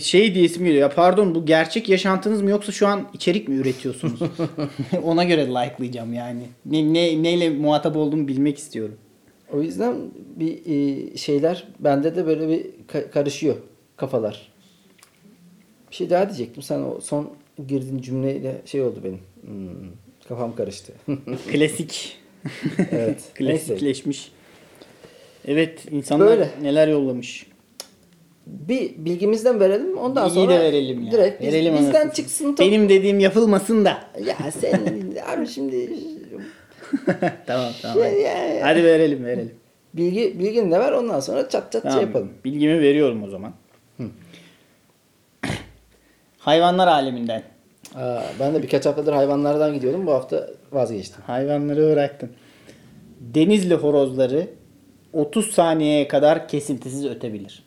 Şey 0.00 0.34
diyesim 0.34 0.64
geliyor. 0.64 0.82
Ya 0.82 0.94
pardon 0.94 1.34
bu 1.34 1.46
gerçek 1.46 1.88
yaşantınız 1.88 2.42
mı 2.42 2.50
yoksa 2.50 2.72
şu 2.72 2.86
an 2.86 3.08
içerik 3.14 3.48
mi 3.48 3.54
üretiyorsunuz? 3.54 4.20
Ona 5.02 5.24
göre 5.24 5.46
like'layacağım 5.46 6.12
yani. 6.12 6.42
Ne, 6.66 6.92
ne, 6.92 7.22
neyle 7.22 7.50
muhatap 7.50 7.96
olduğumu 7.96 8.28
bilmek 8.28 8.58
istiyorum. 8.58 8.94
O 9.52 9.62
yüzden 9.62 9.96
bir 10.36 10.58
e, 10.66 11.16
şeyler 11.16 11.68
bende 11.80 12.16
de 12.16 12.26
böyle 12.26 12.48
bir 12.48 12.64
ka- 12.92 13.10
karışıyor 13.10 13.56
kafalar. 13.96 14.52
Bir 15.90 15.96
şey 15.96 16.10
daha 16.10 16.28
diyecektim. 16.28 16.62
Sen 16.62 16.80
o 16.82 17.00
son 17.00 17.30
girdiğin 17.68 17.98
cümleyle 17.98 18.62
şey 18.64 18.82
oldu 18.82 19.00
benim. 19.04 19.18
Hmm, 19.40 19.88
kafam 20.28 20.56
karıştı. 20.56 20.92
Klasik. 21.52 22.16
evet. 22.90 23.20
Klasikleşmiş. 23.34 24.32
Evet 25.47 25.78
insanlar 25.90 26.28
Böyle. 26.28 26.49
neler 26.62 26.88
yollamış. 26.88 27.47
Bir 28.47 28.94
bilgimizden 28.97 29.61
verelim. 29.61 29.99
Ondan 29.99 30.28
İyi 30.28 30.34
sonra 30.34 30.53
de 30.55 30.61
verelim 30.61 31.03
ya. 31.03 31.12
direkt 31.12 31.40
biz- 31.42 31.49
verelim 31.49 31.74
bizden 31.74 31.94
anasını. 31.94 32.12
çıksın. 32.12 32.55
top- 32.55 32.66
Benim 32.66 32.88
dediğim 32.88 33.20
yapılmasın 33.20 33.84
da. 33.84 33.99
Ya 34.24 34.36
sen 34.61 34.80
abi 35.36 35.47
şimdi 35.47 35.88
tamam 37.47 37.72
tamam. 37.82 37.97
Şey 37.99 38.11
hadi. 38.11 38.20
ya. 38.20 38.66
Hadi 38.66 38.84
verelim 38.84 39.24
verelim. 39.24 39.55
bilgi 39.94 40.38
bilgini 40.38 40.72
de 40.72 40.78
ver 40.80 40.92
ondan 40.92 41.20
sonra 41.20 41.49
çat 41.49 41.72
çat 41.72 41.82
Tamam, 41.82 41.99
şey 41.99 42.07
yapalım. 42.07 42.32
Bilgimi 42.44 42.80
veriyorum 42.80 43.22
o 43.22 43.28
zaman. 43.28 43.53
Hayvanlar 46.38 46.88
aleminden. 46.88 47.42
Aa, 47.97 48.22
ben 48.40 48.55
de 48.55 48.62
birkaç 48.62 48.86
haftadır 48.86 49.12
hayvanlardan 49.12 49.74
gidiyordum. 49.74 50.07
Bu 50.07 50.12
hafta 50.12 50.49
vazgeçtim. 50.72 51.22
Hayvanları 51.26 51.92
bıraktım. 51.92 52.30
Denizli 53.20 53.74
horozları 53.74 54.47
30 55.12 55.51
saniyeye 55.51 56.09
kadar 56.09 56.49
kesintisiz 56.49 57.07
ötebilir. 57.07 57.64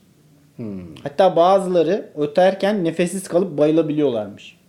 Hmm. 0.56 0.94
Hatta 1.02 1.36
bazıları 1.36 2.10
öterken 2.16 2.84
nefessiz 2.84 3.28
kalıp 3.28 3.58
bayılabiliyorlarmış. 3.58 4.60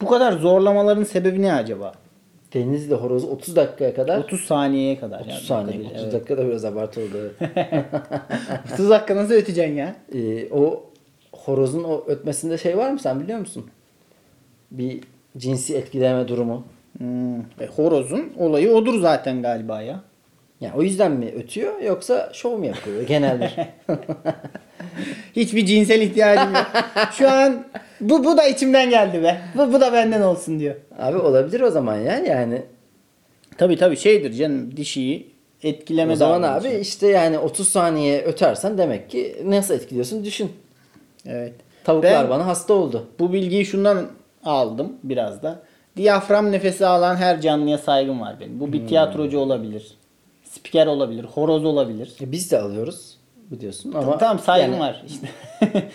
Bu 0.00 0.06
kadar 0.06 0.32
zorlamaların 0.32 1.04
sebebi 1.04 1.42
ne 1.42 1.52
acaba? 1.52 1.92
Denizli 2.54 2.94
horozu 2.94 3.26
30 3.26 3.56
dakikaya 3.56 3.94
kadar 3.94 4.18
30 4.18 4.40
saniyeye 4.40 4.98
kadar. 4.98 5.20
30 5.20 5.30
yani 5.32 5.40
saniye. 5.40 5.68
ötebilir, 5.78 5.90
30 5.90 6.02
evet. 6.02 6.12
dakika 6.12 6.38
da 6.38 6.46
biraz 6.48 6.64
abartı 6.64 7.00
oldu. 7.04 7.34
evet. 7.40 7.84
30 8.74 8.90
dakika 8.90 9.16
nasıl 9.16 9.34
öteceksin 9.34 9.74
ya? 9.76 9.96
Ee, 10.14 10.48
o 10.52 10.84
horozun 11.32 11.84
o 11.84 12.04
ötmesinde 12.06 12.58
şey 12.58 12.76
var 12.78 12.90
mı 12.90 12.98
sen 12.98 13.20
biliyor 13.20 13.38
musun? 13.38 13.66
Bir 14.78 15.00
cinsi 15.36 15.76
etkileme 15.76 16.28
durumu. 16.28 16.64
Hmm. 16.98 17.38
E, 17.40 17.66
horozun 17.76 18.32
olayı 18.38 18.70
odur 18.74 19.00
zaten 19.00 19.42
galiba 19.42 19.82
ya. 19.82 20.00
Yani 20.60 20.74
o 20.76 20.82
yüzden 20.82 21.12
mi 21.12 21.32
ötüyor 21.36 21.80
yoksa 21.80 22.30
şov 22.32 22.58
mu 22.58 22.66
yapıyor 22.66 23.02
genel 23.02 23.40
bir? 23.40 23.56
Hiçbir 25.36 25.66
cinsel 25.66 26.00
ihtiyacım 26.00 26.54
yok. 26.54 26.66
Şu 27.12 27.30
an 27.30 27.64
bu 28.00 28.24
bu 28.24 28.36
da 28.36 28.48
içimden 28.48 28.90
geldi 28.90 29.22
be. 29.22 29.40
Bu, 29.54 29.72
bu 29.72 29.80
da 29.80 29.92
benden 29.92 30.20
olsun 30.20 30.60
diyor. 30.60 30.74
Abi 30.98 31.18
olabilir 31.18 31.60
o 31.60 31.70
zaman 31.70 31.96
ya 31.96 32.18
yani. 32.18 32.62
Tabii 33.58 33.76
tabii 33.76 33.96
şeydir 33.96 34.32
canım 34.32 34.76
dişiyi 34.76 35.34
etkileme 35.62 36.12
o 36.12 36.16
zaman 36.16 36.42
abi 36.42 36.68
işte 36.68 37.08
yani 37.08 37.38
30 37.38 37.68
saniye 37.68 38.22
ötersen 38.22 38.78
demek 38.78 39.10
ki 39.10 39.36
nasıl 39.44 39.74
etkiliyorsun 39.74 40.24
düşün. 40.24 40.52
Evet. 41.26 41.52
Tavuklar 41.84 42.22
Ben- 42.24 42.30
bana 42.30 42.46
hasta 42.46 42.74
oldu. 42.74 43.06
Bu 43.18 43.32
bilgiyi 43.32 43.66
şundan 43.66 44.06
aldım 44.44 44.92
biraz 45.04 45.42
da. 45.42 45.62
Diyafram 45.96 46.52
nefesi 46.52 46.86
alan 46.86 47.16
her 47.16 47.40
canlıya 47.40 47.78
saygım 47.78 48.20
var 48.20 48.36
benim. 48.40 48.60
Bu 48.60 48.72
bir 48.72 48.80
Hmm. 48.80 48.86
tiyatrocu 48.86 49.38
olabilir. 49.38 49.94
Spiker 50.44 50.86
olabilir. 50.86 51.24
Horoz 51.24 51.64
olabilir. 51.64 52.12
E, 52.20 52.32
biz 52.32 52.52
de 52.52 52.58
alıyoruz 52.60 53.16
biliyorsun 53.50 53.92
ama 53.92 54.18
tamam 54.18 54.38
saygım 54.38 54.72
yani 54.72 54.80
var 54.82 55.02
işte. 55.06 55.28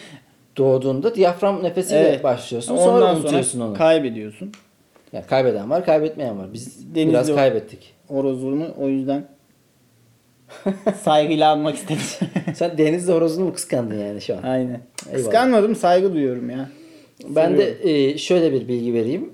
Doğduğunda 0.57 1.15
diyafram 1.15 1.63
nefesiyle 1.63 1.99
Evet. 2.01 2.23
başlıyorsun 2.23 2.71
Ondan 2.73 2.83
sonra 2.85 2.99
sonra 3.07 3.19
unutuyorsun 3.19 3.59
onu. 3.59 3.73
kaybediyorsun. 3.73 4.51
Yani 5.13 5.25
kaybeden 5.25 5.69
var, 5.69 5.85
kaybetmeyen 5.85 6.39
var. 6.39 6.53
Biz 6.53 6.95
Denizli 6.95 7.09
biraz 7.09 7.35
kaybettik. 7.35 7.93
Horozunu 8.07 8.67
o 8.81 8.87
yüzden 8.87 9.23
saygıyla 11.01 11.49
almak 11.51 11.75
istedim. 11.75 12.01
Sen 12.55 12.77
denizli 12.77 13.13
horozunu 13.13 13.45
mu 13.45 13.53
kıskandın 13.53 13.99
yani 13.99 14.21
şu 14.21 14.37
an? 14.37 14.43
Aynen. 14.43 14.81
Eyvallah. 15.07 15.23
Kıskanmadım 15.23 15.75
saygı 15.75 16.13
duyuyorum 16.13 16.49
ya. 16.49 16.69
Ben 17.27 17.57
de 17.57 17.77
e, 17.83 18.17
şöyle 18.17 18.53
bir 18.53 18.67
bilgi 18.67 18.93
vereyim. 18.93 19.33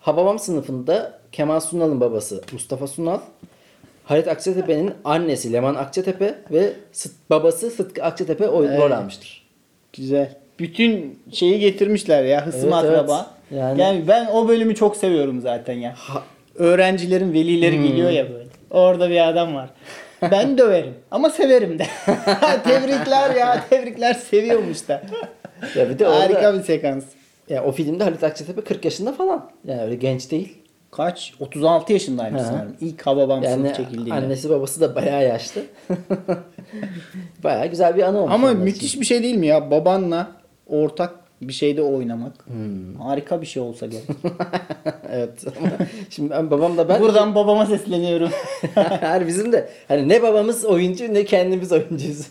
Hababam 0.00 0.38
sınıfında 0.38 1.18
Kemal 1.32 1.60
Sunal'ın 1.60 2.00
babası 2.00 2.42
Mustafa 2.52 2.86
Sunal, 2.86 3.18
Halit 4.04 4.28
Akçatepe'nin 4.28 4.90
annesi 5.04 5.52
Leman 5.52 5.74
Akçatepe 5.74 6.34
ve 6.50 6.72
Sıt- 6.92 7.12
babası 7.30 7.70
Sıtkı 7.70 8.02
Akçatepe 8.04 8.48
o 8.48 8.64
Evet. 8.64 8.80
rol 8.80 8.90
almıştır. 8.90 9.46
Güzel. 9.92 10.34
Bütün 10.58 11.18
şeyi 11.32 11.60
getirmişler 11.60 12.24
ya 12.24 12.46
hısım 12.46 12.72
Evet, 12.72 12.84
evet. 12.86 12.98
akraba. 12.98 13.30
Yani- 13.50 13.80
Yani... 13.80 14.08
ben 14.08 14.26
o 14.26 14.48
bölümü 14.48 14.74
çok 14.74 14.96
seviyorum 14.96 15.40
zaten 15.40 15.74
ya. 15.74 15.94
Öğrencilerin 16.54 17.32
velileri 17.32 17.76
Hmm. 17.76 17.86
geliyor 17.88 18.10
ya 18.10 18.30
böyle. 18.32 18.48
Orada 18.70 19.10
bir 19.10 19.28
adam 19.28 19.54
var. 19.54 19.70
Ben 20.30 20.58
döverim 20.58 20.94
ama 21.10 21.30
severim 21.30 21.78
de. 21.78 21.86
tebrikler 22.64 23.34
ya 23.36 23.64
tebrikler 23.70 24.14
seviyormuş 24.14 24.88
da. 24.88 25.02
Ya 25.76 25.90
bir 25.90 25.98
de 25.98 26.08
orada 26.08 26.20
Harika 26.20 26.54
bir 26.54 26.62
sekans. 26.62 27.04
ya 27.48 27.64
o 27.64 27.72
filmde 27.72 28.04
Halit 28.04 28.24
Akçatepe 28.24 28.60
40 28.60 28.84
yaşında 28.84 29.12
falan. 29.12 29.50
Yani 29.64 29.82
öyle 29.82 29.94
genç 29.94 30.30
değil. 30.30 30.58
Kaç? 30.90 31.34
36 31.40 31.92
yaşındaymış 31.92 32.42
hı. 32.42 32.46
sanırım. 32.46 32.76
İlk 32.80 33.06
Hababam 33.06 33.42
Yani 33.42 33.74
çekildiğinde. 33.76 34.14
annesi 34.14 34.50
babası 34.50 34.80
da 34.80 34.94
bayağı 34.94 35.24
yaşlı. 35.24 35.60
bayağı 37.44 37.66
güzel 37.66 37.96
bir 37.96 38.02
anı 38.02 38.18
olmuş. 38.18 38.34
Ama 38.34 38.46
onlar 38.46 38.54
için. 38.54 38.64
müthiş 38.64 39.00
bir 39.00 39.04
şey 39.06 39.22
değil 39.22 39.34
mi 39.36 39.46
ya? 39.46 39.70
Babanla 39.70 40.28
ortak 40.66 41.14
bir 41.48 41.52
şeyde 41.52 41.82
oynamak. 41.82 42.32
Hmm. 42.46 43.00
Harika 43.00 43.40
bir 43.40 43.46
şey 43.46 43.62
olsa 43.62 43.86
gerek. 43.86 44.04
evet. 45.12 45.44
Şimdi 46.10 46.30
ben 46.30 46.50
babam 46.50 46.76
da 46.76 46.88
ben 46.88 47.00
Buradan 47.00 47.34
babama 47.34 47.66
sesleniyorum. 47.66 48.30
her 48.74 49.26
bizim 49.26 49.52
de 49.52 49.68
hani 49.88 50.08
ne 50.08 50.22
babamız 50.22 50.64
oyuncu 50.64 51.14
ne 51.14 51.24
kendimiz 51.24 51.72
oyuncuyuz. 51.72 52.28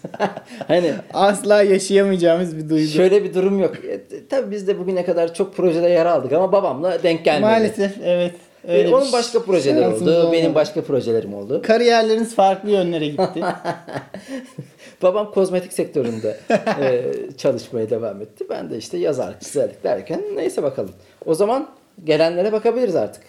hani 0.68 0.94
Asla 1.14 1.64
yaşayamayacağımız 1.64 2.58
bir 2.58 2.70
duygu. 2.70 2.88
şöyle 2.88 3.24
bir 3.24 3.34
durum 3.34 3.60
yok. 3.60 3.76
E, 3.86 4.02
tabii 4.30 4.52
biz 4.52 4.68
de 4.68 4.80
bugüne 4.80 5.06
kadar 5.06 5.34
çok 5.34 5.56
projede 5.56 5.90
yer 5.90 6.06
aldık 6.06 6.34
ama 6.34 6.52
babamla 6.52 7.04
denk 7.04 7.26
gelmedi. 7.26 7.42
Maalesef 7.42 7.98
evet. 8.04 8.36
Ee, 8.68 8.78
Öyle 8.78 8.96
onun 8.96 9.12
başka 9.12 9.44
projeleri 9.44 9.82
şansımız 9.84 10.02
oldu. 10.02 10.20
olmadı. 10.20 10.32
Benim 10.32 10.56
başka 10.56 10.84
projelerim 10.84 11.34
oldu. 11.34 11.62
Kariyerleriniz 11.62 12.36
farklı 12.36 12.70
yönlere 12.70 13.08
gitti. 13.08 13.42
Babam 15.02 15.32
kozmetik 15.32 15.74
sektöründe 15.74 16.38
e, 16.82 17.04
çalışmaya 17.38 17.90
devam 17.90 18.22
etti. 18.22 18.46
Ben 18.50 18.70
de 18.70 18.78
işte 18.78 18.98
yazarlık, 18.98 19.42
çizerlik 19.42 19.84
derken 19.84 20.22
neyse 20.36 20.64
bakalım. 20.64 20.92
O 21.26 21.34
zaman 21.34 21.70
gelenlere 22.04 22.52
bakabiliriz 22.52 22.96
artık. 22.96 23.24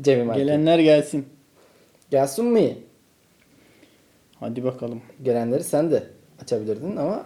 Cemil. 0.00 0.34
Gelenler 0.34 0.78
gelsin. 0.78 1.26
Gelsin 2.10 2.44
mi? 2.44 2.78
Hadi 4.40 4.64
bakalım. 4.64 5.02
Gelenleri 5.22 5.64
sen 5.64 5.90
de 5.90 6.02
açabilirdin 6.42 6.96
ama 6.96 7.24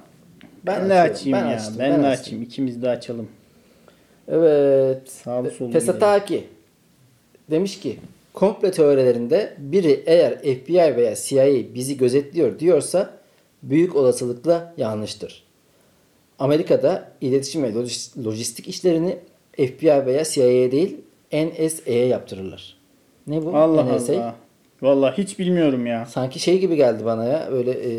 Ben, 0.67 0.91
de 0.91 1.01
açıyorum. 1.01 1.13
açayım 1.15 1.51
ya. 1.51 1.57
açtım, 1.57 1.75
ben, 1.79 1.91
de 2.03 2.07
açtım. 2.07 2.23
açayım. 2.25 2.43
İkimiz 2.43 2.83
de 2.83 2.89
açalım. 2.89 3.29
Evet. 4.29 5.11
Sağlı 5.11 5.51
sollu 5.51 5.71
Pesataki 5.73 6.45
demiş 7.53 7.81
ki 7.81 7.99
komple 8.35 8.71
teorilerinde 8.71 9.55
biri 9.59 10.03
eğer 10.07 10.39
FBI 10.39 10.97
veya 10.97 11.15
CIA 11.15 11.75
bizi 11.75 11.97
gözetliyor 11.97 12.59
diyorsa 12.59 13.11
büyük 13.63 13.97
olasılıkla 13.97 14.75
yanlıştır. 14.77 15.43
Amerika'da 16.39 17.09
iletişim 17.21 17.63
ve 17.63 17.69
lojis- 17.69 18.25
lojistik 18.25 18.69
işlerini 18.69 19.17
FBI 19.57 20.07
veya 20.07 20.25
CIA'ya 20.25 20.73
değil 20.73 20.97
NSA'ya 21.33 22.07
yaptırırlar. 22.07 22.77
Ne 23.27 23.45
bu? 23.45 23.57
Allah 23.57 23.97
NSA? 23.97 24.13
Allah. 24.13 24.35
Vallahi 24.83 25.23
hiç 25.23 25.39
bilmiyorum 25.39 25.87
ya. 25.87 26.07
Sanki 26.07 26.39
şey 26.41 26.59
gibi 26.59 26.77
geldi 26.77 27.05
bana 27.05 27.25
ya. 27.25 27.47
Öyle 27.51 27.71
e, 27.71 27.93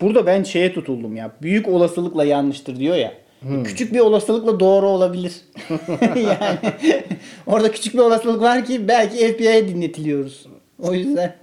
Burada 0.00 0.26
ben 0.26 0.42
şeye 0.42 0.72
tutuldum 0.72 1.16
ya. 1.16 1.32
Büyük 1.42 1.68
olasılıkla 1.68 2.24
yanlıştır 2.24 2.76
diyor 2.76 2.96
ya. 2.96 3.12
Hmm. 3.40 3.64
Küçük 3.64 3.94
bir 3.94 4.00
olasılıkla 4.00 4.60
doğru 4.60 4.86
olabilir. 4.88 5.32
yani 6.16 6.58
orada 7.46 7.70
küçük 7.72 7.94
bir 7.94 7.98
olasılık 7.98 8.40
var 8.42 8.64
ki 8.64 8.88
belki 8.88 9.32
FBI'ye 9.32 9.68
dinletiliyoruz. 9.68 10.46
O 10.82 10.94
yüzden 10.94 11.34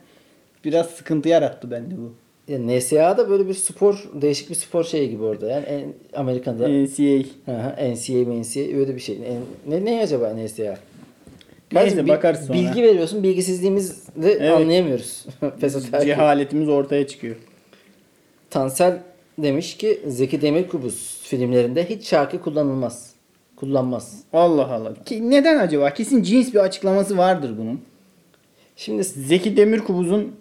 biraz 0.66 0.90
sıkıntı 0.90 1.30
yarattı 1.30 1.72
bende 1.72 1.96
bu. 1.98 2.14
ya 2.52 2.60
NSA 2.60 3.18
da 3.18 3.30
böyle 3.30 3.48
bir 3.48 3.54
spor 3.54 4.10
değişik 4.14 4.50
bir 4.50 4.56
spor 4.56 4.84
şeyi 4.84 5.10
gibi 5.10 5.24
orada. 5.24 5.50
Yani 5.50 5.66
en, 5.66 5.94
Amerika'da 6.20 6.68
NCA. 6.68 7.24
Hı 7.46 7.52
hı, 7.52 7.92
NCA, 7.94 8.14
NCA 8.40 8.78
öyle 8.80 8.96
bir 8.96 9.00
şey. 9.00 9.16
En- 9.16 9.72
Ne, 9.72 9.86
ne 9.86 10.02
acaba 10.04 10.30
NCA? 10.34 10.78
Neyse, 11.72 11.90
Kardeşim, 11.90 12.08
bakarız 12.08 12.40
sonra. 12.48 12.58
Bilgi 12.60 12.84
veriyorsun, 12.84 13.24
bilgisizliğimizi 13.24 13.94
de 14.16 14.32
Evet. 14.32 14.52
anlayamıyoruz. 14.52 15.26
Cehaletimiz 16.04 16.70
ortaya 16.70 17.08
çıkıyor. 17.08 17.36
Tansel 18.50 19.00
demiş 19.38 19.78
ki 19.78 20.00
Zeki 20.08 20.42
Demirkubuz 20.42 21.13
filmlerinde 21.38 21.90
hiç 21.90 22.08
şarkı 22.08 22.42
kullanılmaz. 22.42 23.14
Kullanmaz. 23.56 24.24
Allah 24.34 24.74
Allah. 24.74 24.94
Ki 25.06 25.30
neden 25.30 25.60
acaba? 25.60 25.94
Kesin 25.94 26.24
cins 26.24 26.54
bir 26.54 26.60
açıklaması 26.60 27.18
vardır 27.18 27.52
bunun. 27.58 27.82
Şimdi 28.76 29.04
Zeki 29.04 29.58
Demirkubuz'un 29.58 30.36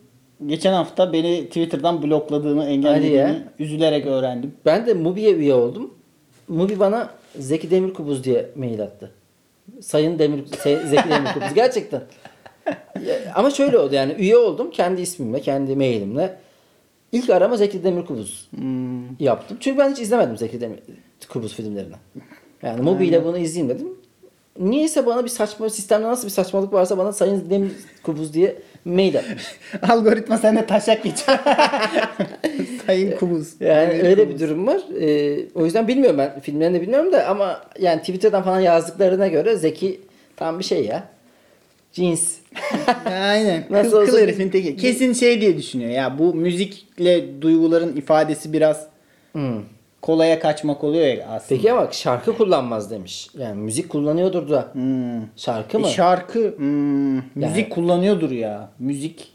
geçen 0.46 0.72
hafta 0.72 1.12
beni 1.12 1.46
Twitter'dan 1.46 2.02
blokladığını, 2.02 2.64
engellediğini 2.64 3.42
üzülerek 3.58 4.06
öğrendim. 4.06 4.54
ben 4.66 4.86
de 4.86 4.94
Mubi'ye 4.94 5.32
üye 5.34 5.54
oldum. 5.54 5.94
Mubi 6.48 6.80
bana 6.80 7.10
Zeki 7.38 7.70
Demirkubuz 7.70 8.24
diye 8.24 8.50
mail 8.56 8.82
attı. 8.82 9.10
Sayın 9.80 10.18
Demir 10.18 10.44
Zeki 10.64 11.10
Demirkubuz 11.10 11.54
gerçekten. 11.54 12.02
Ama 13.34 13.50
şöyle 13.50 13.78
oldu 13.78 13.94
yani 13.94 14.12
üye 14.12 14.36
oldum 14.36 14.70
kendi 14.70 15.00
ismimle, 15.00 15.40
kendi 15.40 15.76
mailimle. 15.76 16.36
İlk 17.12 17.30
arama 17.30 17.56
Zeki 17.56 17.84
Demirkubuz 17.84 18.48
Hmm. 18.56 19.16
yaptım. 19.20 19.56
Çünkü 19.60 19.78
ben 19.78 19.90
hiç 19.90 19.98
izlemedim 20.00 20.36
Zeki 20.36 20.60
Demirkubuz 20.60 21.54
filmlerini. 21.54 21.94
Yani 22.62 22.80
Mubi 22.82 23.06
ile 23.06 23.24
bunu 23.24 23.38
izleyeyim 23.38 23.74
dedim. 23.76 23.88
Niyeyse 24.58 25.06
bana 25.06 25.24
bir 25.24 25.28
saçma 25.28 25.70
sistemde 25.70 26.06
nasıl 26.06 26.24
bir 26.24 26.32
saçmalık 26.32 26.72
varsa 26.72 26.98
bana 26.98 27.12
Sayın 27.12 27.50
Demirkubuz 27.50 28.34
diye 28.34 28.56
mail 28.84 29.18
atmış. 29.18 29.42
Algoritma 29.88 30.38
sende 30.38 30.66
taşak 30.66 31.02
geçer. 31.02 31.40
Sayın 32.86 33.16
Kubuz. 33.16 33.60
Yani 33.60 34.02
öyle 34.02 34.28
bir 34.28 34.40
durum 34.40 34.66
var. 34.66 34.80
Ee, 35.00 35.46
o 35.54 35.64
yüzden 35.64 35.88
bilmiyorum 35.88 36.18
ben 36.18 36.40
filmlerini 36.40 36.76
de 36.76 36.82
bilmiyorum 36.82 37.12
da 37.12 37.26
ama 37.26 37.60
yani 37.78 38.00
Twitter'dan 38.00 38.42
falan 38.42 38.60
yazdıklarına 38.60 39.28
göre 39.28 39.56
Zeki 39.56 40.00
tam 40.36 40.58
bir 40.58 40.64
şey 40.64 40.84
ya. 40.84 41.08
Cins. 41.92 42.36
Aynen. 43.06 43.64
Nasıl 43.70 43.90
kıl, 43.90 44.06
kıl 44.06 44.18
herifin 44.18 44.48
teki. 44.48 44.76
Kesin 44.76 45.12
şey 45.12 45.40
diye 45.40 45.56
düşünüyor. 45.56 45.90
Ya 45.90 46.18
bu 46.18 46.34
müzikle 46.34 47.42
duyguların 47.42 47.96
ifadesi 47.96 48.52
biraz 48.52 48.86
Hmm. 49.32 49.62
kolaya 50.02 50.40
kaçmak 50.40 50.84
oluyor 50.84 51.06
ya 51.06 51.26
aslında. 51.28 51.48
Peki 51.48 51.72
ama 51.72 51.88
şarkı 51.92 52.36
kullanmaz 52.36 52.90
demiş. 52.90 53.28
Yani 53.38 53.60
müzik 53.62 53.88
kullanıyordur 53.88 54.50
da. 54.50 54.68
Hmm. 54.72 55.22
Şarkı 55.36 55.76
E, 55.76 55.80
mı? 55.80 55.88
şarkı 55.88 56.54
hmm, 56.56 57.16
müzik 57.34 57.70
kullanıyordur 57.70 58.30
ya. 58.30 58.70
Müzik 58.78 59.28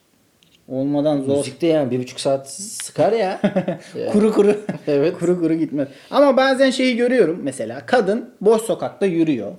olmadan 0.67 1.21
zor. 1.21 1.37
Müzikte 1.37 1.67
yani 1.67 1.91
bir 1.91 1.99
buçuk 1.99 2.19
saat 2.19 2.49
sıkar 2.51 3.11
ya. 3.11 3.39
Ya. 3.99 4.11
Kuru 4.11 4.33
kuru. 4.33 4.55
Evet. 4.87 5.17
kuru 5.19 5.39
kuru 5.39 5.53
gitmez. 5.53 5.87
Ama 6.11 6.37
bazen 6.37 6.69
şeyi 6.69 6.95
görüyorum 6.97 7.39
mesela 7.43 7.85
kadın 7.85 8.29
boş 8.41 8.61
sokakta 8.61 9.05
yürüyor. 9.05 9.51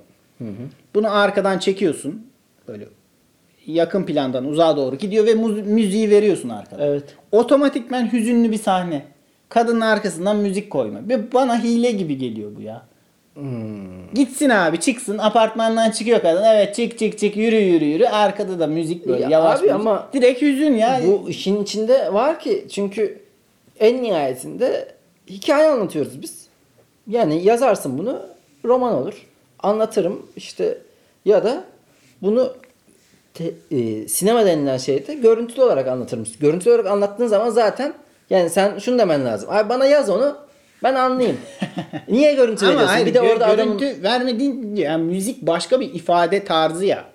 Bunu 0.95 1.15
arkadan 1.17 1.59
çekiyorsun. 1.59 2.28
Böyle 2.69 2.85
yakın 3.65 4.05
plandan 4.05 4.45
uzağa 4.45 4.77
doğru 4.77 4.95
gidiyor 4.95 5.25
ve 5.25 5.33
müziği 5.61 6.09
veriyorsun 6.09 6.49
arkadan. 6.49 6.87
Evet. 6.87 7.03
Otomatikmen 7.31 8.13
hüzünlü 8.13 8.51
bir 8.51 8.57
sahne. 8.57 9.05
Kadının 9.49 9.81
arkasından 9.81 10.37
müzik 10.37 10.69
koyma. 10.69 10.99
Ve 11.09 11.33
bana 11.33 11.63
hile 11.63 11.91
gibi 11.91 12.17
geliyor 12.17 12.51
bu 12.55 12.61
ya. 12.61 12.85
Hmm. 13.33 14.13
Gitsin 14.13 14.49
abi 14.49 14.79
çıksın 14.79 15.17
apartmandan 15.17 15.91
çıkıyor 15.91 16.21
kadın. 16.21 16.43
Evet 16.43 16.75
çık 16.75 16.99
çık 16.99 17.19
çık 17.19 17.37
yürü 17.37 17.55
yürü 17.55 17.85
yürü. 17.85 18.05
Arkada 18.05 18.59
da 18.59 18.67
müzik 18.67 19.07
böyle 19.07 19.23
Ya 19.23 19.29
yavaş 19.29 19.59
abi 19.59 19.61
müzik. 19.61 19.75
ama 19.75 20.09
Direkt 20.13 20.41
hüzün 20.41 20.73
ya. 20.73 21.01
Bu 21.07 21.29
işin 21.29 21.63
içinde 21.63 22.13
var 22.13 22.39
ki 22.39 22.65
çünkü 22.71 23.19
en 23.79 24.03
nihayetinde 24.03 24.87
hikaye 25.29 25.69
anlatıyoruz 25.69 26.21
biz. 26.21 26.47
Yani 27.07 27.43
yazarsın 27.43 27.97
bunu 27.97 28.21
roman 28.65 28.93
olur. 28.95 29.27
Anlatırım 29.59 30.25
işte 30.35 30.77
ya 31.25 31.43
da 31.43 31.63
bunu 32.21 32.53
te- 33.33 33.51
e, 33.71 34.07
sinema 34.07 34.45
denilen 34.45 34.77
şeyde 34.77 35.13
görüntülü 35.13 35.61
olarak 35.61 35.87
anlatırım. 35.87 36.25
Görüntülü 36.39 36.69
olarak 36.73 36.87
anlattığın 36.87 37.27
zaman 37.27 37.49
zaten 37.49 37.93
yani 38.29 38.49
sen 38.49 38.79
şunu 38.79 38.99
demen 38.99 39.25
lazım. 39.25 39.49
Abi 39.51 39.69
bana 39.69 39.85
yaz 39.85 40.09
onu 40.09 40.37
ben 40.83 40.95
anlayayım. 40.95 41.37
Niye 42.07 42.33
görüntülü 42.33 42.65
Ama 42.69 42.73
ediyorsun? 42.75 42.93
hayır, 42.93 43.05
Bir 43.07 43.13
de 43.13 43.17
gö- 43.19 43.31
orada 43.33 43.45
adamın 43.47 43.77
görüntü 43.77 44.03
vermediğin 44.03 44.75
yani 44.75 45.03
müzik 45.03 45.41
başka 45.41 45.79
bir 45.79 45.93
ifade 45.93 46.43
tarzı 46.43 46.85
ya. 46.85 47.05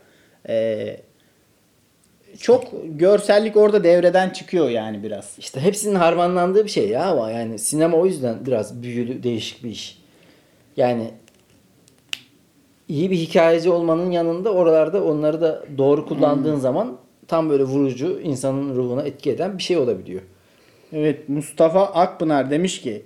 Ee, 0.49 0.97
çok 2.41 2.65
görsellik 2.85 3.57
orada 3.57 3.85
devreden 3.85 4.31
çıkıyor 4.31 4.71
yani 4.71 5.03
biraz. 5.03 5.35
İşte 5.39 5.61
hepsinin 5.61 5.95
harmanlandığı 5.95 6.65
bir 6.65 6.71
şey 6.71 6.89
ya 6.89 7.05
ama 7.05 7.31
yani 7.31 7.59
sinema 7.59 7.97
o 7.97 8.07
yüzden 8.07 8.47
biraz 8.47 8.83
büyülü 8.83 9.23
değişik 9.23 9.65
bir 9.65 9.71
iş. 9.71 9.99
Yani 10.77 11.11
iyi 12.89 13.11
bir 13.11 13.16
hikayeci 13.16 13.70
olmanın 13.70 14.11
yanında 14.11 14.53
oralarda 14.53 15.05
onları 15.05 15.41
da 15.41 15.64
doğru 15.78 16.07
kullandığın 16.07 16.57
zaman 16.57 16.97
tam 17.28 17.51
böyle 17.51 17.64
vurucu 17.64 18.20
insanın 18.20 18.76
ruhuna 18.76 19.03
etki 19.03 19.30
eden 19.30 19.59
bir 19.59 19.62
şey 19.62 19.76
olabiliyor. 19.76 20.22
Evet 20.93 21.28
Mustafa 21.28 21.85
Akpınar 21.85 22.51
demiş 22.51 22.80
ki 22.80 23.03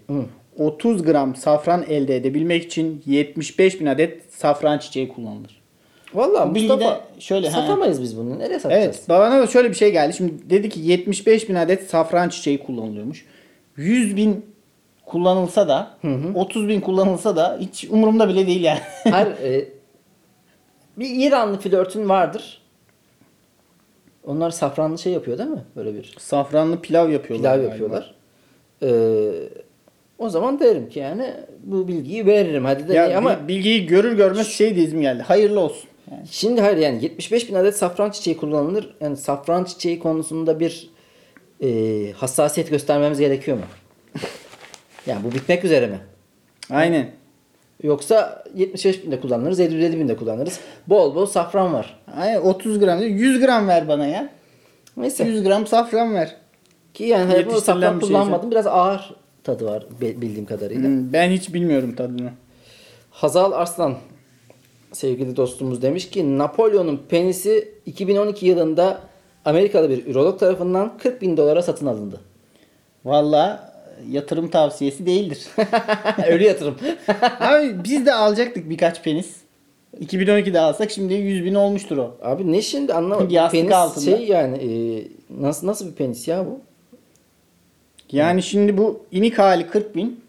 30 0.59 1.03
gram 1.03 1.37
safran 1.37 1.85
elde 1.89 2.17
edebilmek 2.17 2.65
için 2.65 3.03
75 3.07 3.81
bin 3.81 3.87
adet 3.87 4.23
safran 4.35 4.79
çiçeği 4.79 5.09
kullanılır. 5.09 5.59
De 6.15 6.61
Mustafa 6.61 7.01
şöyle, 7.19 7.51
satamayız 7.51 8.03
biz 8.03 8.17
bunu. 8.17 8.39
Nereye 8.39 8.59
satacağız? 8.59 8.85
Evet 8.85 9.09
bana 9.09 9.41
da 9.41 9.47
şöyle 9.47 9.71
bir 9.71 9.75
şey 9.75 9.93
geldi. 9.93 10.15
Şimdi 10.17 10.51
dedi 10.51 10.69
ki 10.69 10.81
75 10.81 11.49
bin 11.49 11.55
adet 11.55 11.91
safran 11.91 12.29
çiçeği 12.29 12.59
kullanılıyormuş. 12.59 13.25
100 13.77 14.17
bin 14.17 14.45
kullanılsa 15.09 15.69
da 15.69 15.99
30 16.35 16.69
bin 16.69 16.81
kullanılsa 16.81 17.37
da 17.37 17.59
hiç 17.61 17.85
umurumda 17.91 18.29
bile 18.29 18.47
değil 18.47 18.63
yani. 18.63 18.81
Her 19.05 19.27
e, 19.27 19.69
bir 20.97 21.27
İranlı 21.27 21.59
flörtün 21.59 22.09
vardır. 22.09 22.61
Onlar 24.27 24.51
safranlı 24.51 24.99
şey 24.99 25.13
yapıyor 25.13 25.39
değil 25.39 25.51
mi? 25.51 25.65
Böyle 25.77 25.95
bir 25.95 26.15
Safranlı 26.19 26.81
pilav 26.81 27.11
yapıyorlar. 27.11 27.55
pilav 27.55 27.65
yapıyorlar. 27.71 28.15
Ee, 28.83 29.31
o 30.19 30.29
zaman 30.29 30.61
derim 30.61 30.89
ki 30.89 30.99
yani 30.99 31.35
bu 31.65 31.89
bilgiyi 31.89 32.27
veririm 32.27 32.65
hadi 32.65 32.89
de 32.89 32.95
Ya 32.95 33.19
ama 33.19 33.31
ama 33.31 33.49
bilgiyi 33.49 33.87
görür 33.87 34.17
görmez 34.17 34.47
şey 34.47 34.77
dizim 34.77 35.01
geldi. 35.01 35.23
Hayırlı 35.23 35.61
olsun. 35.61 35.89
Yani. 36.11 36.23
şimdi 36.31 36.61
hayır 36.61 36.77
yani 36.77 37.05
75 37.05 37.49
bin 37.49 37.55
adet 37.55 37.77
safran 37.77 38.11
çiçeği 38.11 38.37
kullanılır. 38.37 38.95
Yani 39.01 39.17
safran 39.17 39.65
çiçeği 39.65 39.99
konusunda 39.99 40.61
bir 40.61 40.91
e, 41.63 41.69
hassasiyet 42.13 42.71
göstermemiz 42.71 43.19
gerekiyor 43.19 43.57
mu? 43.57 43.65
Yani 45.09 45.25
bu 45.25 45.33
bitmek 45.35 45.65
üzere 45.65 45.87
mi? 45.87 45.99
Aynen. 46.71 47.11
Yoksa 47.83 48.45
75 48.55 49.05
binde 49.05 49.21
kullanırız, 49.21 49.59
750 49.59 49.99
binde 49.99 50.17
kullanırız. 50.17 50.61
Bol 50.87 51.15
bol 51.15 51.27
safran 51.27 51.73
var. 51.73 52.01
Aynen 52.17 52.41
30 52.41 52.79
gram 52.79 53.01
değil 53.01 53.15
100 53.15 53.41
gram 53.41 53.69
ver 53.69 53.89
bana 53.89 54.07
ya. 54.07 54.29
Neyse. 54.97 55.25
100 55.25 55.43
gram 55.45 55.67
safran 55.67 56.15
ver. 56.15 56.37
Ki 56.95 57.05
yani 57.05 57.33
Yetiştirilen 57.33 57.61
safran 57.61 57.97
bir 58.01 58.07
şey 58.07 58.09
kullanmadım. 58.09 58.51
Biraz 58.51 58.67
ağır 58.67 59.15
tadı 59.45 59.65
var 59.67 59.87
bi- 60.01 60.21
bildiğim 60.23 60.47
kadarıyla. 60.47 60.89
Hmm, 60.89 61.13
Ben 61.13 61.31
hiç 61.31 61.55
bilmiyorum 61.55 61.95
tadını. 61.95 62.31
Hazal 63.11 63.53
Arslan 63.53 63.95
sevgili 64.93 65.37
dostumuz 65.37 65.83
demiş 65.83 66.11
ki 66.11 66.39
Napolyon'un 66.39 67.01
penisi 67.09 67.75
2012 67.87 68.47
yılında 68.47 69.01
Amerikalı 69.45 69.91
bir 69.91 70.07
ürolog 70.07 70.41
tarafından 70.41 70.99
40 70.99 71.23
bin 71.23 71.37
dolara 71.37 71.63
satın 71.63 71.87
alındı. 71.87 72.21
Valla 73.05 73.68
yatırım 74.11 74.49
tavsiyesi 74.51 75.07
değildir. 75.07 75.47
Ölü 76.29 76.45
yatırım. 76.45 76.77
Abi 77.41 77.85
biz 77.85 78.07
de 78.07 78.15
alacaktık 78.15 78.71
birkaç 78.71 79.03
penis. 79.03 79.37
2012'de 80.01 80.61
alsak 80.61 80.91
şimdi 80.91 81.15
100 81.15 81.45
bin 81.45 81.55
olmuştur 81.55 81.97
o. 81.97 82.17
Abi 82.23 82.53
ne 82.53 82.63
şimdi 82.63 82.95
anlamadım. 82.95 83.31
Yastık 83.31 83.61
penis 83.61 83.73
altında. 83.75 84.17
şey 84.17 84.27
yani 84.27 84.57
e, 84.57 84.69
nasıl 85.43 85.67
nasıl 85.67 85.87
bir 85.87 85.95
penis 85.95 86.29
ya 86.29 86.47
bu? 86.47 86.61
Yani 88.13 88.43
şimdi 88.43 88.79
bu 88.79 89.01
inik 89.13 89.39
hali 89.39 89.67
40 89.67 89.97
bin. 89.97 90.21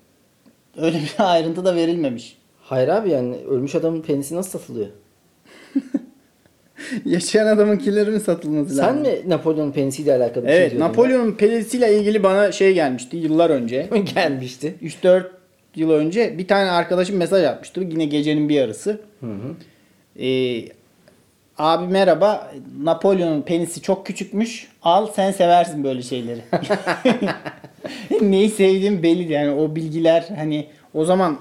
Öyle 0.77 0.97
bir 0.97 1.13
ayrıntı 1.33 1.65
da 1.65 1.75
verilmemiş. 1.75 2.37
Hayır 2.61 2.87
abi 2.87 3.09
yani 3.09 3.35
ölmüş 3.35 3.75
adamın 3.75 4.01
penisi 4.01 4.35
nasıl 4.35 4.59
satılıyor? 4.59 4.87
Yaşayan 7.05 7.47
adamınkileri 7.47 8.09
mi 8.11 8.19
satılması 8.19 8.75
Sen 8.75 8.85
lazım? 8.87 9.01
mi 9.01 9.09
Napolyon'un 9.27 9.71
penisiyle 9.71 10.15
alakalı 10.15 10.43
bir 10.43 10.49
şey 10.49 10.57
Evet 10.57 10.71
diyordun? 10.71 10.87
Napolyon'un 10.87 11.31
penisiyle 11.31 11.97
ilgili 11.99 12.23
bana 12.23 12.51
şey 12.51 12.73
gelmişti 12.73 13.17
yıllar 13.17 13.49
önce. 13.49 13.89
gelmişti. 14.15 14.75
3-4 14.83 15.23
yıl 15.75 15.91
önce 15.91 16.37
bir 16.37 16.47
tane 16.47 16.71
arkadaşım 16.71 17.17
mesaj 17.17 17.43
atmıştı. 17.43 17.81
Yine 17.81 18.05
gecenin 18.05 18.49
bir 18.49 18.55
yarısı. 18.55 19.01
Ee, 20.19 20.61
abi 21.57 21.87
merhaba. 21.87 22.51
Napolyon'un 22.83 23.41
penisi 23.41 23.81
çok 23.81 24.05
küçükmüş. 24.05 24.67
Al 24.83 25.07
sen 25.15 25.31
seversin 25.31 25.83
böyle 25.83 26.01
şeyleri. 26.01 26.41
Neyi 28.21 28.49
sevdiğim 28.49 29.03
belli 29.03 29.31
yani 29.33 29.51
o 29.51 29.75
bilgiler 29.75 30.25
hani 30.35 30.67
o 30.93 31.05
zaman 31.05 31.37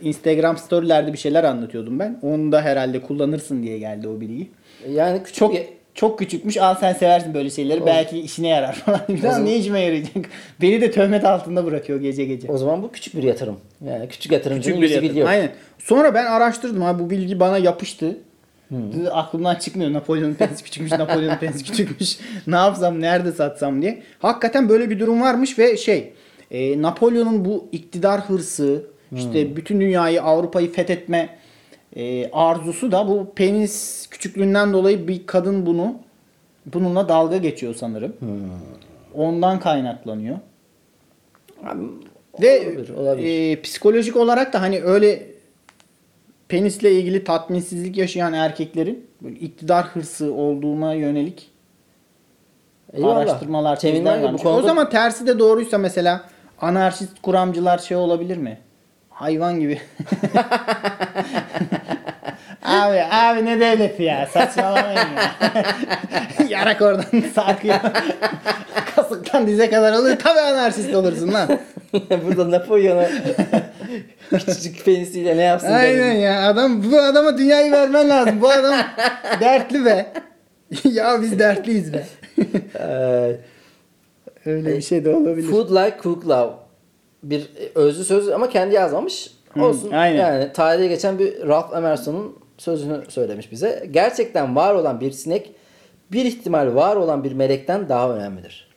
Instagram 0.00 0.56
storylerde 0.58 1.12
bir 1.12 1.18
şeyler 1.18 1.44
anlatıyordum 1.44 1.98
ben. 1.98 2.18
Onu 2.22 2.52
da 2.52 2.62
herhalde 2.62 3.02
kullanırsın 3.02 3.62
diye 3.62 3.78
geldi 3.78 4.08
o 4.08 4.20
bilgi. 4.20 4.48
Yani 4.90 5.18
küçük 5.22 5.34
Çok 5.36 5.54
bir- 5.54 5.66
çok 5.94 6.18
küçükmüş. 6.18 6.56
Al 6.56 6.74
sen 6.74 6.92
seversin 6.92 7.34
böyle 7.34 7.50
şeyleri. 7.50 7.82
O- 7.82 7.86
Belki 7.86 8.18
işine 8.20 8.48
yarar 8.48 8.72
falan. 8.74 9.00
zaman- 9.22 9.46
ne 9.46 9.56
işime 9.56 9.80
yarayacak? 9.80 10.12
Beni 10.62 10.80
de 10.80 10.90
töhmet 10.90 11.24
altında 11.24 11.64
bırakıyor 11.64 12.00
gece 12.00 12.24
gece. 12.24 12.48
o 12.52 12.58
zaman 12.58 12.82
bu 12.82 12.92
küçük 12.92 13.16
bir 13.16 13.22
yatırım. 13.22 13.56
Yani 13.86 14.08
küçük 14.08 14.32
yatırımcının 14.32 14.80
Küçük 14.80 15.02
bir 15.02 15.08
yatırım. 15.08 15.28
Aynen. 15.28 15.50
Sonra 15.78 16.14
ben 16.14 16.26
araştırdım 16.26 16.82
abi 16.82 17.02
bu 17.02 17.10
bilgi 17.10 17.40
bana 17.40 17.58
yapıştı. 17.58 18.16
Dedi, 18.70 19.10
Aklımdan 19.10 19.54
çıkmıyor. 19.54 19.92
Napolyon'un 19.92 20.34
penisi 20.34 20.64
küçükmüş, 20.64 20.92
Napolyon'un 20.92 21.36
penisi 21.40 21.64
küçükmüş. 21.64 22.18
ne 22.46 22.56
yapsam, 22.56 23.00
nerede 23.00 23.32
satsam 23.32 23.82
diye. 23.82 24.02
Hakikaten 24.18 24.68
böyle 24.68 24.90
bir 24.90 24.98
durum 25.00 25.20
varmış 25.22 25.58
ve 25.58 25.76
şey, 25.76 26.12
e, 26.50 26.82
Napolyon'un 26.82 27.44
bu 27.44 27.68
iktidar 27.72 28.20
hırsı, 28.20 28.82
işte 29.16 29.56
bütün 29.56 29.80
dünyayı, 29.80 30.22
Avrupa'yı 30.22 30.72
fethetme 30.72 31.38
e, 31.96 32.30
arzusu 32.30 32.92
da 32.92 33.08
bu 33.08 33.32
penis 33.36 34.06
küçüklüğünden 34.06 34.72
dolayı 34.72 35.08
bir 35.08 35.26
kadın 35.26 35.66
bunu 35.66 35.94
bununla 36.66 37.08
dalga 37.08 37.36
geçiyor 37.36 37.74
sanırım. 37.74 38.12
Ondan 39.14 39.60
kaynaklanıyor. 39.60 40.38
Abi, 41.64 41.82
Ve 42.42 42.60
olabilir, 42.60 42.88
olabilir. 42.94 43.52
e, 43.52 43.62
psikolojik 43.62 44.16
olarak 44.16 44.52
da 44.52 44.60
hani 44.62 44.82
öyle 44.82 45.26
penisle 46.48 46.92
ilgili 46.92 47.24
tatminsizlik 47.24 47.96
yaşayan 47.96 48.32
erkeklerin 48.32 49.06
iktidar 49.40 49.86
hırsı 49.86 50.32
olduğuna 50.32 50.94
yönelik 50.94 51.50
Eyvallah. 52.92 53.16
araştırmalar 53.16 53.76
gibi 53.76 54.04
bu 54.32 54.36
konuda 54.36 54.58
O 54.58 54.62
zaman 54.62 54.90
tersi 54.90 55.26
de 55.26 55.38
doğruysa 55.38 55.78
mesela 55.78 56.24
anarşist 56.60 57.22
kuramcılar 57.22 57.78
şey 57.78 57.96
olabilir 57.96 58.36
mi? 58.36 58.58
Hayvan 59.18 59.60
gibi. 59.60 59.80
abi 62.64 63.02
abi 63.10 63.44
ne 63.44 63.60
devleti 63.60 64.02
ya 64.02 64.26
saçmalamayın 64.26 64.98
ya. 64.98 65.32
Yarak 66.48 66.82
oradan 66.82 67.20
sarkıyor. 67.34 67.76
Kasıktan 68.96 69.46
dize 69.46 69.70
kadar 69.70 69.92
oluyor. 69.92 70.16
Tabii 70.18 70.40
anarşist 70.40 70.94
olursun 70.94 71.32
lan. 71.32 71.48
burada 72.26 72.50
Napolyon'a 72.50 73.08
küçücük 74.30 74.84
penisiyle 74.84 75.36
ne 75.36 75.42
yapsın 75.42 75.72
Aynen 75.72 76.10
dedim. 76.10 76.20
ya 76.20 76.48
adam 76.48 76.92
bu 76.92 77.00
adama 77.00 77.38
dünyayı 77.38 77.72
vermen 77.72 78.08
lazım. 78.08 78.40
Bu 78.40 78.48
adam 78.48 78.80
dertli 79.40 79.84
be. 79.84 80.06
ya 80.84 81.22
biz 81.22 81.38
dertliyiz 81.38 81.92
be. 81.92 82.04
Öyle 84.46 84.76
bir 84.76 84.82
şey 84.82 85.04
de 85.04 85.10
olabilir. 85.14 85.50
Food 85.50 85.70
like 85.70 85.96
cook 86.02 86.28
love. 86.28 86.67
Bir 87.22 87.48
özlü 87.74 88.04
söz 88.04 88.28
ama 88.28 88.48
kendi 88.48 88.74
yazmamış. 88.74 89.30
Olsun. 89.60 89.90
aynen. 89.90 90.16
Yani 90.18 90.52
tarihe 90.52 90.86
geçen 90.88 91.18
bir 91.18 91.46
Ralph 91.48 91.76
Emerson'un 91.76 92.36
sözünü 92.58 93.00
söylemiş 93.08 93.52
bize. 93.52 93.86
Gerçekten 93.90 94.56
var 94.56 94.74
olan 94.74 95.00
bir 95.00 95.10
sinek 95.12 95.50
bir 96.12 96.24
ihtimal 96.24 96.74
var 96.74 96.96
olan 96.96 97.24
bir 97.24 97.32
melekten 97.32 97.88
daha 97.88 98.10
önemlidir. 98.16 98.68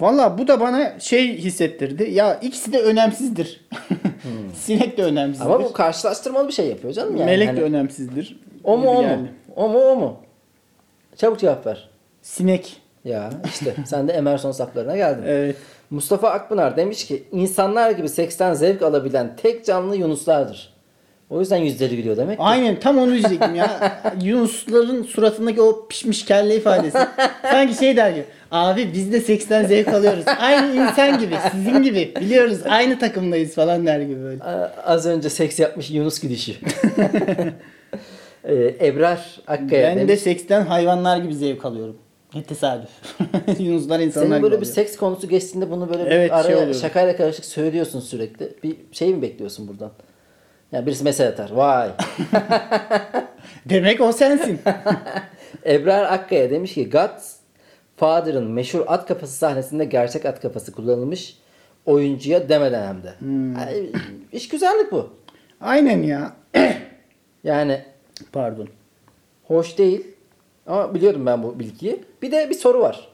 Valla 0.00 0.38
bu 0.38 0.48
da 0.48 0.60
bana 0.60 1.00
şey 1.00 1.36
hissettirdi. 1.38 2.10
Ya 2.10 2.34
ikisi 2.40 2.72
de 2.72 2.80
önemsizdir. 2.82 3.66
Sinek 4.54 4.98
de 4.98 5.02
önemsizdir. 5.04 5.46
Ama 5.46 5.64
bu 5.64 5.72
karşılaştırmalı 5.72 6.48
bir 6.48 6.52
şey 6.52 6.66
yapıyor 6.68 6.92
canım 6.94 7.16
yani. 7.16 7.26
Melek 7.26 7.48
Hani 7.48 7.56
de 7.60 7.62
önemsizdir. 7.62 8.40
o 8.64 8.76
mu 8.78 8.88
o 8.90 8.94
mu? 8.94 9.00
geldi. 9.02 9.32
O 9.56 9.68
mu 9.68 9.78
o 9.78 9.96
mu? 9.96 10.16
Çabuk 11.16 11.38
cevap 11.38 11.66
ver. 11.66 11.88
Sinek. 12.22 12.76
Ya 13.04 13.30
işte 13.44 13.74
sen 13.86 14.08
de 14.08 14.12
Emerson 14.12 14.52
saflarına 14.52 14.96
geldin. 14.96 15.22
Evet. 15.26 15.56
Mustafa 15.90 16.30
Akpınar 16.30 16.76
demiş 16.76 17.06
ki 17.06 17.24
insanlar 17.32 17.90
gibi 17.90 18.08
seksten 18.08 18.54
zevk 18.54 18.82
alabilen 18.82 19.36
tek 19.36 19.64
canlı 19.64 19.96
yunuslardır. 19.96 20.74
O 21.30 21.40
yüzden 21.40 21.56
yüzleri 21.56 21.96
gülüyor 21.96 22.16
demek 22.16 22.38
ki. 22.38 22.44
Aynen 22.44 22.80
tam 22.80 22.98
onu 22.98 23.10
diyecektim 23.10 23.54
ya. 23.54 24.00
Yunusların 24.22 25.02
suratındaki 25.02 25.60
o 25.62 25.88
pişmiş 25.88 26.24
kelle 26.24 26.56
ifadesi. 26.56 26.98
Sanki 27.42 27.74
şey 27.74 27.96
der 27.96 28.10
gibi. 28.10 28.24
Abi 28.50 28.92
biz 28.92 29.12
de 29.12 29.20
seksten 29.20 29.66
zevk 29.66 29.88
alıyoruz. 29.88 30.24
Aynı 30.40 30.74
insan 30.74 31.18
gibi, 31.18 31.34
sizin 31.52 31.82
gibi. 31.82 32.14
Biliyoruz 32.20 32.58
aynı 32.68 32.98
takımdayız 32.98 33.54
falan 33.54 33.86
der 33.86 34.00
gibi 34.00 34.22
böyle. 34.22 34.42
Az 34.84 35.06
önce 35.06 35.30
seks 35.30 35.58
yapmış 35.58 35.90
Yunus 35.90 36.20
gidişi. 36.20 36.56
ee, 38.44 38.74
Ebrar 38.80 39.40
Akkaya 39.46 39.88
Ben 39.90 39.96
demiş. 39.96 40.08
de 40.08 40.16
seksten 40.16 40.66
hayvanlar 40.66 41.16
gibi 41.16 41.34
zevk 41.34 41.64
alıyorum. 41.64 41.96
Tesadüf. 42.42 42.90
Yunuslar 43.58 44.00
insanlar 44.00 44.26
Senin 44.28 44.42
böyle 44.42 44.52
bir 44.54 44.58
oluyor. 44.58 44.74
seks 44.74 44.96
konusu 44.96 45.28
geçtiğinde 45.28 45.70
bunu 45.70 45.88
böyle 45.88 46.02
Evet, 46.02 46.30
şey 46.30 46.40
araya 46.40 46.56
oluyor. 46.58 46.74
şakayla 46.74 47.16
karışık 47.16 47.44
söylüyorsun 47.44 48.00
sürekli. 48.00 48.54
Bir 48.62 48.76
şey 48.92 49.14
mi 49.14 49.22
bekliyorsun 49.22 49.68
buradan? 49.68 49.90
Yani 50.72 50.86
birisi 50.86 51.04
mesaj 51.04 51.26
atar. 51.28 51.50
Vay. 51.50 51.90
Demek 53.66 54.00
o 54.00 54.12
sensin. 54.12 54.60
Ebrar 55.66 56.12
Akkaya 56.12 56.50
demiş 56.50 56.74
ki 56.74 56.90
Godfather'ın 56.90 58.50
meşhur 58.50 58.84
at 58.86 59.06
kafası 59.06 59.32
sahnesinde 59.36 59.84
gerçek 59.84 60.26
at 60.26 60.40
kafası 60.40 60.72
kullanılmış 60.72 61.38
oyuncuya 61.86 62.48
demeden 62.48 62.86
hem 62.88 63.02
de. 63.02 63.12
Hmm. 63.18 63.52
Yani, 63.56 63.90
iş 64.32 64.48
güzellik 64.48 64.92
bu. 64.92 65.10
Aynen 65.60 66.02
ya. 66.02 66.32
Yani 67.44 67.80
Pardon. 68.32 68.68
hoş 69.44 69.78
değil. 69.78 70.06
Ama 70.66 70.94
biliyorum 70.94 71.26
ben 71.26 71.42
bu 71.42 71.58
bilgiyi. 71.58 72.00
Bir 72.22 72.32
de 72.32 72.50
bir 72.50 72.54
soru 72.54 72.80
var. 72.80 73.08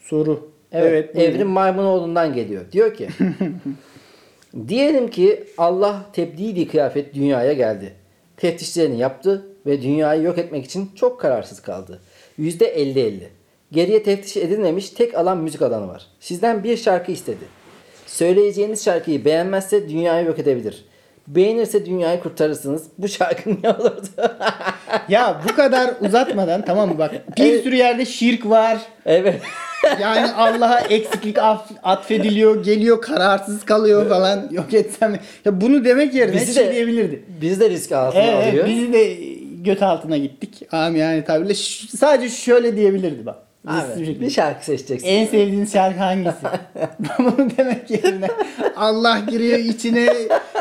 Soru. 0.00 0.50
Evet. 0.72 1.14
buyurun. 1.14 1.30
Evrim 1.30 1.48
Maymunoğlu'ndan 1.48 2.34
geliyor. 2.34 2.72
Diyor 2.72 2.94
ki 2.94 3.08
Diyelim 4.68 5.10
ki 5.10 5.44
Allah 5.58 6.06
tebdili 6.12 6.68
kıyafet 6.68 7.14
dünyaya 7.14 7.52
geldi. 7.52 7.92
Teftişlerini 8.36 8.98
yaptı 8.98 9.46
ve 9.66 9.82
dünyayı 9.82 10.22
yok 10.22 10.38
etmek 10.38 10.64
için 10.64 10.90
çok 10.94 11.20
kararsız 11.20 11.60
kaldı. 11.60 12.00
%50-50. 12.38 13.20
Geriye 13.72 14.02
teftiş 14.02 14.36
edilmemiş 14.36 14.90
tek 14.90 15.14
alan 15.14 15.38
müzik 15.38 15.62
alanı 15.62 15.88
var. 15.88 16.06
Sizden 16.20 16.64
bir 16.64 16.76
şarkı 16.76 17.12
istedi. 17.12 17.44
Söyleyeceğiniz 18.06 18.84
şarkıyı 18.84 19.24
beğenmezse 19.24 19.88
dünyayı 19.88 20.26
yok 20.26 20.38
edebilir. 20.38 20.84
Beğenirse 21.28 21.86
dünyayı 21.86 22.20
kurtarırsınız. 22.20 22.82
Bu 22.98 23.08
şarkı 23.08 23.50
ne 23.62 23.70
olurdu? 23.70 24.06
Ya 25.08 25.40
bu 25.48 25.56
kadar 25.56 25.90
uzatmadan 26.00 26.64
tamam 26.64 26.88
mı 26.88 26.98
bak 26.98 27.10
bir 27.38 27.44
Evet. 27.52 27.62
sürü 27.64 27.76
yerde 27.76 28.04
şirk 28.06 28.46
var. 28.50 28.78
evet. 29.06 29.42
Yani 30.00 30.32
Allah'a 30.32 30.80
eksiklik 30.80 31.38
af- 31.38 31.70
atfediliyor, 31.82 32.64
geliyor, 32.64 33.02
kararsız 33.02 33.64
kalıyor 33.64 34.08
falan. 34.08 34.48
Yok 34.50 34.74
etsem. 34.74 35.18
Ya 35.44 35.60
bunu 35.60 35.84
demek 35.84 36.14
yerine 36.14 36.34
Bizi 36.36 36.54
şey 36.54 36.66
de- 36.66 36.72
diyebilirdi. 36.72 37.24
Bizi 37.40 37.60
de 37.60 37.70
risk 37.70 37.92
altına 37.92 38.22
Evet, 38.22 38.48
alıyor. 38.52 38.66
bizi 38.68 38.92
de 38.92 39.14
göt 39.62 39.82
altına 39.82 40.16
gittik. 40.16 40.62
Am 40.72 40.96
yani 40.96 41.24
tabirle 41.24 41.54
Ş- 41.54 41.96
sadece 41.96 42.28
şöyle 42.36 42.76
diyebilirdi 42.76 43.26
bak. 43.26 43.36
Abi, 43.66 44.20
bir 44.20 44.30
şarkı 44.30 44.64
seçeceksin. 44.64 45.08
En 45.08 45.26
sevdiğin 45.26 45.64
şarkı 45.66 45.98
hangisi? 45.98 46.46
Bunu 47.18 47.50
demek 47.56 47.90
yerine 47.90 48.28
Allah 48.76 49.18
giriyor 49.30 49.58
içine 49.58 50.08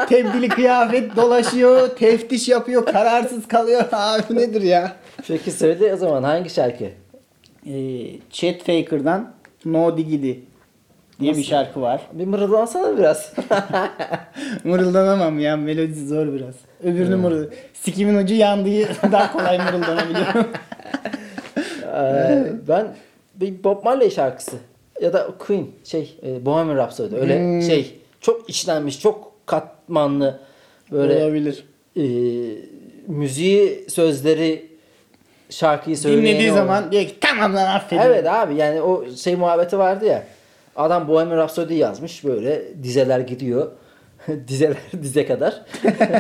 tebdili 0.10 0.49
kıyafet 0.49 1.16
dolaşıyor, 1.16 1.88
teftiş 1.89 2.49
yapıyor, 2.49 2.86
kararsız 2.86 3.47
kalıyor. 3.47 3.84
Abi 3.91 4.36
nedir 4.36 4.62
ya? 4.62 4.91
Peki 5.28 5.51
söyle 5.51 5.93
o 5.93 5.97
zaman 5.97 6.24
hangi 6.24 6.49
şarkı? 6.49 6.86
Ee, 7.68 8.06
Chet 8.30 8.60
Faker'dan 8.64 9.34
No 9.66 9.97
Diggity 9.97 10.32
diye 11.20 11.32
bir 11.32 11.38
Nasıl? 11.38 11.43
şarkı 11.43 11.82
var. 11.82 12.01
Bir 12.14 12.26
mırıldansana 12.26 12.97
biraz. 12.97 13.34
Mırıldanamam 14.64 15.39
ya 15.39 15.58
melodisi 15.58 16.08
zor 16.08 16.34
biraz. 16.34 16.56
Öbürünü 16.84 17.16
mırıl. 17.16 17.45
Sikimin 17.74 18.16
ucu 18.24 18.34
yandığı 18.36 18.88
daha 19.12 19.32
kolay 19.34 19.58
mırıldanabiliyorum. 19.58 20.45
Ee, 21.94 22.46
ben 22.68 22.88
bir 23.36 23.64
Bob 23.64 23.84
Marley 23.84 24.12
şarkısı 24.12 24.56
ya 25.02 25.14
da 25.14 25.28
Queen 25.39 25.68
şey 25.84 26.18
e, 26.26 26.46
Bohemian 26.46 26.78
Rhapsody 26.78 27.16
öyle 27.16 27.39
Hmm. 27.39 27.62
şey 27.62 28.00
çok 28.22 28.50
işlenmiş 28.50 29.00
çok 29.00 29.32
katmanlı 29.46 30.39
böyle 30.91 31.24
Olabilir. 31.24 31.66
e, 31.98 32.04
müziği 33.08 33.86
sözleri 33.89 34.66
şarkıyı 35.50 35.98
Dinlediği 36.04 36.52
zaman 36.52 36.91
diyor 36.91 37.04
ki 37.04 37.16
tamam 37.22 37.56
lan 37.56 37.76
affedin. 37.76 38.02
Evet 38.02 38.28
abi 38.28 38.56
yani 38.56 38.82
o 38.82 39.06
şey 39.16 39.36
muhabbeti 39.36 39.78
vardı 39.78 40.06
ya. 40.06 40.24
Adam 40.76 41.08
Bohemian 41.08 41.38
Rhapsody 41.38 41.74
yazmış 41.74 42.24
böyle 42.26 42.62
dizeler 42.84 43.20
gidiyor. 43.20 43.72
dizeler 44.48 44.78
dize 45.02 45.26
kadar. 45.26 45.62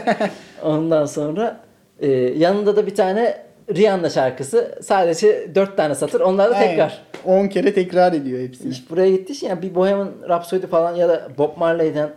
Ondan 0.63 1.05
sonra 1.05 1.59
e, 1.99 2.07
yanında 2.11 2.75
da 2.75 2.87
bir 2.87 2.95
tane 2.95 3.43
Rihanna 3.69 4.09
şarkısı 4.09 4.79
sadece 4.83 5.55
dört 5.55 5.77
tane 5.77 5.95
satır. 5.95 6.21
Onlar 6.21 6.49
da 6.49 6.59
tekrar. 6.59 7.01
10 7.25 7.47
kere 7.47 7.73
tekrar 7.73 8.13
ediyor 8.13 8.41
hepsini. 8.41 8.71
İş 8.71 8.89
buraya 8.89 9.11
gitti. 9.11 9.45
Yani 9.45 9.61
bir 9.61 9.75
Bohemian 9.75 10.11
Rhapsody 10.29 10.65
falan 10.65 10.95
ya 10.95 11.09
da 11.09 11.29
Bob 11.37 11.57
Marley'den 11.57 12.09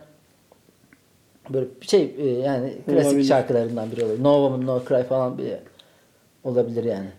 böyle 1.49 1.65
bir 1.81 1.87
şey 1.87 2.15
e, 2.17 2.27
yani 2.27 2.73
klasik 2.85 3.07
Olabilir. 3.07 3.23
şarkılarından 3.27 3.91
biri 3.91 4.05
olur. 4.05 4.23
No 4.23 4.33
Woman 4.33 4.65
No 4.65 4.83
Cry 4.87 5.03
falan 5.03 5.37
bir 5.37 5.53
olabilir 6.43 6.83
yani. 6.83 7.09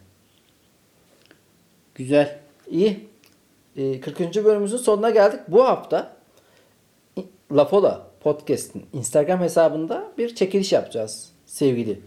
Güzel. 1.94 2.38
İyi. 2.70 3.08
Ee, 3.76 4.00
40. 4.00 4.20
bölümümüzün 4.20 4.76
sonuna 4.76 5.10
geldik. 5.10 5.40
Bu 5.48 5.64
hafta 5.64 6.12
Lafola 7.52 8.06
Podcast'in 8.20 8.86
Instagram 8.92 9.40
hesabında 9.40 10.04
bir 10.18 10.34
çekiliş 10.34 10.72
yapacağız 10.72 11.32
sevgili 11.46 12.00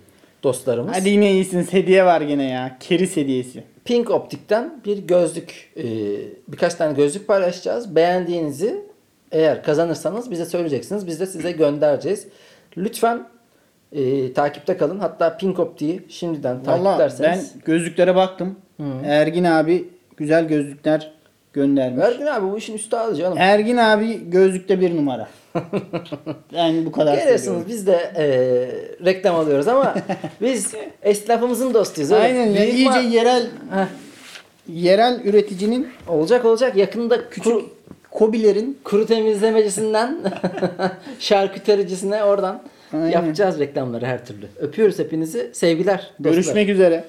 dostlarımız. 0.44 0.96
Hadi 0.96 1.10
yine 1.10 1.32
iyisiniz. 1.32 1.74
Hediye 1.74 2.06
var 2.06 2.22
gene 2.22 2.50
ya. 2.50 2.78
Keris 2.80 3.18
hediyesi. 3.18 3.64
Pink 3.86 4.10
Optik'ten 4.12 4.82
bir 4.86 4.98
gözlük, 4.98 5.72
e, 5.78 5.84
birkaç 6.48 6.74
tane 6.74 6.94
gözlük 6.94 7.28
paylaşacağız. 7.28 7.96
Beğendiğinizi 7.96 8.76
eğer 9.32 9.64
kazanırsanız 9.64 10.32
bize 10.32 10.46
söyleyeceksiniz. 10.46 11.08
Biz 11.08 11.20
de 11.20 11.26
size 11.26 11.52
göndereceğiz. 11.52 12.28
Lütfen 12.78 13.28
e, 13.92 14.34
takipte 14.34 14.78
kalın. 14.78 15.00
Hatta 15.00 15.38
Pink 15.38 15.60
Optik'i 15.60 16.06
şimdiden 16.10 16.66
Valla 16.68 17.00
ben 17.00 17.08
takiplerseniz. 17.10 17.54
gözlüklere 17.66 18.16
baktım. 18.16 18.56
Ergin 19.06 19.44
abi 19.44 19.90
güzel 20.18 20.48
gözlükler 20.48 21.12
göndermiş. 21.54 22.06
Ergin 22.06 22.26
abi 22.26 22.52
bu 22.52 22.58
işin 22.58 22.76
üstadı 22.76 23.16
canım. 23.16 23.38
Ergin 23.38 23.78
abi 23.78 24.30
gözlükte 24.30 24.82
bir 24.82 24.96
numara. 24.98 25.28
ben 26.54 26.86
bu 26.86 26.92
kadar 26.92 27.18
söylüyorum. 27.18 27.66
biz 27.68 27.88
de 27.88 28.12
e, 28.18 28.26
reklam 29.06 29.36
alıyoruz 29.36 29.68
ama 29.68 29.96
biz 30.42 30.74
esnafımızın 31.04 31.74
dostuyuz. 31.74 32.12
öyle 32.12 32.24
Aynen 32.24 32.46
ya 32.46 32.66
iyice 32.66 32.90
ma- 32.90 33.10
yerel 33.10 33.44
Heh, 33.72 33.86
yerel 34.70 35.20
üreticinin 35.24 35.88
olacak 36.08 36.46
olacak 36.46 36.76
yakında 36.76 37.30
küçük 37.30 37.44
kuru, 37.44 37.70
kobilerin 38.12 38.80
kuru 38.84 39.06
temizlemecisinden 39.06 40.18
şarkütericisine 41.20 42.24
oradan 42.24 42.62
Aynen. 42.94 43.10
yapacağız 43.10 43.60
reklamları 43.60 44.06
her 44.06 44.26
türlü. 44.26 44.46
Öpüyoruz 44.60 45.00
hepinizi. 45.00 45.50
Sevgiler 45.54 46.12
dostlar. 46.20 46.32
görüşmek 46.32 46.70
üzere. 46.70 47.04